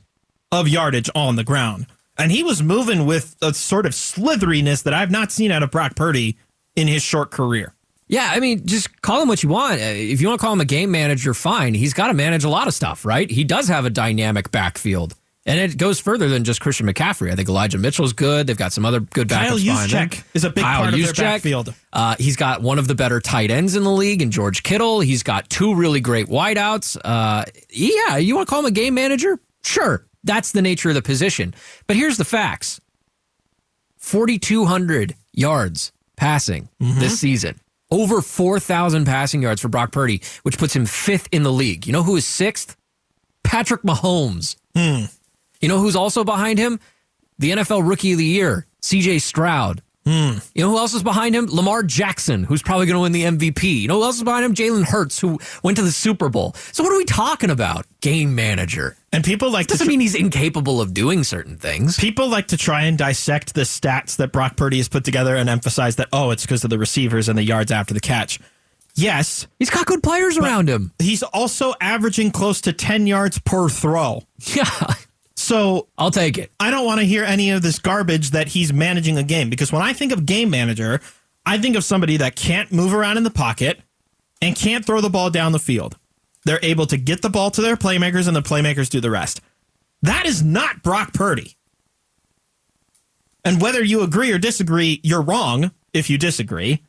of 0.53 0.69
yardage 0.69 1.11
on 1.15 1.37
the 1.37 1.45
ground, 1.45 1.87
and 2.19 2.31
he 2.33 2.43
was 2.43 2.63
moving 2.63 3.07
with 3.07 3.37
a 3.43 3.55
sort 3.55 3.87
of 3.87 3.95
slitheriness 3.95 4.83
that 4.83 4.95
I've 4.95 5.11
not 5.11 5.33
seen 5.33 5.51
out 5.51 5.63
of 5.63 5.71
Brock 5.71 5.97
Purdy 5.97 6.37
in 6.77 6.89
his 6.89 7.03
short 7.03 7.31
career. 7.31 7.75
Yeah, 8.11 8.31
I 8.33 8.41
mean, 8.41 8.67
just 8.67 9.03
call 9.03 9.21
him 9.21 9.29
what 9.29 9.43
you 9.43 9.51
want. 9.51 9.81
Uh, 9.81 9.85
If 9.85 10.21
you 10.23 10.29
want 10.29 10.41
to 10.41 10.45
call 10.45 10.55
him 10.55 10.61
a 10.63 10.65
game 10.67 10.91
manager, 10.91 11.35
fine. 11.35 11.75
He's 11.75 11.93
got 11.93 12.07
to 12.09 12.15
manage 12.15 12.43
a 12.43 12.49
lot 12.49 12.67
of 12.67 12.73
stuff, 12.73 13.05
right? 13.05 13.31
He 13.31 13.45
does 13.45 13.69
have 13.69 13.85
a 13.85 13.91
dynamic 13.91 14.51
backfield. 14.51 15.15
And 15.47 15.59
it 15.59 15.79
goes 15.79 15.99
further 15.99 16.29
than 16.29 16.45
just 16.45 16.61
Christian 16.61 16.87
McCaffrey. 16.87 17.33
I 17.33 17.35
think 17.37 17.49
Elijah 17.49 17.79
Mitchell's 17.79 18.13
good. 18.13 18.47
They've 18.47 18.57
got 18.57 18.73
some 18.73 18.85
other 18.85 19.01
good 19.01 19.29
backups 19.29 19.65
Kyle. 19.65 19.87
Juszczyk 20.09 20.25
is 20.35 20.45
a 20.45 20.51
big 20.51 20.63
Kyle 20.63 20.83
part 20.83 20.93
of 20.95 21.01
their 21.01 21.13
backfield. 21.15 21.75
Uh, 21.93 22.17
he's 22.19 22.37
got 22.37 22.61
one 22.61 22.79
of 22.79 22.87
the 22.87 22.95
better 22.95 23.19
tight 23.21 23.51
ends 23.51 23.75
in 23.75 23.83
the 23.83 23.91
league 23.91 24.21
in 24.21 24.31
George 24.31 24.63
Kittle. 24.63 25.01
He's 25.01 25.23
got 25.23 25.49
two 25.49 25.75
really 25.75 26.01
great 26.01 26.27
wideouts. 26.27 26.99
Uh, 27.03 27.45
yeah, 27.71 28.17
you 28.19 28.37
want 28.37 28.47
to 28.47 28.51
call 28.51 28.61
him 28.61 28.67
a 28.67 28.71
game 28.71 28.93
manager? 28.95 29.39
Sure. 29.65 30.05
That's 30.25 30.53
the 30.53 30.61
nature 30.61 30.91
of 30.91 30.95
the 30.97 31.03
position. 31.03 31.55
But 31.87 31.97
here's 31.97 32.19
the 32.19 32.25
facts 32.27 32.81
4,200 33.97 35.15
yards 35.33 35.93
passing 36.17 36.69
this 36.79 37.21
season. 37.21 37.59
Over 37.91 38.21
4,000 38.21 39.07
passing 39.07 39.41
yards 39.41 39.63
for 39.63 39.69
Brock 39.69 39.93
Purdy, 39.93 40.21
which 40.43 40.59
puts 40.59 40.77
him 40.77 40.85
fifth 40.85 41.29
in 41.33 41.43
the 41.43 41.53
league. 41.53 41.87
You 41.87 41.93
know 41.95 42.03
who 42.03 42.17
is 42.17 42.27
sixth? 42.27 42.77
Patrick 43.45 43.83
Mahomes. 43.83 44.57
You 45.61 45.69
know 45.69 45.79
who's 45.79 45.97
also 45.97 46.25
behind 46.25 46.59
him? 46.59 46.81
The 47.39 47.53
NFL 47.53 47.89
Rookie 47.89 48.13
of 48.13 48.19
the 48.19 48.25
Year, 48.25 48.67
CJ 48.83 49.21
Stroud. 49.21 49.83
Hmm. 50.05 50.39
You 50.55 50.63
know 50.65 50.71
who 50.71 50.79
else 50.79 50.95
is 50.95 51.03
behind 51.03 51.35
him? 51.35 51.49
Lamar 51.51 51.83
Jackson, 51.83 52.43
who's 52.45 52.63
probably 52.63 52.87
going 52.87 52.95
to 52.97 53.01
win 53.01 53.13
the 53.13 53.25
MVP. 53.25 53.83
You 53.83 53.89
know 53.89 53.97
who 53.99 54.05
else 54.05 54.17
is 54.17 54.23
behind 54.25 54.45
him? 54.47 54.55
Jalen 54.55 54.85
Hurts, 54.85 55.21
who 55.21 55.39
went 55.63 55.77
to 55.77 55.83
the 55.83 55.93
Super 55.93 56.31
Bowl. 56.31 56.55
So 56.73 56.83
what 56.83 56.93
are 56.93 56.97
we 56.97 57.05
talking 57.05 57.51
about? 57.51 57.85
Game 58.01 58.35
manager. 58.35 58.97
And 59.13 59.23
people 59.23 59.51
like 59.51 59.67
to 59.67 59.75
Doesn't 59.75 59.87
mean 59.87 60.01
he's 60.01 60.15
incapable 60.15 60.81
of 60.81 60.95
doing 60.95 61.25
certain 61.25 61.59
things. 61.59 61.99
People 61.99 62.29
like 62.29 62.49
to 62.49 62.57
try 62.57 62.85
and 62.85 62.97
dissect 62.97 63.53
the 63.55 63.63
stats 63.63 64.17
that 64.17 64.33
Brock 64.33 64.57
Purdy 64.57 64.79
has 64.79 64.89
put 64.89 65.05
together 65.05 65.37
and 65.37 65.49
emphasize 65.51 65.97
that, 65.97 66.09
oh, 66.13 66.31
it's 66.31 66.43
because 66.45 66.65
of 66.65 66.71
the 66.71 66.79
receivers 66.79 67.29
and 67.29 67.37
the 67.37 67.45
yards 67.45 67.71
after 67.71 67.93
the 67.93 68.01
catch. 68.01 68.41
Yes, 68.95 69.47
He's 69.59 69.71
got 69.71 69.87
good 69.87 70.03
players 70.03 70.39
around 70.39 70.69
him. 70.69 70.91
he's 70.99 71.23
also 71.23 71.75
averaging 71.81 72.31
close 72.33 72.63
to 72.63 72.73
10 72.73 73.07
yards 73.07 73.39
per 73.41 73.69
throw. 73.69 74.23
Yeah, 74.57 74.65
So 75.49 75.89
I'll 75.97 76.11
take 76.11 76.37
it. 76.37 76.53
I 76.61 76.71
don't 76.71 76.85
want 76.85 77.01
to 77.01 77.07
hear 77.07 77.25
any 77.25 77.53
of 77.53 77.63
this 77.63 77.79
garbage 77.79 78.33
that 78.33 78.49
he's 78.49 78.71
managing 78.71 79.17
a 79.17 79.23
game 79.23 79.49
because 79.49 79.73
when 79.73 79.81
I 79.81 79.95
think 79.95 80.13
of 80.13 80.27
game 80.27 80.51
manager, 80.51 81.01
I 81.47 81.57
think 81.57 81.75
of 81.75 81.85
somebody 81.85 82.19
that 82.19 82.37
can't 82.37 82.71
move 82.71 82.93
around 82.93 83.17
in 83.17 83.23
the 83.23 83.31
pocket 83.31 83.81
and 84.43 84.55
can't 84.55 84.85
throw 84.85 85.01
the 85.01 85.09
ball 85.09 85.31
down 85.31 85.53
the 85.53 85.59
field. 85.59 85.97
They're 86.45 86.61
able 86.63 86.85
to 86.89 86.99
get 86.99 87.23
the 87.23 87.31
ball 87.31 87.51
to 87.53 87.63
their 87.63 87.79
playmakers 87.79 88.27
and 88.27 88.37
the 88.37 88.43
playmakers 88.43 88.91
do 88.91 89.01
the 89.01 89.11
rest. 89.11 89.41
That 90.03 90.27
is 90.27 90.43
not 90.43 90.83
Brock 90.83 91.15
Purdy. 91.15 91.57
And 93.43 93.59
whether 93.59 93.83
you 93.83 94.03
agree 94.03 94.31
or 94.31 94.37
disagree, 94.37 95.01
you're 95.03 95.23
wrong 95.23 95.71
if 95.95 96.11
you 96.11 96.19
disagree 96.19 96.85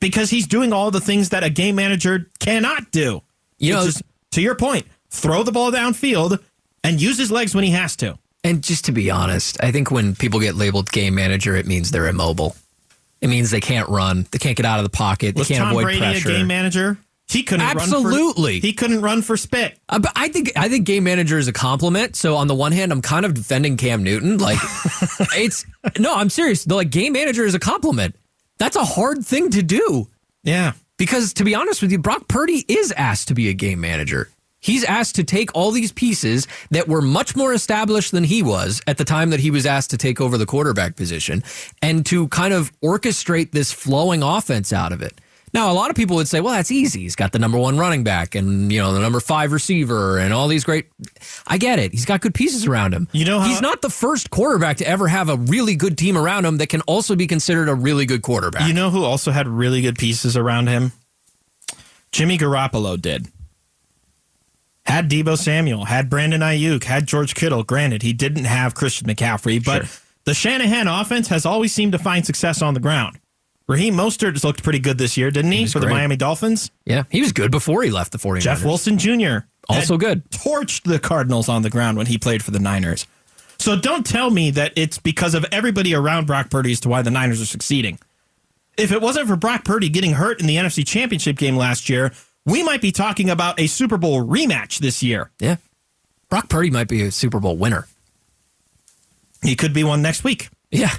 because 0.00 0.30
he's 0.30 0.48
doing 0.48 0.72
all 0.72 0.90
the 0.90 1.00
things 1.00 1.28
that 1.28 1.44
a 1.44 1.50
game 1.50 1.76
manager 1.76 2.28
cannot 2.40 2.90
do. 2.90 3.22
You 3.58 3.74
know, 3.74 3.82
is, 3.82 4.02
to 4.32 4.42
your 4.42 4.56
point, 4.56 4.88
throw 5.10 5.44
the 5.44 5.52
ball 5.52 5.70
downfield 5.70 6.42
and 6.84 7.00
use 7.00 7.18
his 7.18 7.30
legs 7.30 7.54
when 7.54 7.64
he 7.64 7.70
has 7.70 7.96
to. 7.96 8.18
And 8.44 8.62
just 8.62 8.86
to 8.86 8.92
be 8.92 9.10
honest, 9.10 9.62
I 9.62 9.70
think 9.72 9.90
when 9.90 10.14
people 10.16 10.40
get 10.40 10.54
labeled 10.56 10.90
game 10.90 11.14
manager, 11.14 11.54
it 11.56 11.66
means 11.66 11.90
they're 11.90 12.08
immobile. 12.08 12.56
It 13.20 13.28
means 13.28 13.50
they 13.52 13.60
can't 13.60 13.88
run, 13.88 14.26
they 14.32 14.38
can't 14.38 14.56
get 14.56 14.66
out 14.66 14.78
of 14.80 14.84
the 14.84 14.90
pocket, 14.90 15.36
Was 15.36 15.46
they 15.46 15.54
can't 15.54 15.62
Tom 15.64 15.70
avoid 15.72 15.84
Brady 15.84 16.00
pressure. 16.00 16.28
a 16.28 16.32
game 16.32 16.46
manager? 16.48 16.98
He 17.28 17.44
couldn't 17.44 17.64
Absolutely. 17.64 18.54
Run 18.54 18.60
for, 18.60 18.66
he 18.66 18.72
couldn't 18.72 19.00
run 19.00 19.22
for 19.22 19.36
spit. 19.36 19.78
Uh, 19.88 20.00
but 20.00 20.10
I 20.16 20.28
think 20.28 20.52
I 20.56 20.68
think 20.68 20.84
game 20.86 21.04
manager 21.04 21.38
is 21.38 21.46
a 21.48 21.52
compliment. 21.52 22.14
So 22.16 22.36
on 22.36 22.46
the 22.48 22.54
one 22.54 22.72
hand, 22.72 22.90
I'm 22.92 23.00
kind 23.00 23.24
of 23.24 23.32
defending 23.32 23.76
Cam 23.76 24.02
Newton. 24.02 24.36
Like 24.38 24.58
it's 25.36 25.64
no, 26.00 26.14
I'm 26.14 26.28
serious. 26.28 26.64
The 26.64 26.74
like 26.74 26.90
game 26.90 27.12
manager 27.12 27.44
is 27.44 27.54
a 27.54 27.60
compliment. 27.60 28.16
That's 28.58 28.76
a 28.76 28.84
hard 28.84 29.24
thing 29.24 29.50
to 29.50 29.62
do 29.62 30.08
Yeah. 30.42 30.72
because 30.98 31.32
to 31.34 31.44
be 31.44 31.54
honest 31.54 31.80
with 31.80 31.92
you, 31.92 31.98
Brock 31.98 32.26
Purdy 32.28 32.64
is 32.68 32.92
asked 32.92 33.28
to 33.28 33.34
be 33.34 33.48
a 33.48 33.54
game 33.54 33.80
manager. 33.80 34.28
He's 34.62 34.84
asked 34.84 35.16
to 35.16 35.24
take 35.24 35.50
all 35.54 35.72
these 35.72 35.92
pieces 35.92 36.46
that 36.70 36.88
were 36.88 37.02
much 37.02 37.36
more 37.36 37.52
established 37.52 38.12
than 38.12 38.24
he 38.24 38.42
was 38.42 38.80
at 38.86 38.96
the 38.96 39.04
time 39.04 39.30
that 39.30 39.40
he 39.40 39.50
was 39.50 39.66
asked 39.66 39.90
to 39.90 39.98
take 39.98 40.20
over 40.20 40.38
the 40.38 40.46
quarterback 40.46 40.96
position 40.96 41.42
and 41.82 42.06
to 42.06 42.28
kind 42.28 42.54
of 42.54 42.72
orchestrate 42.80 43.50
this 43.50 43.72
flowing 43.72 44.22
offense 44.22 44.72
out 44.72 44.92
of 44.92 45.02
it. 45.02 45.20
Now, 45.54 45.70
a 45.70 45.74
lot 45.74 45.90
of 45.90 45.96
people 45.96 46.16
would 46.16 46.28
say, 46.28 46.40
well, 46.40 46.54
that's 46.54 46.70
easy. 46.70 47.00
He's 47.02 47.14
got 47.16 47.32
the 47.32 47.38
number 47.38 47.58
one 47.58 47.76
running 47.76 48.04
back 48.04 48.34
and, 48.34 48.72
you 48.72 48.80
know, 48.80 48.94
the 48.94 49.00
number 49.00 49.20
five 49.20 49.52
receiver 49.52 50.16
and 50.18 50.32
all 50.32 50.48
these 50.48 50.64
great. 50.64 50.86
I 51.46 51.58
get 51.58 51.78
it. 51.78 51.92
He's 51.92 52.06
got 52.06 52.22
good 52.22 52.32
pieces 52.32 52.64
around 52.64 52.94
him. 52.94 53.06
You 53.12 53.26
know 53.26 53.38
how- 53.38 53.48
He's 53.48 53.60
not 53.60 53.82
the 53.82 53.90
first 53.90 54.30
quarterback 54.30 54.78
to 54.78 54.88
ever 54.88 55.08
have 55.08 55.28
a 55.28 55.36
really 55.36 55.74
good 55.76 55.98
team 55.98 56.16
around 56.16 56.46
him 56.46 56.56
that 56.56 56.68
can 56.70 56.80
also 56.82 57.16
be 57.16 57.26
considered 57.26 57.68
a 57.68 57.74
really 57.74 58.06
good 58.06 58.22
quarterback. 58.22 58.66
You 58.66 58.72
know 58.72 58.88
who 58.88 59.04
also 59.04 59.30
had 59.30 59.46
really 59.46 59.82
good 59.82 59.98
pieces 59.98 60.38
around 60.38 60.68
him? 60.68 60.92
Jimmy 62.12 62.38
Garoppolo 62.38 62.98
did. 63.00 63.28
Had 64.86 65.08
Deebo 65.08 65.38
Samuel, 65.38 65.84
had 65.86 66.10
Brandon 66.10 66.40
Aiyuk, 66.40 66.84
had 66.84 67.06
George 67.06 67.34
Kittle. 67.34 67.62
Granted, 67.62 68.02
he 68.02 68.12
didn't 68.12 68.44
have 68.44 68.74
Christian 68.74 69.06
McCaffrey, 69.06 69.64
but 69.64 69.86
Sure. 69.86 70.00
the 70.24 70.34
Shanahan 70.34 70.88
offense 70.88 71.28
has 71.28 71.46
always 71.46 71.72
seemed 71.72 71.92
to 71.92 71.98
find 71.98 72.26
success 72.26 72.60
on 72.62 72.74
the 72.74 72.80
ground. 72.80 73.18
Raheem 73.68 73.94
Mostert 73.94 74.42
looked 74.42 74.62
pretty 74.64 74.80
good 74.80 74.98
this 74.98 75.16
year, 75.16 75.30
didn't 75.30 75.52
he, 75.52 75.62
was 75.62 75.72
for 75.72 75.78
the. 75.80 75.86
Miami 75.88 76.16
Dolphins? 76.16 76.70
yeah, 76.84 77.04
he 77.10 77.20
was 77.20 77.32
good 77.32 77.50
before 77.52 77.82
he 77.84 77.90
left 77.90 78.10
the 78.12 78.18
49ers. 78.18 78.40
Jeff 78.42 78.64
Wilson 78.64 78.98
Jr. 78.98 79.46
Also 79.68 79.96
good. 79.96 80.28
Torched 80.30 80.82
the 80.82 80.98
Cardinals 80.98 81.48
on 81.48 81.62
the 81.62 81.70
ground 81.70 81.96
when 81.96 82.06
he 82.06 82.18
played 82.18 82.42
for 82.42 82.50
the 82.50 82.58
Niners. 82.58 83.06
So 83.60 83.76
don't 83.78 84.04
tell 84.04 84.30
me 84.30 84.50
that 84.50 84.72
it's 84.74 84.98
because 84.98 85.34
of 85.34 85.46
everybody 85.52 85.94
around 85.94 86.26
Brock 86.26 86.50
Purdy 86.50 86.72
as 86.72 86.80
to 86.80 86.88
why 86.88 87.02
the 87.02 87.12
Niners 87.12 87.40
are 87.40 87.46
succeeding. 87.46 88.00
If 88.76 88.90
it 88.90 89.00
wasn't 89.00 89.28
for 89.28 89.36
Brock 89.36 89.64
Purdy 89.64 89.88
getting 89.88 90.14
hurt 90.14 90.40
in 90.40 90.46
the 90.46 90.56
NFC 90.56 90.84
Championship 90.84 91.36
game 91.36 91.56
last 91.56 91.88
year, 91.88 92.12
we 92.44 92.62
might 92.62 92.80
be 92.80 92.92
talking 92.92 93.30
about 93.30 93.60
a 93.60 93.66
Super 93.66 93.98
Bowl 93.98 94.24
rematch 94.24 94.78
this 94.78 95.02
year. 95.02 95.30
Yeah. 95.38 95.56
Brock 96.28 96.48
Purdy 96.48 96.70
might 96.70 96.88
be 96.88 97.02
a 97.02 97.10
Super 97.10 97.40
Bowl 97.40 97.56
winner. 97.56 97.86
He 99.42 99.56
could 99.56 99.72
be 99.72 99.84
one 99.84 100.02
next 100.02 100.24
week. 100.24 100.48
Yeah. 100.70 100.92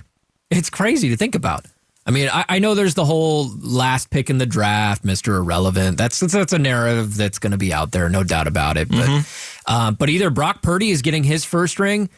It's 0.52 0.70
crazy 0.70 1.10
to 1.10 1.18
think 1.18 1.36
about. 1.36 1.66
I 2.06 2.12
mean, 2.12 2.30
I, 2.32 2.46
I 2.50 2.60
know 2.60 2.76
there's 2.76 2.96
the 2.96 3.06
whole 3.06 3.50
last 3.62 4.10
pick 4.10 4.30
in 4.30 4.38
the 4.38 4.46
draft, 4.46 5.04
Mr. 5.04 5.38
Irrelevant. 5.38 5.98
That's 5.98 6.20
that's, 6.20 6.52
a 6.52 6.60
narrative 6.60 7.16
that's 7.16 7.40
going 7.40 7.52
to 7.52 7.58
be 7.58 7.72
out 7.72 7.92
there, 7.92 8.10
no 8.10 8.24
doubt 8.24 8.48
about 8.48 8.76
it. 8.76 8.90
But 8.90 9.26
uh, 9.66 9.92
but 9.92 10.10
either 10.10 10.30
Brock 10.30 10.62
Purdy 10.62 10.92
is 10.92 11.02
getting 11.02 11.24
his 11.24 11.46
first 11.46 11.80
ring, 11.80 12.10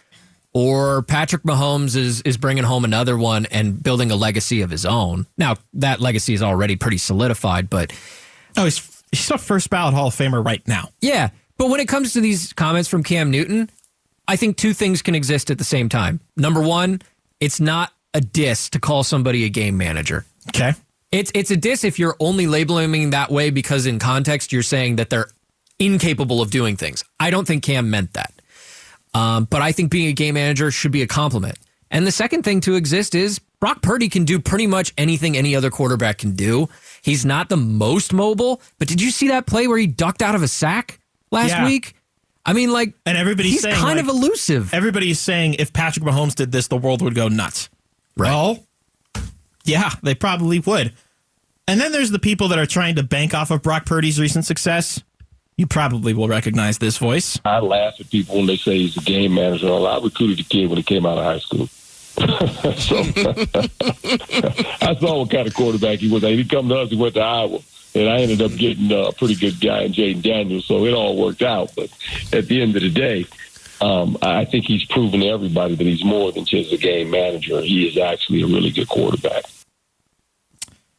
or 0.54 1.04
Patrick 1.04 1.44
Mahomes 1.44 1.96
is 1.96 2.22
is 2.22 2.36
bringing 2.36 2.64
home 2.64 2.84
another 2.84 3.16
one 3.16 3.46
and 3.46 3.82
building 3.82 4.10
a 4.10 4.16
legacy 4.16 4.62
of 4.62 4.72
his 4.72 4.88
own. 4.88 5.28
Now 5.38 5.56
that 5.76 6.00
legacy 6.00 6.34
is 6.34 6.42
already 6.42 6.76
pretty 6.76 6.98
solidified, 6.98 7.70
but 7.70 7.94
Oh, 8.58 8.64
he's, 8.64 8.95
he's 9.16 9.32
a 9.32 9.38
first 9.38 9.70
ballot 9.70 9.94
Hall 9.94 10.08
of 10.08 10.16
Famer 10.16 10.44
right 10.44 10.66
now. 10.68 10.90
yeah. 11.02 11.30
But 11.58 11.70
when 11.70 11.80
it 11.80 11.88
comes 11.88 12.12
to 12.14 12.22
these 12.22 12.52
comments 12.52 12.90
from 12.90 13.02
Cam 13.02 13.32
Newton, 13.32 13.70
I 14.28 14.36
think 14.36 14.58
two 14.58 14.74
things 14.74 15.02
can 15.02 15.16
exist 15.16 15.50
at 15.50 15.58
the 15.58 15.64
same 15.64 15.88
time. 15.88 16.20
Number 16.36 16.62
one, 16.62 17.02
it's 17.40 17.62
not 17.62 17.94
a 18.14 18.20
diss 18.20 18.70
to 18.72 18.80
call 18.80 19.04
somebody 19.04 19.46
a 19.46 19.50
game 19.50 19.78
manager. 19.78 20.26
Okay. 20.50 20.74
It's 21.12 21.32
it's 21.34 21.52
a 21.52 21.56
diss 21.56 21.86
if 21.86 21.98
you're 21.98 22.18
only 22.20 22.46
labeling 22.46 22.92
them 22.92 23.10
that 23.12 23.32
way 23.32 23.52
because 23.52 23.86
in 23.86 24.00
context 24.00 24.52
you're 24.52 24.64
saying 24.64 24.98
that 24.98 25.10
they're 25.10 25.30
incapable 25.80 26.42
of 26.42 26.52
doing 26.52 26.76
things. 26.76 27.06
I 27.20 27.30
don't 27.30 27.48
think 27.48 27.64
Cam 27.64 27.90
meant 27.90 28.14
that. 28.14 28.34
Um, 29.14 29.46
but 29.46 29.62
I 29.62 29.72
think 29.72 29.92
being 29.92 30.10
a 30.10 30.14
game 30.14 30.34
manager 30.34 30.72
should 30.72 30.92
be 30.92 31.04
a 31.04 31.08
compliment. 31.08 31.58
And 31.92 32.06
the 32.06 32.12
second 32.12 32.44
thing 32.44 32.62
to 32.62 32.76
exist 32.76 33.16
is 33.16 33.40
Brock 33.60 33.82
Purdy 33.82 34.10
can 34.10 34.26
do 34.26 34.40
pretty 34.40 34.68
much 34.68 34.94
anything 34.98 35.38
any 35.38 35.56
other 35.56 35.70
quarterback 35.70 36.18
can 36.18 36.36
do. 36.36 36.68
He's 37.02 37.26
not 37.26 37.50
the 37.50 37.58
most 37.58 38.12
mobile, 38.14 38.62
but 38.80 38.88
did 38.88 39.02
you 39.02 39.12
see 39.12 39.28
that 39.30 39.46
play 39.46 39.68
where 39.68 39.78
he 39.78 39.88
ducked 39.88 40.22
out 40.22 40.36
of 40.36 40.44
a 40.44 40.48
sack 40.48 41.00
last 41.32 41.50
Yeah. 41.50 41.66
week? 41.66 41.96
I 42.46 42.54
mean, 42.54 42.72
like, 42.72 42.94
And 43.06 43.18
everybody's 43.18 43.54
he's 43.54 43.62
saying 43.62 43.76
kind 43.76 43.98
like, 43.98 44.04
of 44.04 44.10
elusive. 44.10 44.74
Everybody's 44.74 45.20
saying 45.20 45.56
if 45.56 45.74
Patrick 45.74 46.06
Mahomes 46.06 46.36
did 46.36 46.52
this, 46.52 46.68
the 46.68 46.78
world 46.78 47.02
would 47.02 47.16
go 47.16 47.28
nuts. 47.28 47.70
Right. 48.18 48.30
Well, 48.30 48.66
yeah, 49.64 49.92
they 50.04 50.14
probably 50.16 50.60
would. 50.60 50.94
And 51.68 51.82
then 51.82 51.92
there's 51.92 52.12
the 52.12 52.20
people 52.20 52.50
that 52.50 52.60
are 52.60 52.68
trying 52.68 52.96
to 52.96 53.04
bank 53.04 53.34
off 53.34 53.50
of 53.50 53.64
Brock 53.64 53.86
Purdy's 53.86 54.20
recent 54.20 54.46
success. 54.46 55.02
You 55.58 55.68
probably 55.68 56.14
will 56.14 56.28
recognize 56.28 56.80
this 56.80 56.98
voice. 56.98 57.40
I 57.46 57.60
laugh 57.60 57.94
at 58.00 58.10
people 58.10 58.36
when 58.36 58.46
they 58.46 58.58
say 58.58 58.78
he's 58.80 58.98
a 58.98 59.02
game 59.02 59.36
manager. 59.36 59.72
I 59.72 60.00
recruited 60.04 60.40
the 60.40 60.44
kid 60.44 60.68
when 60.68 60.78
he 60.78 60.84
came 60.84 61.06
out 61.06 61.18
of 61.18 61.24
high 61.24 61.40
school. 61.40 61.68
so 62.18 62.98
I 64.86 64.96
saw 64.96 65.20
what 65.20 65.30
kind 65.30 65.48
of 65.48 65.54
quarterback 65.54 66.00
he 66.00 66.12
was. 66.12 66.24
He 66.24 66.44
come 66.44 66.68
to 66.70 66.76
us, 66.76 66.90
he 66.90 66.98
went 66.98 67.14
to 67.16 67.22
Iowa, 67.22 67.60
and 67.94 68.10
I 68.10 68.22
ended 68.22 68.42
up 68.42 68.52
getting 68.56 68.92
a 68.92 69.14
pretty 69.14 69.36
good 69.36 69.62
guy 69.62 69.84
in 69.84 69.94
Jayden 69.94 70.22
Daniels. 70.22 70.66
So 70.66 70.86
it 70.86 70.94
all 70.94 71.16
worked 71.16 71.42
out. 71.42 71.72
But 71.76 71.90
at 72.34 72.48
the 72.48 72.62
end 72.62 72.76
of 72.76 72.82
the 72.82 72.90
day, 72.90 73.26
um, 73.80 74.18
I 74.22 74.44
think 74.44 74.66
he's 74.66 74.84
proven 74.86 75.22
to 75.22 75.28
everybody 75.28 75.76
that 75.76 75.84
he's 75.86 76.04
more 76.04 76.34
than 76.34 76.44
just 76.44 76.74
a 76.74 76.78
game 76.78 77.12
manager. 77.12 77.62
He 77.62 77.88
is 77.88 77.98
actually 77.98 78.42
a 78.42 78.48
really 78.48 78.72
good 78.72 78.90
quarterback. 78.90 79.44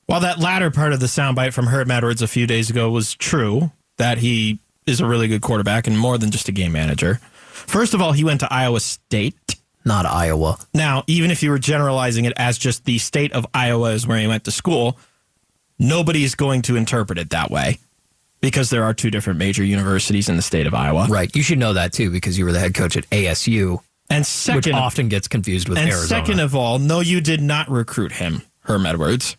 While 0.07 0.21
that 0.21 0.39
latter 0.39 0.71
part 0.71 0.93
of 0.93 1.01
the 1.01 1.07
soundbite 1.07 1.53
from 1.53 1.67
Herm 1.67 1.91
Edwards 1.91 2.23
a 2.23 2.29
few 2.29 2.47
days 2.47 2.71
ago 2.71 2.89
was 2.91 3.15
true, 3.15 3.73
that 3.99 4.19
he 4.19 4.59
is 4.87 5.01
a 5.01 5.07
really 5.07 5.29
good 5.29 5.43
quarterback 5.43 5.87
and 5.87 5.99
more 5.99 6.19
than 6.19 6.31
just 6.31 6.49
a 6.49 6.53
game 6.53 6.73
manager. 6.73 7.21
First 7.53 7.95
of 7.95 8.01
all, 8.03 8.13
he 8.13 8.23
went 8.25 8.41
to 8.41 8.53
Iowa 8.53 8.81
State. 8.81 9.57
Not 9.85 10.05
Iowa. 10.07 10.59
Now, 10.75 11.05
even 11.07 11.31
if 11.31 11.43
you 11.43 11.51
were 11.51 11.59
generalizing 11.59 12.25
it 12.25 12.33
as 12.37 12.59
just 12.59 12.85
the 12.85 12.99
state 12.99 13.33
of 13.33 13.47
Iowa 13.55 13.93
is 13.93 14.07
where 14.07 14.19
he 14.19 14.27
went 14.27 14.45
to 14.45 14.51
school, 14.51 14.99
nobody's 15.79 16.35
going 16.35 16.63
to 16.63 16.77
interpret 16.77 17.19
it 17.19 17.31
that 17.31 17.51
way 17.51 17.79
because 18.41 18.71
there 18.71 18.85
are 18.85 18.93
two 18.95 19.11
different 19.11 19.39
major 19.39 19.65
universities 19.65 20.29
in 20.29 20.37
the 20.37 20.43
state 20.43 20.67
of 20.67 20.75
Iowa. 20.75 21.07
Right. 21.09 21.35
You 21.35 21.43
should 21.43 21.59
know 21.59 21.73
that 21.75 21.93
too 21.93 22.11
because 22.11 22.39
you 22.39 22.45
were 22.45 22.53
the 22.53 22.59
head 22.61 22.75
coach 22.75 22.97
at 22.97 23.09
ASU, 23.11 23.81
And 24.11 24.27
second, 24.27 24.57
which 24.57 24.73
often 24.73 25.09
gets 25.09 25.29
confused 25.29 25.69
with 25.69 25.79
and 25.79 25.89
Arizona. 25.89 26.09
second 26.09 26.41
of 26.41 26.55
all, 26.55 26.79
no, 26.79 27.01
you 27.01 27.21
did 27.21 27.41
not 27.41 27.71
recruit 27.71 28.13
him, 28.13 28.43
Herm 28.61 28.87
Edwards. 28.87 29.37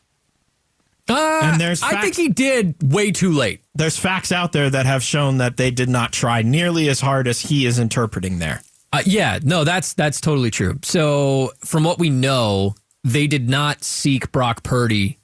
Uh, 1.09 1.39
and 1.43 1.61
there's 1.61 1.81
I 1.83 2.01
think 2.01 2.15
he 2.15 2.27
did 2.29 2.75
way 2.93 3.11
too 3.11 3.31
late. 3.31 3.61
There's 3.75 3.97
facts 3.97 4.31
out 4.31 4.51
there 4.51 4.69
that 4.69 4.85
have 4.85 5.03
shown 5.03 5.37
that 5.37 5.57
they 5.57 5.71
did 5.71 5.89
not 5.89 6.11
try 6.11 6.41
nearly 6.41 6.89
as 6.89 6.99
hard 6.99 7.27
as 7.27 7.39
he 7.41 7.65
is 7.65 7.79
interpreting 7.79 8.39
there. 8.39 8.61
Uh, 8.91 9.03
yeah, 9.05 9.39
no, 9.43 9.63
that's 9.63 9.93
that's 9.93 10.19
totally 10.21 10.51
true. 10.51 10.79
So, 10.83 11.51
from 11.63 11.83
what 11.83 11.99
we 11.99 12.09
know, 12.09 12.75
they 13.03 13.27
did 13.27 13.49
not 13.49 13.83
seek 13.83 14.31
Brock 14.31 14.63
Purdy 14.63 15.17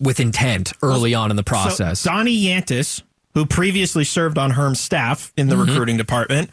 with 0.00 0.20
intent 0.20 0.72
early 0.82 1.14
on 1.14 1.30
in 1.30 1.36
the 1.36 1.42
process. 1.42 2.00
So 2.00 2.10
Donnie 2.10 2.44
Yantis, 2.44 3.02
who 3.34 3.46
previously 3.46 4.04
served 4.04 4.38
on 4.38 4.52
Herm's 4.52 4.80
staff 4.80 5.32
in 5.36 5.48
the 5.48 5.56
Mhm. 5.56 5.66
recruiting 5.68 5.96
department, 5.96 6.50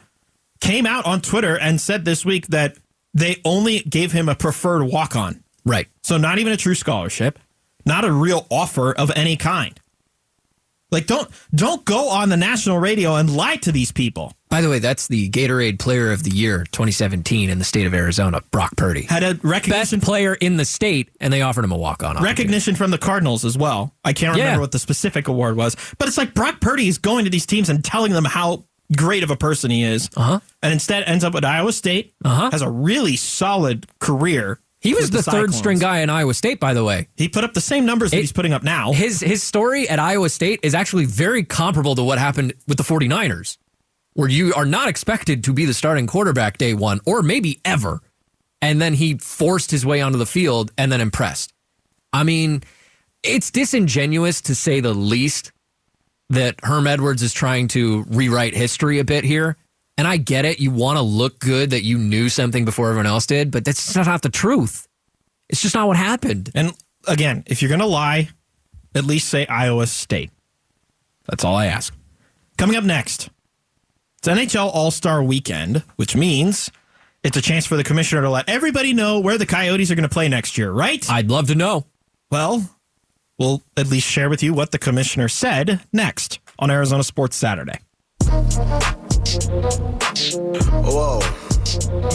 came 0.61 0.85
out 0.87 1.05
on 1.05 1.21
Twitter 1.21 1.55
and 1.57 1.79
said 1.79 2.05
this 2.05 2.25
week 2.25 2.47
that 2.47 2.75
they 3.13 3.39
only 3.45 3.79
gave 3.81 4.11
him 4.11 4.27
a 4.29 4.35
preferred 4.35 4.83
walk 4.83 5.15
on. 5.15 5.41
right. 5.63 5.87
So 6.03 6.17
not 6.17 6.37
even 6.39 6.53
a 6.53 6.57
true 6.57 6.75
scholarship, 6.75 7.39
not 7.85 8.05
a 8.05 8.11
real 8.11 8.47
offer 8.49 8.93
of 8.93 9.11
any 9.15 9.37
kind. 9.37 9.79
Like 10.91 11.07
don't 11.07 11.29
don't 11.53 11.83
go 11.83 12.09
on 12.09 12.29
the 12.29 12.37
national 12.37 12.77
radio 12.79 13.15
and 13.15 13.35
lie 13.35 13.57
to 13.57 13.71
these 13.71 13.91
people. 13.91 14.33
By 14.49 14.61
the 14.61 14.69
way, 14.69 14.79
that's 14.79 15.07
the 15.07 15.29
Gatorade 15.29 15.79
Player 15.79 16.11
of 16.11 16.23
the 16.23 16.29
Year 16.29 16.59
2017 16.71 17.49
in 17.49 17.57
the 17.59 17.65
state 17.65 17.85
of 17.85 17.93
Arizona, 17.93 18.39
Brock 18.51 18.77
Purdy. 18.77 19.01
Had 19.01 19.23
a 19.23 19.37
recognition 19.43 19.99
Best 19.99 20.05
player 20.05 20.35
in 20.35 20.55
the 20.55 20.63
state, 20.63 21.09
and 21.19 21.33
they 21.33 21.41
offered 21.41 21.65
him 21.65 21.71
a 21.73 21.77
walk 21.77 22.03
on. 22.03 22.23
recognition 22.23 22.75
from 22.75 22.91
the 22.91 22.97
Cardinals 22.97 23.43
as 23.43 23.57
well. 23.57 23.93
I 24.05 24.13
can't 24.13 24.33
remember 24.37 24.53
Yeah. 24.53 24.59
what 24.59 24.71
the 24.71 24.79
specific 24.79 25.27
award 25.27 25.57
was, 25.57 25.75
but 25.97 26.07
it's 26.07 26.17
like 26.17 26.33
Brock 26.33 26.61
Purdy 26.61 26.87
is 26.87 26.97
going 26.99 27.25
to 27.25 27.31
these 27.31 27.45
teams 27.45 27.67
and 27.67 27.83
telling 27.83 28.13
them 28.13 28.23
how 28.23 28.63
great 28.95 29.23
of 29.23 29.31
a 29.31 29.35
person 29.35 29.71
he 29.71 29.83
is, 29.83 30.09
uh-huh. 30.15 30.39
and 30.61 30.71
instead 30.71 31.03
ends 31.03 31.23
up 31.25 31.35
at 31.35 31.43
Iowa 31.43 31.73
State. 31.73 32.13
Uh-huh. 32.23 32.51
Has 32.51 32.61
a 32.61 32.69
really 32.69 33.17
solid 33.17 33.87
career. 33.99 34.59
He 34.85 34.93
was 34.93 35.11
with 35.11 35.25
the, 35.25 35.31
third 35.31 35.53
string 35.53 35.79
guy 35.79 35.99
in 35.99 36.09
Iowa 36.09 36.33
State, 36.33 36.59
by 36.59 36.73
the 36.73 36.83
way. 36.83 37.07
He 37.15 37.27
put 37.27 37.43
up 37.43 37.53
the 37.53 37.61
same 37.61 37.85
numbers 37.85 38.11
that 38.11 38.17
he's 38.17 38.31
putting 38.31 38.53
up 38.53 38.61
now. 38.61 38.91
His 38.91 39.19
his 39.19 39.41
story 39.41 39.89
at 39.89 39.99
Iowa 39.99 40.29
State 40.29 40.59
is 40.61 40.75
actually 40.75 41.05
very 41.05 41.43
comparable 41.43 41.95
to 41.95 42.03
what 42.03 42.19
happened 42.19 42.53
with 42.67 42.77
the 42.77 42.83
49ers, 42.83 43.57
where 44.13 44.29
you 44.29 44.53
are 44.53 44.65
not 44.65 44.87
expected 44.87 45.43
to 45.45 45.53
be 45.53 45.65
the 45.65 45.73
starting 45.73 46.05
quarterback 46.05 46.59
day 46.59 46.75
one 46.75 46.99
or 47.05 47.23
maybe 47.23 47.59
ever. 47.65 48.01
And 48.61 48.79
then 48.81 48.93
he 48.93 49.17
forced 49.17 49.71
his 49.71 49.85
way 49.85 50.01
onto 50.01 50.17
the 50.17 50.25
field 50.25 50.71
and 50.77 50.91
then 50.91 51.01
impressed. 51.01 51.53
I 52.13 52.23
mean, 52.23 52.63
it's 53.23 53.51
disingenuous 53.51 54.41
to 54.43 54.55
say 54.55 54.81
the 54.81 54.93
least 54.93 55.51
that 56.29 56.55
Herm 56.63 56.87
Edwards 56.87 57.21
is 57.21 57.33
trying 57.33 57.67
to 57.69 58.05
rewrite 58.07 58.55
history 58.55 58.99
a 58.99 59.03
bit 59.03 59.23
here. 59.23 59.57
And 59.97 60.07
I 60.07 60.17
get 60.17 60.45
it. 60.45 60.59
You 60.59 60.71
want 60.71 60.97
to 60.97 61.01
look 61.01 61.39
good 61.39 61.69
that 61.69 61.83
you 61.83 61.97
knew 61.97 62.27
something 62.27 62.65
before 62.65 62.89
everyone 62.89 63.05
else 63.05 63.25
did, 63.25 63.49
but 63.51 63.63
that's 63.63 63.93
just 63.93 64.07
not 64.07 64.21
the 64.21 64.29
truth. 64.29 64.87
It's 65.49 65.61
just 65.61 65.75
not 65.75 65.87
what 65.87 65.95
happened. 65.95 66.51
And 66.53 66.73
again, 67.07 67.43
if 67.45 67.61
you're 67.61 67.69
going 67.69 67.79
to 67.79 67.85
lie, 67.85 68.29
at 68.93 69.05
least 69.05 69.29
say 69.29 69.45
Iowa 69.45 69.87
State. 69.87 70.31
That's 71.27 71.43
all 71.43 71.55
I 71.55 71.67
ask. 71.67 71.93
Coming 72.57 72.75
up 72.75 72.83
next, 72.83 73.29
it's 74.19 74.27
NHL 74.27 74.71
All 74.73 74.91
Star 74.91 75.23
Weekend, 75.23 75.83
which 75.95 76.15
means 76.15 76.71
it's 77.23 77.37
a 77.37 77.41
chance 77.41 77.65
for 77.65 77.75
the 77.75 77.83
commissioner 77.83 78.21
to 78.21 78.29
let 78.29 78.47
everybody 78.47 78.93
know 78.93 79.19
where 79.19 79.37
the 79.37 79.45
Coyotes 79.45 79.91
are 79.91 79.95
going 79.95 80.07
to 80.07 80.13
play 80.13 80.29
next 80.29 80.57
year, 80.57 80.71
right? 80.71 81.09
I'd 81.09 81.29
love 81.29 81.47
to 81.47 81.55
know. 81.55 81.85
Well, 82.31 82.69
we'll 83.37 83.63
at 83.75 83.87
least 83.87 84.07
share 84.07 84.29
with 84.29 84.43
you 84.43 84.53
what 84.53 84.71
the 84.71 84.79
commissioner 84.79 85.27
said 85.27 85.81
next 85.91 86.39
on 86.59 86.71
Arizona 86.71 87.03
Sports 87.03 87.35
Saturday. 87.35 87.79
Whoa. 90.85 91.19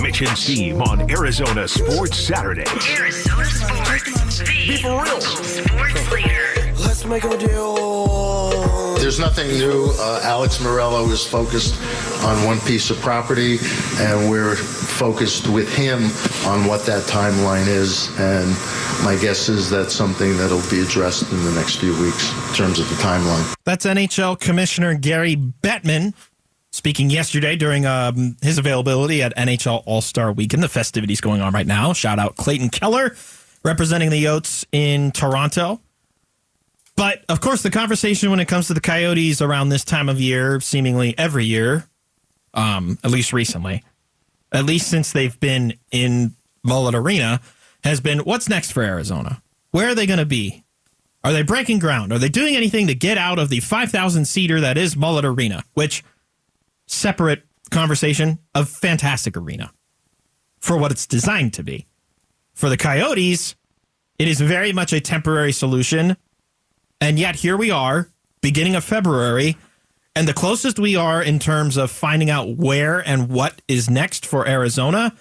Mitch 0.01 0.23
and 0.23 0.39
Steve 0.39 0.81
on 0.81 1.11
Arizona 1.11 1.67
Sports 1.67 2.17
Saturday. 2.17 2.65
Arizona 2.69 3.45
Sports, 3.45 4.39
the 4.39 4.45
Be 4.45 4.77
for 4.77 5.03
real. 5.03 5.21
sports 5.21 6.13
leader. 6.13 6.73
Let's 6.79 7.05
make 7.05 7.25
a 7.25 7.37
deal. 7.37 8.51
There's 8.99 9.19
nothing 9.19 9.49
new. 9.49 9.93
Uh, 9.99 10.21
Alex 10.23 10.59
Meruelo 10.59 11.11
is 11.11 11.25
focused 11.27 11.75
on 12.23 12.45
one 12.45 12.61
piece 12.61 12.91
of 12.91 12.99
property, 12.99 13.59
and 13.99 14.31
we're 14.31 14.55
focused 14.55 15.49
with 15.49 15.69
him 15.75 16.05
on 16.47 16.67
what 16.67 16.87
that 16.87 17.03
timeline 17.05 17.67
is. 17.67 18.09
And 18.21 18.51
my 19.05 19.19
guess 19.21 19.49
is 19.49 19.69
that's 19.69 19.95
something 19.95 20.37
that'll 20.37 20.63
be 20.71 20.81
addressed 20.81 21.31
in 21.33 21.43
the 21.45 21.51
next 21.53 21.77
few 21.77 22.01
weeks 22.01 22.31
in 22.51 22.55
terms 22.55 22.79
of 22.79 22.89
the 22.89 22.95
timeline. 22.97 23.53
That's 23.65 23.85
NHL 23.85 24.39
Commissioner 24.39 24.95
Gary 24.95 25.37
Bettman 25.37 26.15
speaking 26.71 27.11
yesterday 27.11 27.57
during 27.57 27.87
um, 27.87 28.37
his 28.43 28.59
availability 28.59 29.23
at 29.23 29.37
NHL 29.37 29.83
All 29.87 30.01
Star 30.01 30.33
Weekend. 30.33 30.63
The 30.63 30.69
festivities 30.69 31.21
going 31.21 31.41
on 31.41 31.53
right 31.53 31.67
now. 31.67 31.93
Shout 31.93 32.19
out 32.19 32.37
Clayton 32.37 32.71
Keller 32.71 33.17
representing 33.65 34.11
the 34.11 34.25
Yotes 34.25 34.65
in 34.73 35.13
Toronto. 35.13 35.81
But 36.97 37.25
of 37.29 37.41
course, 37.41 37.63
the 37.63 37.71
conversation 37.71 38.31
when 38.31 38.41
it 38.41 38.49
comes 38.49 38.67
to 38.67 38.75
the 38.75 38.81
Coyotes 38.81 39.41
around 39.41 39.71
this 39.71 39.85
time 39.85 40.09
of 40.09 40.21
year, 40.21 40.61
seemingly 40.61 41.17
every 41.17 41.45
year, 41.45 41.87
um, 42.53 42.99
at 43.03 43.11
least 43.11 43.33
recently, 43.33 43.85
at 44.53 44.65
least 44.65 44.89
since 44.89 45.13
they've 45.13 45.39
been 45.41 45.75
in 45.91 46.35
Mullett 46.67 46.95
Arena, 46.95 47.41
has 47.85 48.01
been 48.01 48.21
what's 48.21 48.49
next 48.49 48.73
for 48.73 48.83
Arizona? 48.83 49.43
Where 49.71 49.89
are 49.89 49.95
they 49.95 50.07
going 50.07 50.19
to 50.19 50.27
be? 50.27 50.65
Are 51.23 51.33
they 51.33 51.43
breaking 51.43 51.79
ground? 51.79 52.13
Are 52.13 52.19
they 52.19 52.29
doing 52.29 52.57
anything 52.57 52.87
to 52.87 52.95
get 52.95 53.19
out 53.19 53.39
of 53.39 53.51
the 53.51 53.61
5,000 53.61 54.25
seater 54.25 54.61
that 54.61 54.77
is 54.77 54.95
Mullett 54.95 55.25
Arena, 55.25 55.65
which 55.75 56.03
separate 56.91 57.45
conversation, 57.71 58.39
a 58.55 58.65
fantastic 58.65 59.37
arena 59.37 59.73
for 60.59 60.77
what 60.77 60.91
it's 60.91 61.07
designed 61.07 61.55
to 61.55 61.63
be. 61.63 61.87
For 62.53 62.69
the 62.69 62.77
Coyotes, 62.77 63.55
it 64.19 64.29
is 64.29 64.41
very 64.41 64.73
much 64.73 64.93
a 64.93 65.01
temporary 65.01 65.53
solution. 65.53 66.17
And 67.01 67.19
yet 67.19 67.37
here 67.37 67.57
we 67.57 67.71
are, 67.71 68.11
beginning 68.43 68.75
of 68.75 68.85
February, 68.85 69.57
and 70.15 70.29
the 70.29 70.35
closest 70.35 70.79
we 70.79 70.97
are 70.97 71.23
in 71.23 71.39
terms 71.39 71.77
of 71.77 71.91
finding 71.91 72.29
out 72.29 72.57
where 72.57 72.99
and 72.99 73.31
what 73.31 73.63
is 73.69 73.89
next 73.89 74.27
for 74.27 74.47
Arizona 74.47 75.15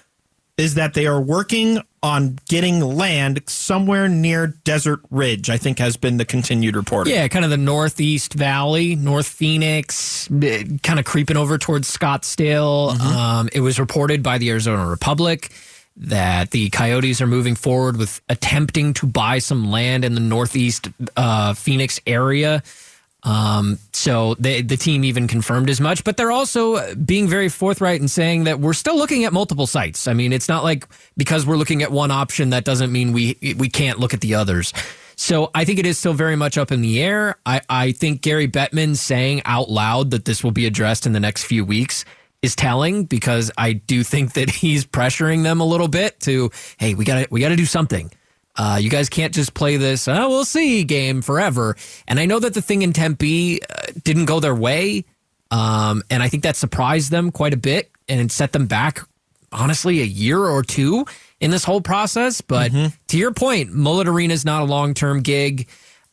is 0.58 0.74
that 0.74 0.94
they 0.94 1.06
are 1.08 1.22
working 1.22 1.82
on 2.02 2.40
getting 2.48 2.80
land 2.82 3.42
somewhere 3.48 4.08
near 4.08 4.48
Desert 4.48 5.00
Ridge, 5.10 5.50
I 5.50 5.58
think 5.58 5.80
has 5.80 5.98
been 5.98 6.18
the 6.18 6.26
continued 6.26 6.76
reporting. 6.76 7.14
Yeah, 7.14 7.28
kind 7.28 7.44
of 7.44 7.52
the 7.52 7.58
Northeast 7.58 8.34
Valley, 8.34 8.96
North 8.96 9.28
Phoenix, 9.28 10.28
kind 10.30 11.00
of 11.00 11.06
creeping 11.06 11.38
over 11.38 11.58
towards 11.58 11.96
Scottsdale. 11.96 13.00
Um, 13.00 13.50
it 13.54 13.62
was 13.62 13.80
reported 13.80 14.24
by 14.24 14.38
the 14.38 14.50
Arizona 14.50 14.88
Republic 14.88 15.52
that 15.98 16.52
the 16.52 16.70
Coyotes 16.70 17.20
are 17.22 17.28
moving 17.28 17.56
forward 17.56 17.98
with 17.98 18.22
attempting 18.30 18.94
to 18.94 19.06
buy 19.06 19.40
some 19.40 19.70
land 19.70 20.06
in 20.06 20.16
the 20.16 20.22
Northeast 20.22 20.90
uh, 21.18 21.54
Phoenix 21.54 22.00
area. 22.08 22.64
Um, 23.24 23.80
so 23.92 24.36
they, 24.36 24.62
the 24.62 24.78
team 24.78 25.04
even 25.04 25.28
confirmed 25.28 25.70
as 25.70 25.82
much, 25.82 26.04
but 26.04 26.16
they're 26.16 26.32
also 26.32 26.96
being 26.96 27.28
very 27.28 27.50
forthright 27.50 28.00
and 28.00 28.10
saying 28.10 28.46
that 28.46 28.60
we're 28.60 28.74
still 28.74 28.96
looking 28.96 29.26
at 29.26 29.34
multiple 29.34 29.68
sites. 29.68 30.08
I 30.08 30.14
mean, 30.14 30.32
it's 30.32 30.48
not 30.48 30.64
like 30.64 30.88
because 31.18 31.46
we're 31.46 31.58
looking 31.58 31.84
at 31.84 31.92
one 31.92 32.12
option 32.12 32.52
that 32.52 32.64
doesn't 32.64 32.92
mean 32.92 33.12
we 33.12 33.38
we 33.58 33.70
can't 33.70 34.00
look 34.00 34.14
at 34.14 34.22
the 34.22 34.36
others. 34.36 34.74
So 35.18 35.52
I 35.54 35.66
think 35.66 35.80
it 35.80 35.86
is 35.86 35.98
still 35.98 36.14
very 36.14 36.38
much 36.38 36.58
up 36.58 36.72
in 36.72 36.80
the 36.82 37.02
air. 37.02 37.36
I, 37.46 37.60
I 37.70 37.92
think 37.92 38.22
Gary 38.22 38.48
Bettman 38.48 38.96
saying 38.96 39.42
out 39.44 39.70
loud 39.70 40.12
that 40.12 40.24
this 40.24 40.46
will 40.46 40.52
be 40.52 40.66
addressed 40.66 41.06
in 41.06 41.12
the 41.12 41.20
next 41.20 41.44
few 41.44 41.66
weeks 41.66 42.06
is 42.42 42.56
telling 42.56 43.04
because 43.04 43.52
I 43.58 43.74
do 43.74 44.04
think 44.04 44.34
that 44.34 44.50
he's 44.50 44.86
pressuring 44.86 45.44
them 45.44 45.60
a 45.60 45.66
little 45.66 45.90
bit 45.90 46.22
to, 46.22 46.52
hey, 46.78 46.94
we 46.94 47.04
gotta 47.04 47.28
we 47.30 47.42
gotta 47.42 47.58
do 47.58 47.66
something. 47.66 48.12
Uh, 48.60 48.76
you 48.76 48.90
guys 48.90 49.08
can't 49.08 49.34
just 49.34 49.54
play 49.54 49.78
this, 49.78 50.06
oh, 50.10 50.28
we'll 50.28 50.44
see 50.44 50.84
game 50.84 51.22
forever. 51.22 51.78
And 52.10 52.20
I 52.20 52.26
know 52.26 52.40
that 52.40 52.54
the 52.54 52.62
thing 52.62 52.82
in 52.82 52.92
Tempe 52.92 53.62
uh, 53.64 53.94
didn't 54.04 54.26
go 54.26 54.42
their 54.42 54.54
way. 54.54 55.06
Um, 55.50 56.04
and 56.10 56.22
I 56.22 56.28
think 56.28 56.44
that 56.44 56.58
surprised 56.58 57.10
them 57.10 57.32
quite 57.32 57.54
a 57.54 57.58
bit 57.58 57.90
and 58.10 58.30
set 58.30 58.52
them 58.52 58.68
back 58.68 59.00
honestly 59.54 60.02
a 60.02 60.06
year 60.06 60.44
or 60.44 60.62
two 60.62 61.06
in 61.40 61.52
this 61.52 61.64
whole 61.64 61.80
process. 61.80 62.42
But 62.42 62.74
to 63.08 63.18
your 63.18 63.32
point, 63.32 63.72
Mullett 63.72 64.08
Arena 64.08 64.34
is 64.34 64.44
not 64.44 64.62
a 64.62 64.66
long 64.66 64.94
term 64.94 65.22
gig. 65.22 65.70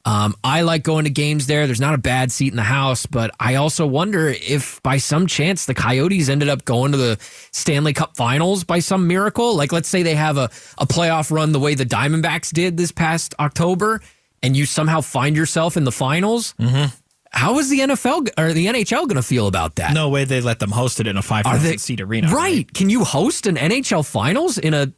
Um, 0.07 0.37
I 0.45 0.63
like 0.63 0.85
going 0.85 1.05
to 1.05 1.11
games 1.11 1.49
there. 1.49 1.67
There's 1.67 1.81
not 1.81 1.95
a 1.95 1.99
bad 1.99 2.31
seat 2.31 2.53
in 2.53 2.57
the 2.57 2.63
house, 2.63 3.07
but 3.07 3.33
I 3.41 3.57
also 3.57 3.85
wonder 3.89 4.29
if 4.29 4.81
by 4.85 4.99
some 4.99 5.27
chance 5.27 5.67
the 5.67 5.75
Coyotes 5.75 6.29
ended 6.29 6.49
up 6.49 6.65
going 6.65 6.93
to 6.93 6.99
the 6.99 7.19
Stanley 7.51 7.93
Cup 7.93 8.17
finals 8.17 8.63
by 8.63 8.79
some 8.79 9.09
miracle. 9.09 9.57
Like, 9.57 9.73
let's 9.73 9.89
say 9.89 10.05
they 10.05 10.15
have 10.15 10.37
a, 10.37 10.45
a 10.79 10.87
playoff 10.87 11.33
run 11.33 11.51
the 11.51 11.59
way 11.59 11.75
the 11.75 11.85
Diamondbacks 11.85 12.53
did 12.53 12.77
this 12.77 12.93
past 12.93 13.35
October, 13.41 14.01
and 14.45 14.57
you 14.57 14.65
somehow 14.65 15.01
find 15.01 15.37
yourself 15.37 15.77
in 15.77 15.83
the 15.83 15.93
finals. 15.93 16.55
Mm-hmm. 16.61 16.95
How 17.33 17.59
is 17.59 17.69
the 17.69 17.81
NFL 17.81 18.29
or 18.39 18.53
the 18.53 18.67
NHL 18.67 19.09
going 19.09 19.17
to 19.17 19.23
feel 19.23 19.49
about 19.49 19.75
that? 19.75 19.93
No 19.93 20.09
way 20.09 20.25
they 20.25 20.41
let 20.41 20.61
them 20.61 20.71
host 20.71 21.01
it 21.01 21.09
in 21.09 21.17
a 21.17 21.19
Are 21.19 21.23
they 21.23 21.43
5,000 21.43 21.79
seat 21.79 22.01
arena. 22.01 22.33
Right. 22.33 22.73
Can 22.73 22.91
you 22.91 23.03
host 23.03 23.49
an 23.49 23.57
NHL 23.57 24.09
finals 24.09 24.57
in 24.57 24.73
a 24.73 24.93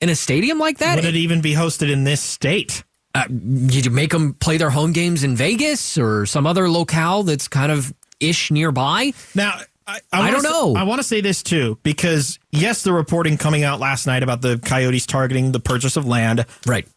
in 0.00 0.08
a 0.08 0.14
stadium 0.14 0.60
like 0.60 0.78
that? 0.78 0.96
Would 0.96 1.04
it 1.04 1.16
even 1.16 1.40
be 1.40 1.54
hosted 1.54 1.90
in 1.90 2.04
this 2.04 2.20
state? 2.20 2.84
Uh, 3.14 3.26
did 3.28 3.84
you 3.84 3.90
make 3.92 4.10
them 4.10 4.34
play 4.34 4.56
their 4.56 4.70
home 4.70 4.92
games 4.92 5.22
in 5.22 5.36
Vegas 5.36 5.96
or 5.96 6.26
some 6.26 6.46
other 6.46 6.68
locale 6.68 7.22
that's 7.22 7.46
kind 7.46 7.70
of 7.70 7.94
ish 8.18 8.50
nearby? 8.50 9.12
Now, 9.34 9.60
I, 9.86 10.00
I 10.12 10.18
wanna 10.20 10.32
don't 10.32 10.42
say- 10.42 10.48
know. 10.48 10.74
I 10.76 10.82
want 10.82 10.98
to 11.00 11.06
say 11.06 11.20
this 11.20 11.42
too, 11.42 11.78
because 11.82 12.38
yes, 12.50 12.82
the 12.82 12.92
reporting 12.92 13.36
coming 13.38 13.62
out 13.62 13.78
last 13.80 14.06
night 14.06 14.22
about 14.22 14.40
the 14.42 14.58
Coyotes 14.58 15.06
targeting 15.06 15.52
the 15.52 15.60
purchase 15.60 15.96
of 15.96 16.06
land. 16.06 16.44
Right. 16.66 16.88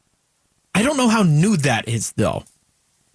I 0.73 0.83
don't 0.83 0.97
know 0.97 1.09
how 1.09 1.23
new 1.23 1.57
that 1.57 1.87
is, 1.87 2.11
though. 2.13 2.43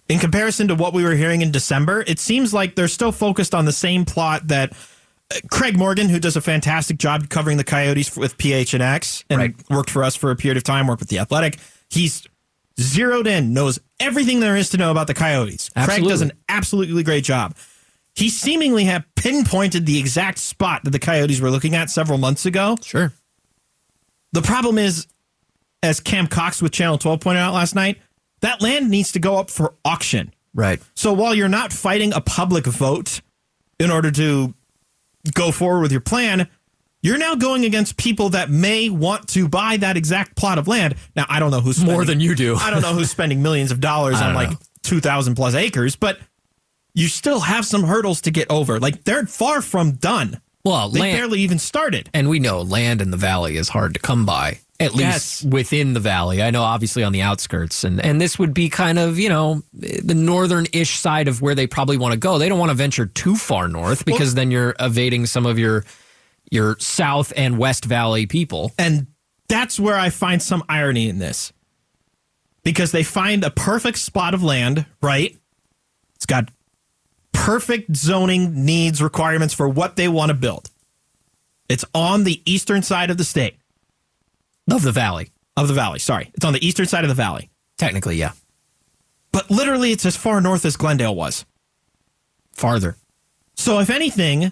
In 0.09 0.19
comparison 0.19 0.67
to 0.67 0.75
what 0.75 0.93
we 0.93 1.03
were 1.03 1.15
hearing 1.15 1.41
in 1.41 1.51
December, 1.51 2.03
it 2.07 2.19
seems 2.19 2.53
like 2.53 2.75
they're 2.75 2.87
still 2.89 3.11
focused 3.13 3.55
on 3.55 3.65
the 3.65 3.71
same 3.71 4.03
plot 4.05 4.47
that 4.49 4.73
uh, 5.31 5.35
Craig 5.49 5.77
Morgan, 5.77 6.09
who 6.09 6.19
does 6.19 6.35
a 6.35 6.41
fantastic 6.41 6.97
job 6.97 7.29
covering 7.29 7.57
the 7.57 7.63
Coyotes 7.63 8.15
with 8.17 8.37
PHNX 8.37 9.23
and 9.29 9.55
worked 9.69 9.89
for 9.89 10.03
us 10.03 10.15
for 10.15 10.29
a 10.29 10.35
period 10.35 10.57
of 10.57 10.63
time, 10.63 10.87
worked 10.87 10.99
with 10.99 11.09
the 11.09 11.19
Athletic. 11.19 11.57
He's 11.89 12.27
zeroed 12.79 13.27
in, 13.27 13.53
knows 13.53 13.79
everything 13.99 14.39
there 14.39 14.55
is 14.55 14.69
to 14.69 14.77
know 14.77 14.91
about 14.91 15.07
the 15.07 15.13
Coyotes. 15.13 15.69
Craig 15.83 16.03
does 16.03 16.21
an 16.21 16.31
absolutely 16.49 17.03
great 17.03 17.23
job. 17.23 17.55
He 18.15 18.29
seemingly 18.29 18.85
have 18.85 19.05
pinpointed 19.15 19.85
the 19.85 19.97
exact 19.97 20.37
spot 20.37 20.83
that 20.83 20.91
the 20.91 20.99
Coyotes 20.99 21.41
were 21.41 21.49
looking 21.49 21.75
at 21.75 21.89
several 21.89 22.17
months 22.17 22.45
ago. 22.45 22.75
Sure. 22.81 23.11
The 24.33 24.41
problem 24.41 24.77
is, 24.77 25.07
as 25.81 25.99
Cam 25.99 26.27
Cox 26.27 26.61
with 26.61 26.71
Channel 26.71 26.97
12 26.97 27.19
pointed 27.19 27.39
out 27.39 27.53
last 27.53 27.75
night, 27.75 27.99
that 28.41 28.61
land 28.61 28.89
needs 28.89 29.11
to 29.13 29.19
go 29.19 29.37
up 29.37 29.49
for 29.49 29.73
auction. 29.83 30.33
Right. 30.53 30.81
So 30.95 31.13
while 31.13 31.33
you're 31.33 31.49
not 31.49 31.73
fighting 31.73 32.13
a 32.13 32.21
public 32.21 32.65
vote 32.65 33.21
in 33.79 33.89
order 33.89 34.11
to 34.11 34.53
go 35.33 35.51
forward 35.51 35.81
with 35.81 35.91
your 35.91 36.01
plan, 36.01 36.47
you're 37.03 37.17
now 37.17 37.35
going 37.35 37.65
against 37.65 37.97
people 37.97 38.29
that 38.29 38.49
may 38.49 38.89
want 38.89 39.27
to 39.27 39.47
buy 39.47 39.77
that 39.77 39.97
exact 39.97 40.35
plot 40.35 40.57
of 40.57 40.67
land. 40.67 40.95
Now, 41.15 41.25
I 41.29 41.39
don't 41.39 41.51
know 41.51 41.59
who's 41.59 41.83
More 41.83 42.05
than 42.05 42.21
you 42.21 42.33
do. 42.33 42.55
I 42.59 42.71
don't 42.71 42.81
know 42.81 42.93
who's 42.93 43.11
spending 43.11 43.43
millions 43.43 43.71
of 43.71 43.79
dollars 43.81 44.15
on 44.21 44.33
like 44.33 44.51
know. 44.51 44.57
2,000 44.83 45.35
plus 45.35 45.53
acres, 45.53 45.97
but 45.97 46.17
you 46.95 47.09
still 47.09 47.41
have 47.41 47.65
some 47.65 47.83
hurdles 47.83 48.21
to 48.21 48.31
get 48.31 48.49
over. 48.49 48.79
Like 48.79 49.03
they're 49.03 49.25
far 49.25 49.61
from 49.61 49.91
done. 49.91 50.41
Well, 50.63 50.89
they 50.89 51.01
land- 51.01 51.17
barely 51.17 51.41
even 51.41 51.59
started. 51.59 52.09
And 52.13 52.29
we 52.29 52.39
know 52.39 52.61
land 52.61 53.01
in 53.01 53.11
the 53.11 53.17
valley 53.17 53.57
is 53.57 53.67
hard 53.67 53.95
to 53.95 53.99
come 53.99 54.25
by, 54.25 54.59
at 54.79 54.95
least 54.95 55.43
within 55.43 55.91
the 55.91 55.99
valley. 55.99 56.41
I 56.41 56.51
know, 56.51 56.63
obviously, 56.63 57.03
on 57.03 57.11
the 57.11 57.21
outskirts. 57.21 57.83
And, 57.83 57.99
and 57.99 58.21
this 58.21 58.39
would 58.39 58.53
be 58.53 58.69
kind 58.69 58.97
of, 58.97 59.19
you 59.19 59.27
know, 59.27 59.61
the 59.73 60.13
northern 60.13 60.67
ish 60.71 60.97
side 60.99 61.27
of 61.27 61.41
where 61.41 61.53
they 61.53 61.67
probably 61.67 61.97
want 61.97 62.13
to 62.13 62.17
go. 62.17 62.37
They 62.37 62.47
don't 62.47 62.59
want 62.59 62.69
to 62.69 62.75
venture 62.75 63.07
too 63.07 63.35
far 63.35 63.67
north 63.67 64.05
because 64.05 64.35
then 64.35 64.51
you're 64.51 64.73
evading 64.79 65.25
some 65.25 65.45
of 65.45 65.59
your 65.59 65.83
your 66.53 66.77
south 66.79 67.33
and 67.35 67.57
west 67.57 67.83
valley 67.83 68.27
people. 68.27 68.71
And 68.77 69.07
that's 69.47 69.79
where 69.79 69.97
I 69.97 70.09
find 70.09 70.41
some 70.41 70.63
irony 70.69 71.09
in 71.09 71.17
this. 71.17 71.51
Because 72.63 72.91
they 72.91 73.03
find 73.03 73.43
a 73.43 73.49
perfect 73.49 73.97
spot 73.97 74.33
of 74.33 74.43
land, 74.43 74.85
right? 75.01 75.35
It's 76.15 76.25
got 76.25 76.49
perfect 77.33 77.95
zoning 77.95 78.65
needs, 78.65 79.01
requirements 79.01 79.53
for 79.53 79.67
what 79.67 79.95
they 79.95 80.07
want 80.07 80.29
to 80.29 80.33
build. 80.33 80.69
It's 81.67 81.83
on 81.93 82.23
the 82.23 82.41
eastern 82.45 82.83
side 82.83 83.09
of 83.09 83.17
the 83.17 83.23
state. 83.23 83.57
Of 84.71 84.83
the 84.83 84.91
valley. 84.91 85.31
Of 85.57 85.67
the 85.67 85.73
valley, 85.73 85.99
sorry. 85.99 86.31
It's 86.35 86.45
on 86.45 86.53
the 86.53 86.65
eastern 86.65 86.85
side 86.85 87.03
of 87.03 87.09
the 87.09 87.15
valley. 87.15 87.49
Technically, 87.77 88.15
yeah. 88.15 88.31
But 89.31 89.49
literally, 89.49 89.91
it's 89.91 90.05
as 90.05 90.15
far 90.15 90.39
north 90.39 90.63
as 90.63 90.77
Glendale 90.77 91.15
was. 91.15 91.45
Farther. 92.53 92.95
So, 93.55 93.79
if 93.79 93.89
anything, 93.89 94.51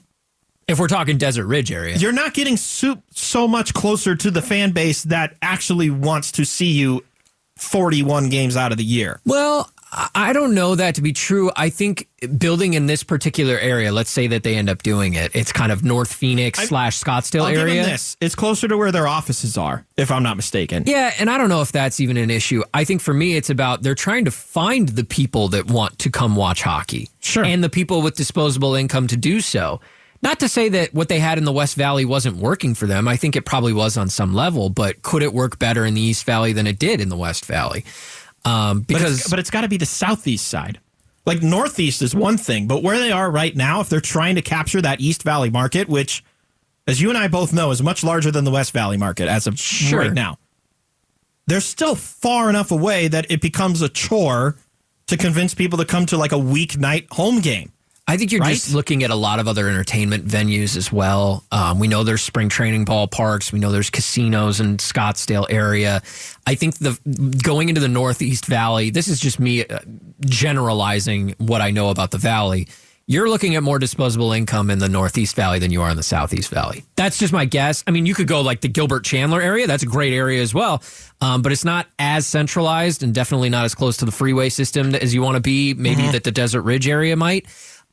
if 0.71 0.79
we're 0.79 0.87
talking 0.87 1.17
Desert 1.17 1.45
Ridge 1.45 1.71
area, 1.71 1.95
you're 1.97 2.11
not 2.11 2.33
getting 2.33 2.57
so, 2.57 3.01
so 3.11 3.47
much 3.47 3.73
closer 3.73 4.15
to 4.15 4.31
the 4.31 4.41
fan 4.41 4.71
base 4.71 5.03
that 5.03 5.35
actually 5.41 5.89
wants 5.89 6.31
to 6.33 6.45
see 6.45 6.71
you 6.71 7.03
41 7.57 8.29
games 8.29 8.57
out 8.57 8.71
of 8.71 8.77
the 8.77 8.83
year. 8.83 9.19
Well, 9.25 9.69
I- 9.91 10.09
I 10.15 10.33
don't 10.33 10.55
know 10.55 10.75
that 10.75 10.95
to 10.95 11.01
be 11.01 11.11
true. 11.11 11.51
I 11.55 11.69
think 11.69 12.07
building 12.37 12.73
in 12.75 12.85
this 12.85 13.03
particular 13.03 13.59
area, 13.59 13.91
let's 13.91 14.09
say 14.09 14.27
that 14.27 14.43
they 14.43 14.55
end 14.55 14.69
up 14.69 14.83
doing 14.83 15.15
it, 15.15 15.31
it's 15.35 15.51
kind 15.51 15.69
of 15.71 15.83
North 15.83 16.13
Phoenix 16.13 16.59
slash 16.69 16.97
Scottsdale 17.03 17.41
I'll 17.41 17.57
area. 17.59 17.83
this. 17.83 18.15
It's 18.21 18.33
closer 18.33 18.69
to 18.69 18.77
where 18.77 18.93
their 18.93 19.05
offices 19.07 19.57
are, 19.57 19.85
if 19.97 20.09
I'm 20.09 20.23
not 20.23 20.37
mistaken. 20.37 20.85
Yeah, 20.87 21.11
and 21.19 21.29
I 21.29 21.37
don't 21.37 21.49
know 21.49 21.61
if 21.61 21.73
that's 21.73 21.99
even 21.99 22.15
an 22.15 22.29
issue. 22.31 22.63
I 22.73 22.85
think 22.85 23.01
for 23.01 23.13
me, 23.13 23.35
it's 23.35 23.49
about 23.49 23.83
they're 23.83 23.93
trying 23.95 24.23
to 24.25 24.31
find 24.31 24.87
the 24.89 25.03
people 25.03 25.49
that 25.49 25.67
want 25.67 25.99
to 25.99 26.09
come 26.09 26.37
watch 26.37 26.61
hockey. 26.61 27.09
Sure. 27.19 27.43
And 27.43 27.61
the 27.61 27.69
people 27.69 28.01
with 28.01 28.15
disposable 28.15 28.75
income 28.75 29.07
to 29.07 29.17
do 29.17 29.41
so. 29.41 29.81
Not 30.23 30.39
to 30.41 30.49
say 30.49 30.69
that 30.69 30.93
what 30.93 31.07
they 31.09 31.19
had 31.19 31.37
in 31.39 31.45
the 31.45 31.51
West 31.51 31.75
Valley 31.75 32.05
wasn't 32.05 32.37
working 32.37 32.75
for 32.75 32.85
them. 32.85 33.07
I 33.07 33.17
think 33.17 33.35
it 33.35 33.43
probably 33.45 33.73
was 33.73 33.97
on 33.97 34.07
some 34.09 34.33
level, 34.35 34.69
but 34.69 35.01
could 35.01 35.23
it 35.23 35.33
work 35.33 35.57
better 35.57 35.83
in 35.85 35.95
the 35.95 36.01
East 36.01 36.25
Valley 36.25 36.53
than 36.53 36.67
it 36.67 36.77
did 36.77 37.01
in 37.01 37.09
the 37.09 37.17
West 37.17 37.45
Valley? 37.45 37.83
Um, 38.45 38.79
But 38.81 38.87
because 38.87 39.19
it's, 39.21 39.29
but 39.29 39.39
it's 39.39 39.49
got 39.49 39.61
to 39.61 39.67
be 39.67 39.77
the 39.77 39.85
southeast 39.85 40.47
side. 40.47 40.79
Like 41.25 41.41
northeast 41.41 42.01
is 42.01 42.15
one 42.15 42.37
thing, 42.37 42.67
but 42.67 42.81
where 42.83 42.99
they 42.99 43.11
are 43.11 43.29
right 43.29 43.55
now, 43.55 43.81
if 43.81 43.89
they're 43.89 43.99
trying 44.01 44.35
to 44.35 44.41
capture 44.41 44.81
that 44.81 44.99
East 45.01 45.23
Valley 45.23 45.49
market, 45.51 45.87
which, 45.87 46.23
as 46.87 46.99
you 47.01 47.09
and 47.09 47.17
I 47.17 47.27
both 47.27 47.53
know, 47.53 47.69
is 47.71 47.81
much 47.83 48.03
larger 48.03 48.31
than 48.31 48.43
the 48.43 48.51
West 48.51 48.73
Valley 48.73 48.97
market 48.97 49.27
as 49.27 49.45
of 49.47 49.59
Sure. 49.59 49.99
right 50.01 50.13
now, 50.13 50.37
they're 51.47 51.61
still 51.61 51.95
far 51.95 52.49
enough 52.49 52.71
away 52.71 53.07
that 53.07 53.29
it 53.29 53.41
becomes 53.41 53.81
a 53.81 53.89
chore 53.89 54.55
to 55.07 55.17
convince 55.17 55.53
people 55.53 55.77
to 55.79 55.85
come 55.85 56.05
to 56.07 56.17
like 56.17 56.31
a 56.31 56.35
weeknight 56.35 57.07
home 57.11 57.39
game. 57.39 57.71
I 58.07 58.17
think 58.17 58.31
you're 58.31 58.41
Right? 58.41 58.53
just 58.55 58.73
looking 58.73 59.03
at 59.03 59.09
a 59.09 59.15
lot 59.15 59.39
of 59.39 59.47
other 59.47 59.69
entertainment 59.69 60.27
venues 60.27 60.75
as 60.75 60.91
well. 60.91 61.45
Um, 61.51 61.79
we 61.79 61.87
know 61.87 62.03
there's 62.03 62.21
spring 62.21 62.49
training 62.49 62.85
ballparks. 62.85 63.53
We 63.53 63.59
know 63.59 63.71
there's 63.71 63.89
casinos 63.89 64.59
in 64.59 64.77
Scottsdale 64.77 65.45
area. 65.49 66.01
I 66.45 66.55
think 66.55 66.77
the 66.79 66.97
going 67.43 67.69
into 67.69 67.79
the 67.79 67.87
Northeast 67.87 68.47
Valley. 68.47 68.89
This 68.89 69.07
is 69.07 69.19
just 69.19 69.39
me 69.39 69.65
uh, 69.65 69.79
generalizing 70.25 71.35
what 71.37 71.61
I 71.61 71.71
know 71.71 71.89
about 71.89 72.11
the 72.11 72.17
valley. 72.17 72.67
You're 73.07 73.29
looking 73.29 73.55
at 73.55 73.63
more 73.63 73.77
disposable 73.79 74.31
income 74.31 74.69
in 74.69 74.79
the 74.79 74.87
Northeast 74.87 75.35
Valley 75.35 75.59
than 75.59 75.71
you 75.71 75.81
are 75.81 75.89
in 75.89 75.97
the 75.97 76.03
Southeast 76.03 76.49
Valley. 76.49 76.83
That's 76.95 77.17
just 77.17 77.33
my 77.33 77.45
guess. 77.45 77.83
I 77.85 77.91
mean, 77.91 78.05
you 78.05 78.13
could 78.13 78.27
go 78.27 78.41
like 78.41 78.61
the 78.61 78.67
Gilbert 78.69 79.03
Chandler 79.03 79.41
area. 79.41 79.67
That's 79.67 79.83
a 79.83 79.87
great 79.87 80.13
area 80.13 80.41
as 80.41 80.53
well, 80.53 80.81
um, 81.19 81.41
but 81.41 81.51
it's 81.51 81.65
not 81.65 81.87
as 81.99 82.25
centralized 82.25 83.03
and 83.03 83.13
definitely 83.13 83.49
not 83.49 83.65
as 83.65 83.75
close 83.75 83.97
to 83.97 84.05
the 84.05 84.11
freeway 84.11 84.49
system 84.49 84.95
as 84.95 85.13
you 85.13 85.21
want 85.21 85.35
to 85.35 85.41
be. 85.41 85.73
Maybe 85.73 86.03
Mhm. 86.03 86.11
that 86.13 86.23
the 86.23 86.31
Desert 86.31 86.61
Ridge 86.61 86.87
area 86.87 87.15
might. 87.15 87.47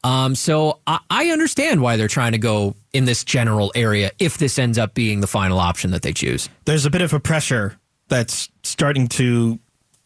Um, 0.04 0.34
so 0.34 0.78
I, 0.86 1.00
I 1.10 1.26
understand 1.30 1.82
why 1.82 1.96
they're 1.96 2.08
trying 2.08 2.32
to 2.32 2.38
go 2.38 2.74
in 2.92 3.04
this 3.04 3.24
general 3.24 3.72
area 3.74 4.12
if 4.18 4.38
this 4.38 4.58
ends 4.58 4.78
up 4.78 4.94
being 4.94 5.20
the 5.20 5.26
final 5.26 5.58
option 5.58 5.90
that 5.90 6.02
they 6.02 6.12
choose. 6.12 6.48
there's 6.64 6.86
a 6.86 6.90
bit 6.90 7.02
of 7.02 7.12
a 7.12 7.20
pressure 7.20 7.78
that's 8.08 8.48
starting 8.62 9.08
to 9.08 9.58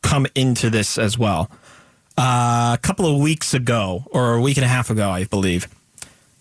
come 0.03 0.26
into 0.34 0.70
this 0.70 0.99
as 0.99 1.16
well. 1.18 1.51
Uh, 2.18 2.72
a 2.74 2.78
couple 2.82 3.07
of 3.07 3.20
weeks 3.20 3.55
ago, 3.55 4.05
or 4.11 4.34
a 4.34 4.40
week 4.40 4.57
and 4.57 4.64
a 4.64 4.68
half 4.68 4.90
ago, 4.90 5.09
I 5.09 5.24
believe, 5.24 5.68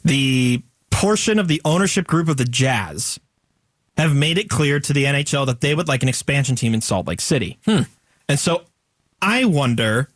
the 0.03 0.61
portion 0.89 1.39
of 1.39 1.47
the 1.47 1.61
ownership 1.63 2.07
group 2.07 2.27
of 2.27 2.37
the 2.37 2.45
Jazz 2.45 3.19
have 3.97 4.15
made 4.15 4.37
it 4.37 4.49
clear 4.49 4.79
to 4.79 4.93
the 4.93 5.03
NHL 5.05 5.45
that 5.45 5.61
they 5.61 5.75
would 5.75 5.87
like 5.87 6.03
an 6.03 6.09
expansion 6.09 6.55
team 6.55 6.73
in 6.73 6.81
Salt 6.81 7.07
Lake 7.07 7.21
City. 7.21 7.57
And 8.27 8.39
so 8.39 8.63
I 9.21 9.45
wonder, 9.45 10.09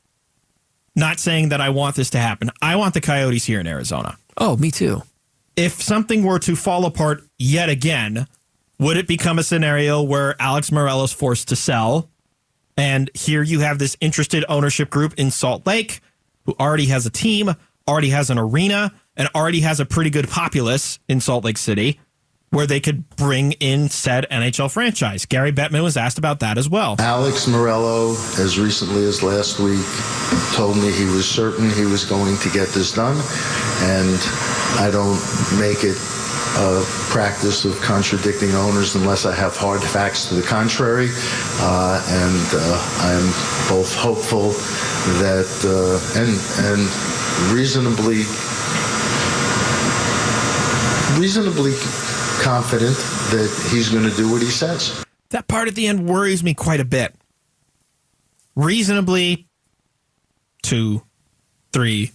not 0.96 1.20
saying 1.20 1.50
that 1.50 1.62
I 1.62 1.70
want 1.70 1.96
this 1.96 2.10
to 2.12 2.18
happen, 2.18 2.52
I 2.62 2.76
want 2.76 2.93
the 2.93 3.02
Coyotes 3.02 3.46
here 3.46 3.60
in 3.60 3.68
Arizona. 3.68 4.18
Oh, 4.38 4.58
me 4.58 4.72
too. 4.72 5.02
If 5.56 5.82
something 5.82 6.24
were 6.24 6.39
to 6.39 6.56
fall 6.56 6.86
apart 6.86 7.24
yet 7.38 7.70
again, 7.70 8.28
would 8.80 8.98
it 8.98 9.08
become 9.08 9.39
a 9.39 9.43
scenario 9.43 10.02
where 10.02 10.39
Alex 10.41 10.70
Meruelo's 10.70 11.14
forced 11.14 11.48
to 11.50 11.56
sell? 11.56 12.10
And 12.78 13.10
here 13.14 13.41
you 13.41 13.62
have 13.62 13.80
this 13.80 13.96
interested 14.02 14.43
ownership 14.50 14.89
group 14.89 15.14
in 15.18 15.32
Salt 15.32 15.66
Lake 15.66 16.02
who 16.46 16.56
already 16.60 16.88
has 16.88 17.06
a 17.06 17.10
team, 17.10 17.56
already 17.88 18.10
has 18.10 18.30
an 18.30 18.38
arena, 18.38 18.93
and 19.16 19.30
already 19.34 19.62
has 19.62 19.80
a 19.80 19.86
pretty 19.86 20.10
good 20.10 20.28
populace 20.28 21.00
in 21.08 21.22
Salt 21.22 21.46
Lake 21.46 21.58
City 21.58 22.00
where 22.52 22.68
they 22.68 22.80
could 22.80 23.10
bring 23.18 23.52
in 23.54 23.89
said 23.89 24.26
NHL 24.32 24.72
franchise. 24.72 25.26
Gary 25.26 25.52
Bettman 25.52 25.84
was 25.84 25.98
asked 25.98 26.18
about 26.18 26.39
that 26.39 26.58
as 26.58 26.70
well. 26.70 26.96
Alex 27.00 27.46
Meruelo, 27.46 28.14
as 28.39 28.58
recently 28.58 29.04
as 29.06 29.22
last 29.22 29.60
week, 29.60 29.86
told 30.56 30.78
me 30.78 30.91
he 30.91 31.06
was 31.06 31.30
certain 31.30 31.70
he 31.72 31.86
was 31.86 32.06
going 32.06 32.38
to 32.38 32.50
get 32.50 32.70
this 32.70 32.93
done, 32.93 33.18
and 33.82 34.20
I 34.80 34.89
don't 34.91 35.20
make 35.60 35.84
it 35.84 35.98
a 36.58 36.84
practice 37.12 37.66
of 37.66 37.80
contradicting 37.82 38.52
owners 38.52 38.96
unless 38.96 39.26
I 39.26 39.36
have 39.36 39.58
hard 39.58 39.84
facts 39.84 40.30
to 40.30 40.36
the 40.36 40.41
contrary. 40.41 41.10
Uh, 41.60 42.02
and 42.08 42.48
uh, 42.54 42.80
I'm 43.02 43.28
both 43.68 43.93
hopeful 43.93 44.52
that 45.20 45.52
uh, 45.68 46.00
and 46.16 46.32
and 46.64 47.54
reasonably 47.54 48.24
reasonably 51.20 51.74
confident 52.41 52.95
that 53.31 53.69
he's 53.71 53.89
going 53.89 54.09
to 54.09 54.15
do 54.15 54.31
what 54.31 54.41
he 54.41 54.49
says. 54.49 55.03
That 55.29 55.47
part 55.47 55.67
at 55.67 55.75
the 55.75 55.88
end 55.88 56.07
worries 56.07 56.43
me 56.43 56.53
quite 56.53 56.79
a 56.79 56.86
bit. 56.86 57.13
Reasonably, 58.55 59.47
two, 60.61 61.01
three, 61.73 62.11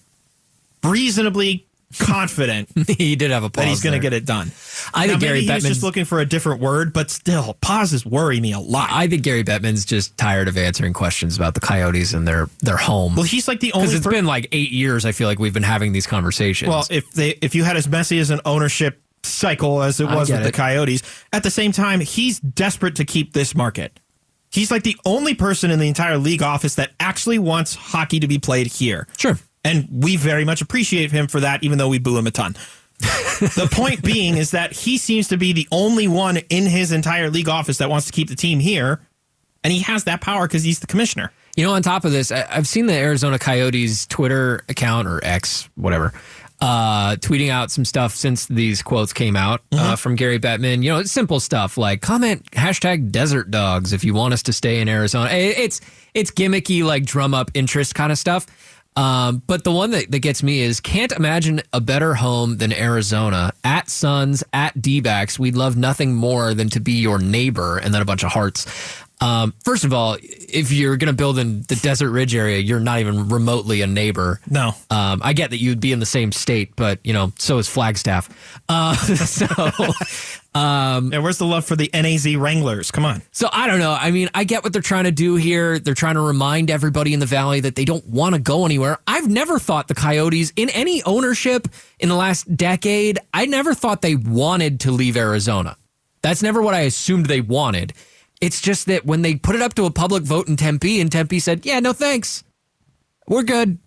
reasonably 0.82 1.66
confident 1.98 2.68
he 2.98 3.16
did 3.16 3.30
have 3.30 3.42
a 3.42 3.50
pause 3.50 3.64
that 3.64 3.68
he's 3.68 3.82
going 3.82 3.94
to 3.94 3.98
get 3.98 4.12
it 4.12 4.24
done. 4.24 4.52
I 4.94 5.06
now, 5.06 5.12
think 5.12 5.22
maybe 5.22 5.26
Gary 5.26 5.40
he 5.40 5.48
Bettman's 5.48 5.64
just 5.64 5.82
looking 5.82 6.04
for 6.04 6.20
a 6.20 6.26
different 6.26 6.60
word, 6.60 6.92
but 6.92 7.10
still, 7.10 7.54
pauses 7.60 8.06
worry 8.06 8.40
me 8.40 8.52
a 8.52 8.60
lot. 8.60 8.88
I 8.92 9.08
think 9.08 9.22
Gary 9.22 9.44
Bettman's 9.44 9.84
just 9.84 10.16
tired 10.16 10.48
of 10.48 10.56
answering 10.56 10.92
questions 10.92 11.36
about 11.36 11.54
the 11.54 11.60
Coyotes 11.60 12.14
and 12.14 12.26
their 12.26 12.48
their 12.60 12.76
home. 12.76 13.16
Well, 13.16 13.24
he's 13.24 13.48
like 13.48 13.60
the 13.60 13.68
because 13.68 13.82
only 13.82 13.96
it's 13.96 14.06
per- 14.06 14.12
been 14.12 14.26
like 14.26 14.48
eight 14.52 14.70
years. 14.70 15.04
I 15.04 15.12
feel 15.12 15.28
like 15.28 15.38
we've 15.38 15.54
been 15.54 15.62
having 15.62 15.92
these 15.92 16.06
conversations. 16.06 16.68
Well, 16.68 16.86
if 16.90 17.10
they 17.12 17.30
if 17.42 17.54
you 17.54 17.64
had 17.64 17.76
as 17.76 17.88
messy 17.88 18.18
as 18.18 18.30
an 18.30 18.40
ownership 18.44 19.02
cycle 19.22 19.82
as 19.82 20.00
it 20.00 20.06
was 20.06 20.30
with 20.30 20.42
the. 20.42 20.52
Coyotes, 20.52 21.02
at 21.32 21.42
the 21.42 21.50
same 21.50 21.72
time, 21.72 22.00
he's 22.00 22.40
desperate 22.40 22.96
to 22.96 23.04
keep 23.04 23.32
this 23.32 23.54
market. 23.54 23.98
He's 24.50 24.70
like 24.70 24.82
the 24.82 24.96
only 25.04 25.34
person 25.34 25.70
in 25.70 25.78
the 25.78 25.88
entire 25.88 26.18
league 26.18 26.42
office 26.42 26.74
that 26.74 26.90
actually 26.98 27.38
wants 27.38 27.74
hockey 27.74 28.20
to 28.20 28.26
be 28.26 28.38
played 28.38 28.66
here. 28.66 29.06
Sure. 29.16 29.38
And 29.64 29.88
we 29.90 30.16
very 30.16 30.44
much 30.44 30.60
appreciate 30.60 31.12
him 31.12 31.28
for 31.28 31.40
that, 31.40 31.62
even 31.62 31.78
though 31.78 31.88
we 31.88 31.98
boo 31.98 32.18
him 32.18 32.26
a 32.26 32.30
ton. 32.30 32.56
the 33.00 33.68
point 33.72 34.02
being 34.02 34.36
is 34.36 34.50
that 34.50 34.72
he 34.72 34.98
seems 34.98 35.28
to 35.28 35.36
be 35.36 35.52
the 35.52 35.66
only 35.70 36.08
one 36.08 36.38
in 36.50 36.66
his 36.66 36.92
entire 36.92 37.30
league 37.30 37.48
office 37.48 37.78
that 37.78 37.88
wants 37.88 38.06
to 38.06 38.12
keep 38.12 38.28
the 38.28 38.34
team 38.34 38.58
here. 38.58 39.00
And 39.62 39.72
he 39.72 39.80
has 39.80 40.04
that 40.04 40.20
power 40.20 40.46
because 40.46 40.64
he's 40.64 40.80
the 40.80 40.86
commissioner. 40.86 41.32
You 41.56 41.64
know, 41.64 41.72
on 41.72 41.82
top 41.82 42.04
of 42.04 42.12
this, 42.12 42.30
I've 42.30 42.68
seen 42.68 42.86
the 42.86 42.94
Arizona 42.94 43.38
Coyotes 43.38 44.06
Twitter 44.06 44.64
account 44.68 45.08
or 45.08 45.22
X, 45.22 45.68
whatever, 45.74 46.12
uh, 46.61 47.16
tweeting 47.16 47.50
out 47.50 47.70
some 47.70 47.84
stuff 47.84 48.14
since 48.14 48.46
these 48.46 48.82
quotes 48.82 49.12
came 49.12 49.34
out 49.36 49.62
uh, 49.72 49.96
from 49.96 50.14
Gary 50.16 50.38
Bettman. 50.38 50.82
You 50.82 50.90
know, 50.92 50.98
it's 50.98 51.11
simple 51.12 51.40
stuff 51.40 51.78
like 51.78 52.02
comment 52.02 52.44
hashtag 52.50 53.11
Desert 53.11 53.50
Dogs 53.50 53.92
if 53.92 54.04
you 54.04 54.12
want 54.14 54.34
us 54.34 54.42
to 54.44 54.52
stay 54.52 54.80
in 54.80 54.88
Arizona. 54.88 55.30
It- 55.30 55.58
It's 55.58 55.80
it's 56.12 56.30
gimmicky, 56.30 56.82
like 56.84 57.04
drum 57.04 57.34
up 57.34 57.50
interest 57.54 57.94
kind 57.94 58.11
of 58.12 58.18
stuff. 58.18 58.46
Um, 58.96 59.40
but 59.46 59.62
the 59.62 59.70
one 59.70 59.92
that, 59.92 60.11
that 60.11 60.18
gets 60.18 60.42
me 60.42 60.61
is 60.61 60.80
can't 60.80 61.12
imagine 61.12 61.62
a 61.72 61.80
better 61.80 62.12
home 62.14 62.56
than 62.58 62.72
Arizona. 62.72 63.52
At 63.62 63.88
Suns, 63.88 64.42
at 64.52 64.82
D 64.82 65.00
backs, 65.00 65.38
we'd 65.38 65.54
love 65.54 65.76
nothing 65.76 66.12
more 66.14 66.52
than 66.54 66.68
to 66.70 66.80
be 66.80 66.94
your 66.94 67.18
neighbor, 67.20 67.78
and 67.78 67.94
then 67.94 68.02
a 68.02 68.04
bunch 68.04 68.24
of 68.24 68.32
hearts. 68.32 68.66
Um, 69.22 69.52
first 69.64 69.84
of 69.84 69.92
all, 69.92 70.16
if 70.22 70.72
you're 70.72 70.96
going 70.96 71.12
to 71.12 71.16
build 71.16 71.38
in 71.38 71.62
the 71.62 71.76
Desert 71.76 72.10
Ridge 72.10 72.34
area, 72.34 72.58
you're 72.58 72.80
not 72.80 73.00
even 73.00 73.28
remotely 73.28 73.82
a 73.82 73.86
neighbor. 73.86 74.40
No. 74.48 74.74
Um, 74.88 75.20
I 75.22 75.34
get 75.34 75.50
that 75.50 75.58
you'd 75.58 75.80
be 75.80 75.92
in 75.92 76.00
the 76.00 76.06
same 76.06 76.32
state, 76.32 76.74
but 76.74 77.00
you 77.04 77.12
know, 77.12 77.32
so 77.38 77.58
is 77.58 77.68
Flagstaff. 77.68 78.30
Uh, 78.68 78.94
so, 78.94 79.46
um, 80.54 81.12
And 81.12 81.22
where's 81.22 81.38
the 81.38 81.44
love 81.44 81.64
for 81.66 81.76
the 81.76 81.90
NAZ 81.92 82.34
Wranglers? 82.36 82.90
Come 82.90 83.04
on. 83.04 83.20
so 83.30 83.48
I 83.52 83.66
don't 83.66 83.78
know. 83.78 83.92
I 83.92 84.10
mean, 84.10 84.30
I 84.34 84.44
get 84.44 84.64
what 84.64 84.72
they're 84.72 84.80
trying 84.82 85.04
to 85.04 85.12
do 85.12 85.36
here. 85.36 85.78
They're 85.78 85.94
trying 85.94 86.14
to 86.14 86.22
remind 86.22 86.70
everybody 86.70 87.12
in 87.12 87.20
the 87.20 87.26
valley 87.26 87.60
that 87.60 87.76
they 87.76 87.84
don't 87.84 88.06
want 88.06 88.34
to 88.34 88.40
go 88.40 88.64
anywhere. 88.64 88.98
I've 89.06 89.28
never 89.28 89.58
thought 89.58 89.88
the 89.88 89.94
Coyotes 89.94 90.52
in 90.56 90.70
any 90.70 91.02
ownership 91.04 91.68
in 91.98 92.08
the 92.08 92.16
last 92.16 92.56
decade. 92.56 93.18
I 93.34 93.46
never 93.46 93.74
thought 93.74 94.00
they 94.00 94.16
wanted 94.16 94.80
to 94.80 94.92
leave 94.92 95.16
Arizona. 95.16 95.76
That's 96.22 96.42
never 96.42 96.60
what 96.62 96.74
I 96.74 96.80
assumed 96.80 97.26
they 97.26 97.40
wanted. 97.42 97.92
It's 98.41 98.61
just 98.61 98.86
that 98.86 99.05
when 99.05 99.22
they 99.22 99.34
put 99.36 99.55
it 99.55 99.62
up 99.62 99.74
to 99.74 99.84
a 99.84 99.91
public 99.91 100.22
vote 100.22 100.49
in 100.49 100.57
Tempe, 100.57 101.01
and 101.01 101.11
Tempe 101.12 101.38
said, 101.41 101.66
"Yeah, 101.66 101.80
no 101.80 101.93
thanks, 101.93 102.43
we're 103.28 103.43
good." 103.43 103.78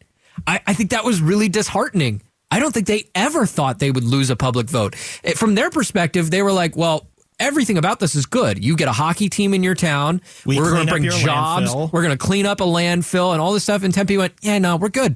I, 0.47 0.61
I 0.67 0.73
think 0.73 0.91
that 0.91 1.03
was 1.05 1.21
really 1.21 1.49
disheartening. 1.49 2.21
I 2.51 2.59
don't 2.59 2.71
think 2.73 2.85
they 2.87 3.09
ever 3.15 3.45
thought 3.45 3.79
they 3.79 3.91
would 3.91 4.03
lose 4.03 4.29
a 4.29 4.35
public 4.35 4.69
vote. 4.69 4.95
It- 5.23 5.37
from 5.37 5.55
their 5.55 5.69
perspective, 5.69 6.29
they 6.31 6.41
were 6.43 6.51
like, 6.51 6.75
well, 6.75 7.07
everything 7.39 7.77
about 7.79 7.99
this 7.99 8.13
is 8.15 8.25
good. 8.27 8.63
You 8.63 8.75
get 8.75 8.87
a 8.87 8.91
hockey 8.91 9.27
team 9.29 9.53
in 9.55 9.63
your 9.63 9.73
town. 9.75 10.21
We 10.45 10.59
are 10.59 10.69
going 10.69 10.85
to 10.87 10.91
bring 10.91 11.03
jobs. 11.09 11.71
landfill." 11.71 11.91
We're 11.91 12.03
going 12.03 12.15
to 12.17 12.23
clean 12.23 12.45
up 12.45 12.61
a 12.61 12.65
landfill 12.65 13.31
and 13.31 13.41
all 13.41 13.53
this 13.53 13.63
stuff. 13.63 13.83
And 13.83 13.91
Tempe 13.93 14.17
went, 14.17 14.33
yeah, 14.41 14.59
no, 14.59 14.75
we're 14.77 14.89
good. 14.89 15.15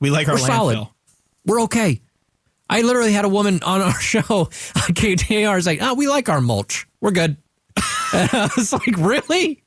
We 0.00 0.10
like 0.10 0.26
our 0.28 0.34
We're 0.34 0.38
solid. 0.38 0.76
landfill. 0.78 0.90
We're 1.46 1.62
okay. 1.62 2.00
I 2.70 2.82
literally 2.82 3.12
had 3.12 3.24
a 3.24 3.28
woman 3.28 3.62
on 3.62 3.80
our 3.82 4.00
show 4.00 4.20
on 4.30 4.48
KTAR 4.48 5.58
is 5.58 5.66
like, 5.66 5.78
oh, 5.82 5.94
we 5.94 6.08
like 6.08 6.28
our 6.28 6.40
mulch. 6.40 6.86
We're 7.00 7.10
good. 7.12 7.36
And 8.12 8.30
I 8.32 8.50
was 8.56 8.72
like, 8.72 8.96
really? 8.98 9.62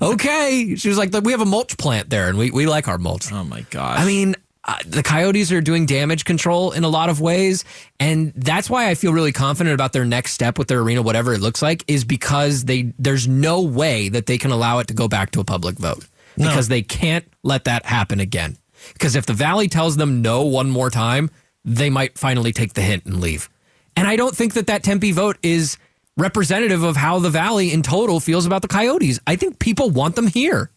Okay. 0.00 0.74
She 0.76 0.88
was 0.88 0.98
like, 0.98 1.12
we 1.22 1.32
have 1.32 1.40
a 1.40 1.46
mulch 1.46 1.76
plant 1.76 2.10
there 2.10 2.28
and 2.28 2.38
we, 2.38 2.50
we 2.50 2.66
like 2.66 2.88
our 2.88 2.98
mulch. 2.98 3.32
Oh 3.32 3.44
my 3.44 3.62
god. 3.70 3.98
I 3.98 4.04
mean, 4.06 4.34
uh, 4.64 4.76
the 4.86 5.02
Coyotes 5.02 5.52
are 5.52 5.60
doing 5.60 5.86
damage 5.86 6.24
control 6.24 6.72
in 6.72 6.82
a 6.82 6.88
lot 6.88 7.08
of 7.08 7.20
ways, 7.20 7.64
and 8.00 8.32
that's 8.34 8.68
why 8.68 8.88
I 8.90 8.96
feel 8.96 9.12
really 9.12 9.30
confident 9.30 9.74
about 9.74 9.92
their 9.92 10.04
next 10.04 10.32
step 10.32 10.58
with 10.58 10.66
their 10.66 10.80
arena, 10.80 11.02
whatever 11.02 11.32
it 11.32 11.40
looks 11.40 11.62
like, 11.62 11.84
is 11.86 12.04
because 12.04 12.64
they 12.64 12.92
there's 12.98 13.28
no 13.28 13.62
way 13.62 14.08
that 14.08 14.26
they 14.26 14.38
can 14.38 14.50
allow 14.50 14.80
it 14.80 14.88
to 14.88 14.94
go 14.94 15.06
back 15.06 15.30
to 15.32 15.40
a 15.40 15.44
public 15.44 15.76
vote 15.76 16.04
No. 16.36 16.48
because 16.48 16.66
they 16.66 16.82
can't 16.82 17.24
let 17.44 17.64
that 17.64 17.86
happen 17.86 18.18
again. 18.18 18.56
Because 18.92 19.14
if 19.14 19.24
the 19.24 19.34
Valley 19.34 19.68
tells 19.68 19.96
them 19.96 20.20
no 20.20 20.42
one 20.42 20.68
more 20.68 20.90
time, 20.90 21.30
they 21.64 21.88
might 21.88 22.18
finally 22.18 22.52
take 22.52 22.74
the 22.74 22.82
hint 22.82 23.04
and 23.06 23.20
leave. 23.20 23.48
And 23.94 24.08
I 24.08 24.16
don't 24.16 24.34
think 24.34 24.54
that 24.54 24.66
that 24.66 24.82
Tempe 24.82 25.12
vote 25.12 25.38
is 25.44 25.78
representative 26.16 26.82
of 26.82 26.96
how 26.96 27.18
the 27.18 27.30
Valley 27.30 27.72
in 27.72 27.82
total 27.82 28.20
feels 28.20 28.46
about 28.46 28.62
the 28.62 28.68
Coyotes. 28.68 29.20
I 29.26 29.36
think 29.36 29.58
people 29.58 29.90
want 29.90 30.16
them 30.16 30.26
here. 30.26 30.70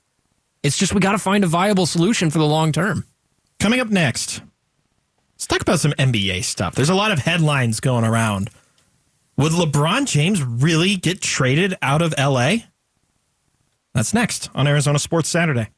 It's 0.64 0.78
just 0.78 0.94
we 0.94 1.00
got 1.00 1.14
to 1.14 1.18
find 1.18 1.44
a 1.44 1.48
viable 1.48 1.86
solution 1.86 2.30
for 2.30 2.40
the 2.40 2.46
long 2.46 2.72
term. 2.72 3.06
Coming 3.60 3.80
up 3.80 3.90
next, 3.90 4.42
let's 5.34 5.48
talk 5.48 5.62
about 5.62 5.80
some 5.80 5.92
NBA 5.94 6.44
stuff. 6.44 6.76
There's 6.76 6.90
a 6.90 6.96
lot 6.96 7.12
of 7.12 7.20
headlines 7.20 7.80
going 7.80 8.04
around. 8.06 8.50
Would 9.38 9.54
LeBron 9.54 10.06
James 10.06 10.44
really 10.44 10.98
get 10.98 11.22
traded 11.22 11.78
out 11.82 12.02
of 12.02 12.14
LA? 12.18 12.58
That's 13.94 14.14
next 14.14 14.50
on 14.54 14.68
Arizona 14.68 15.00
Sports 15.00 15.30
Saturday. 15.30 15.70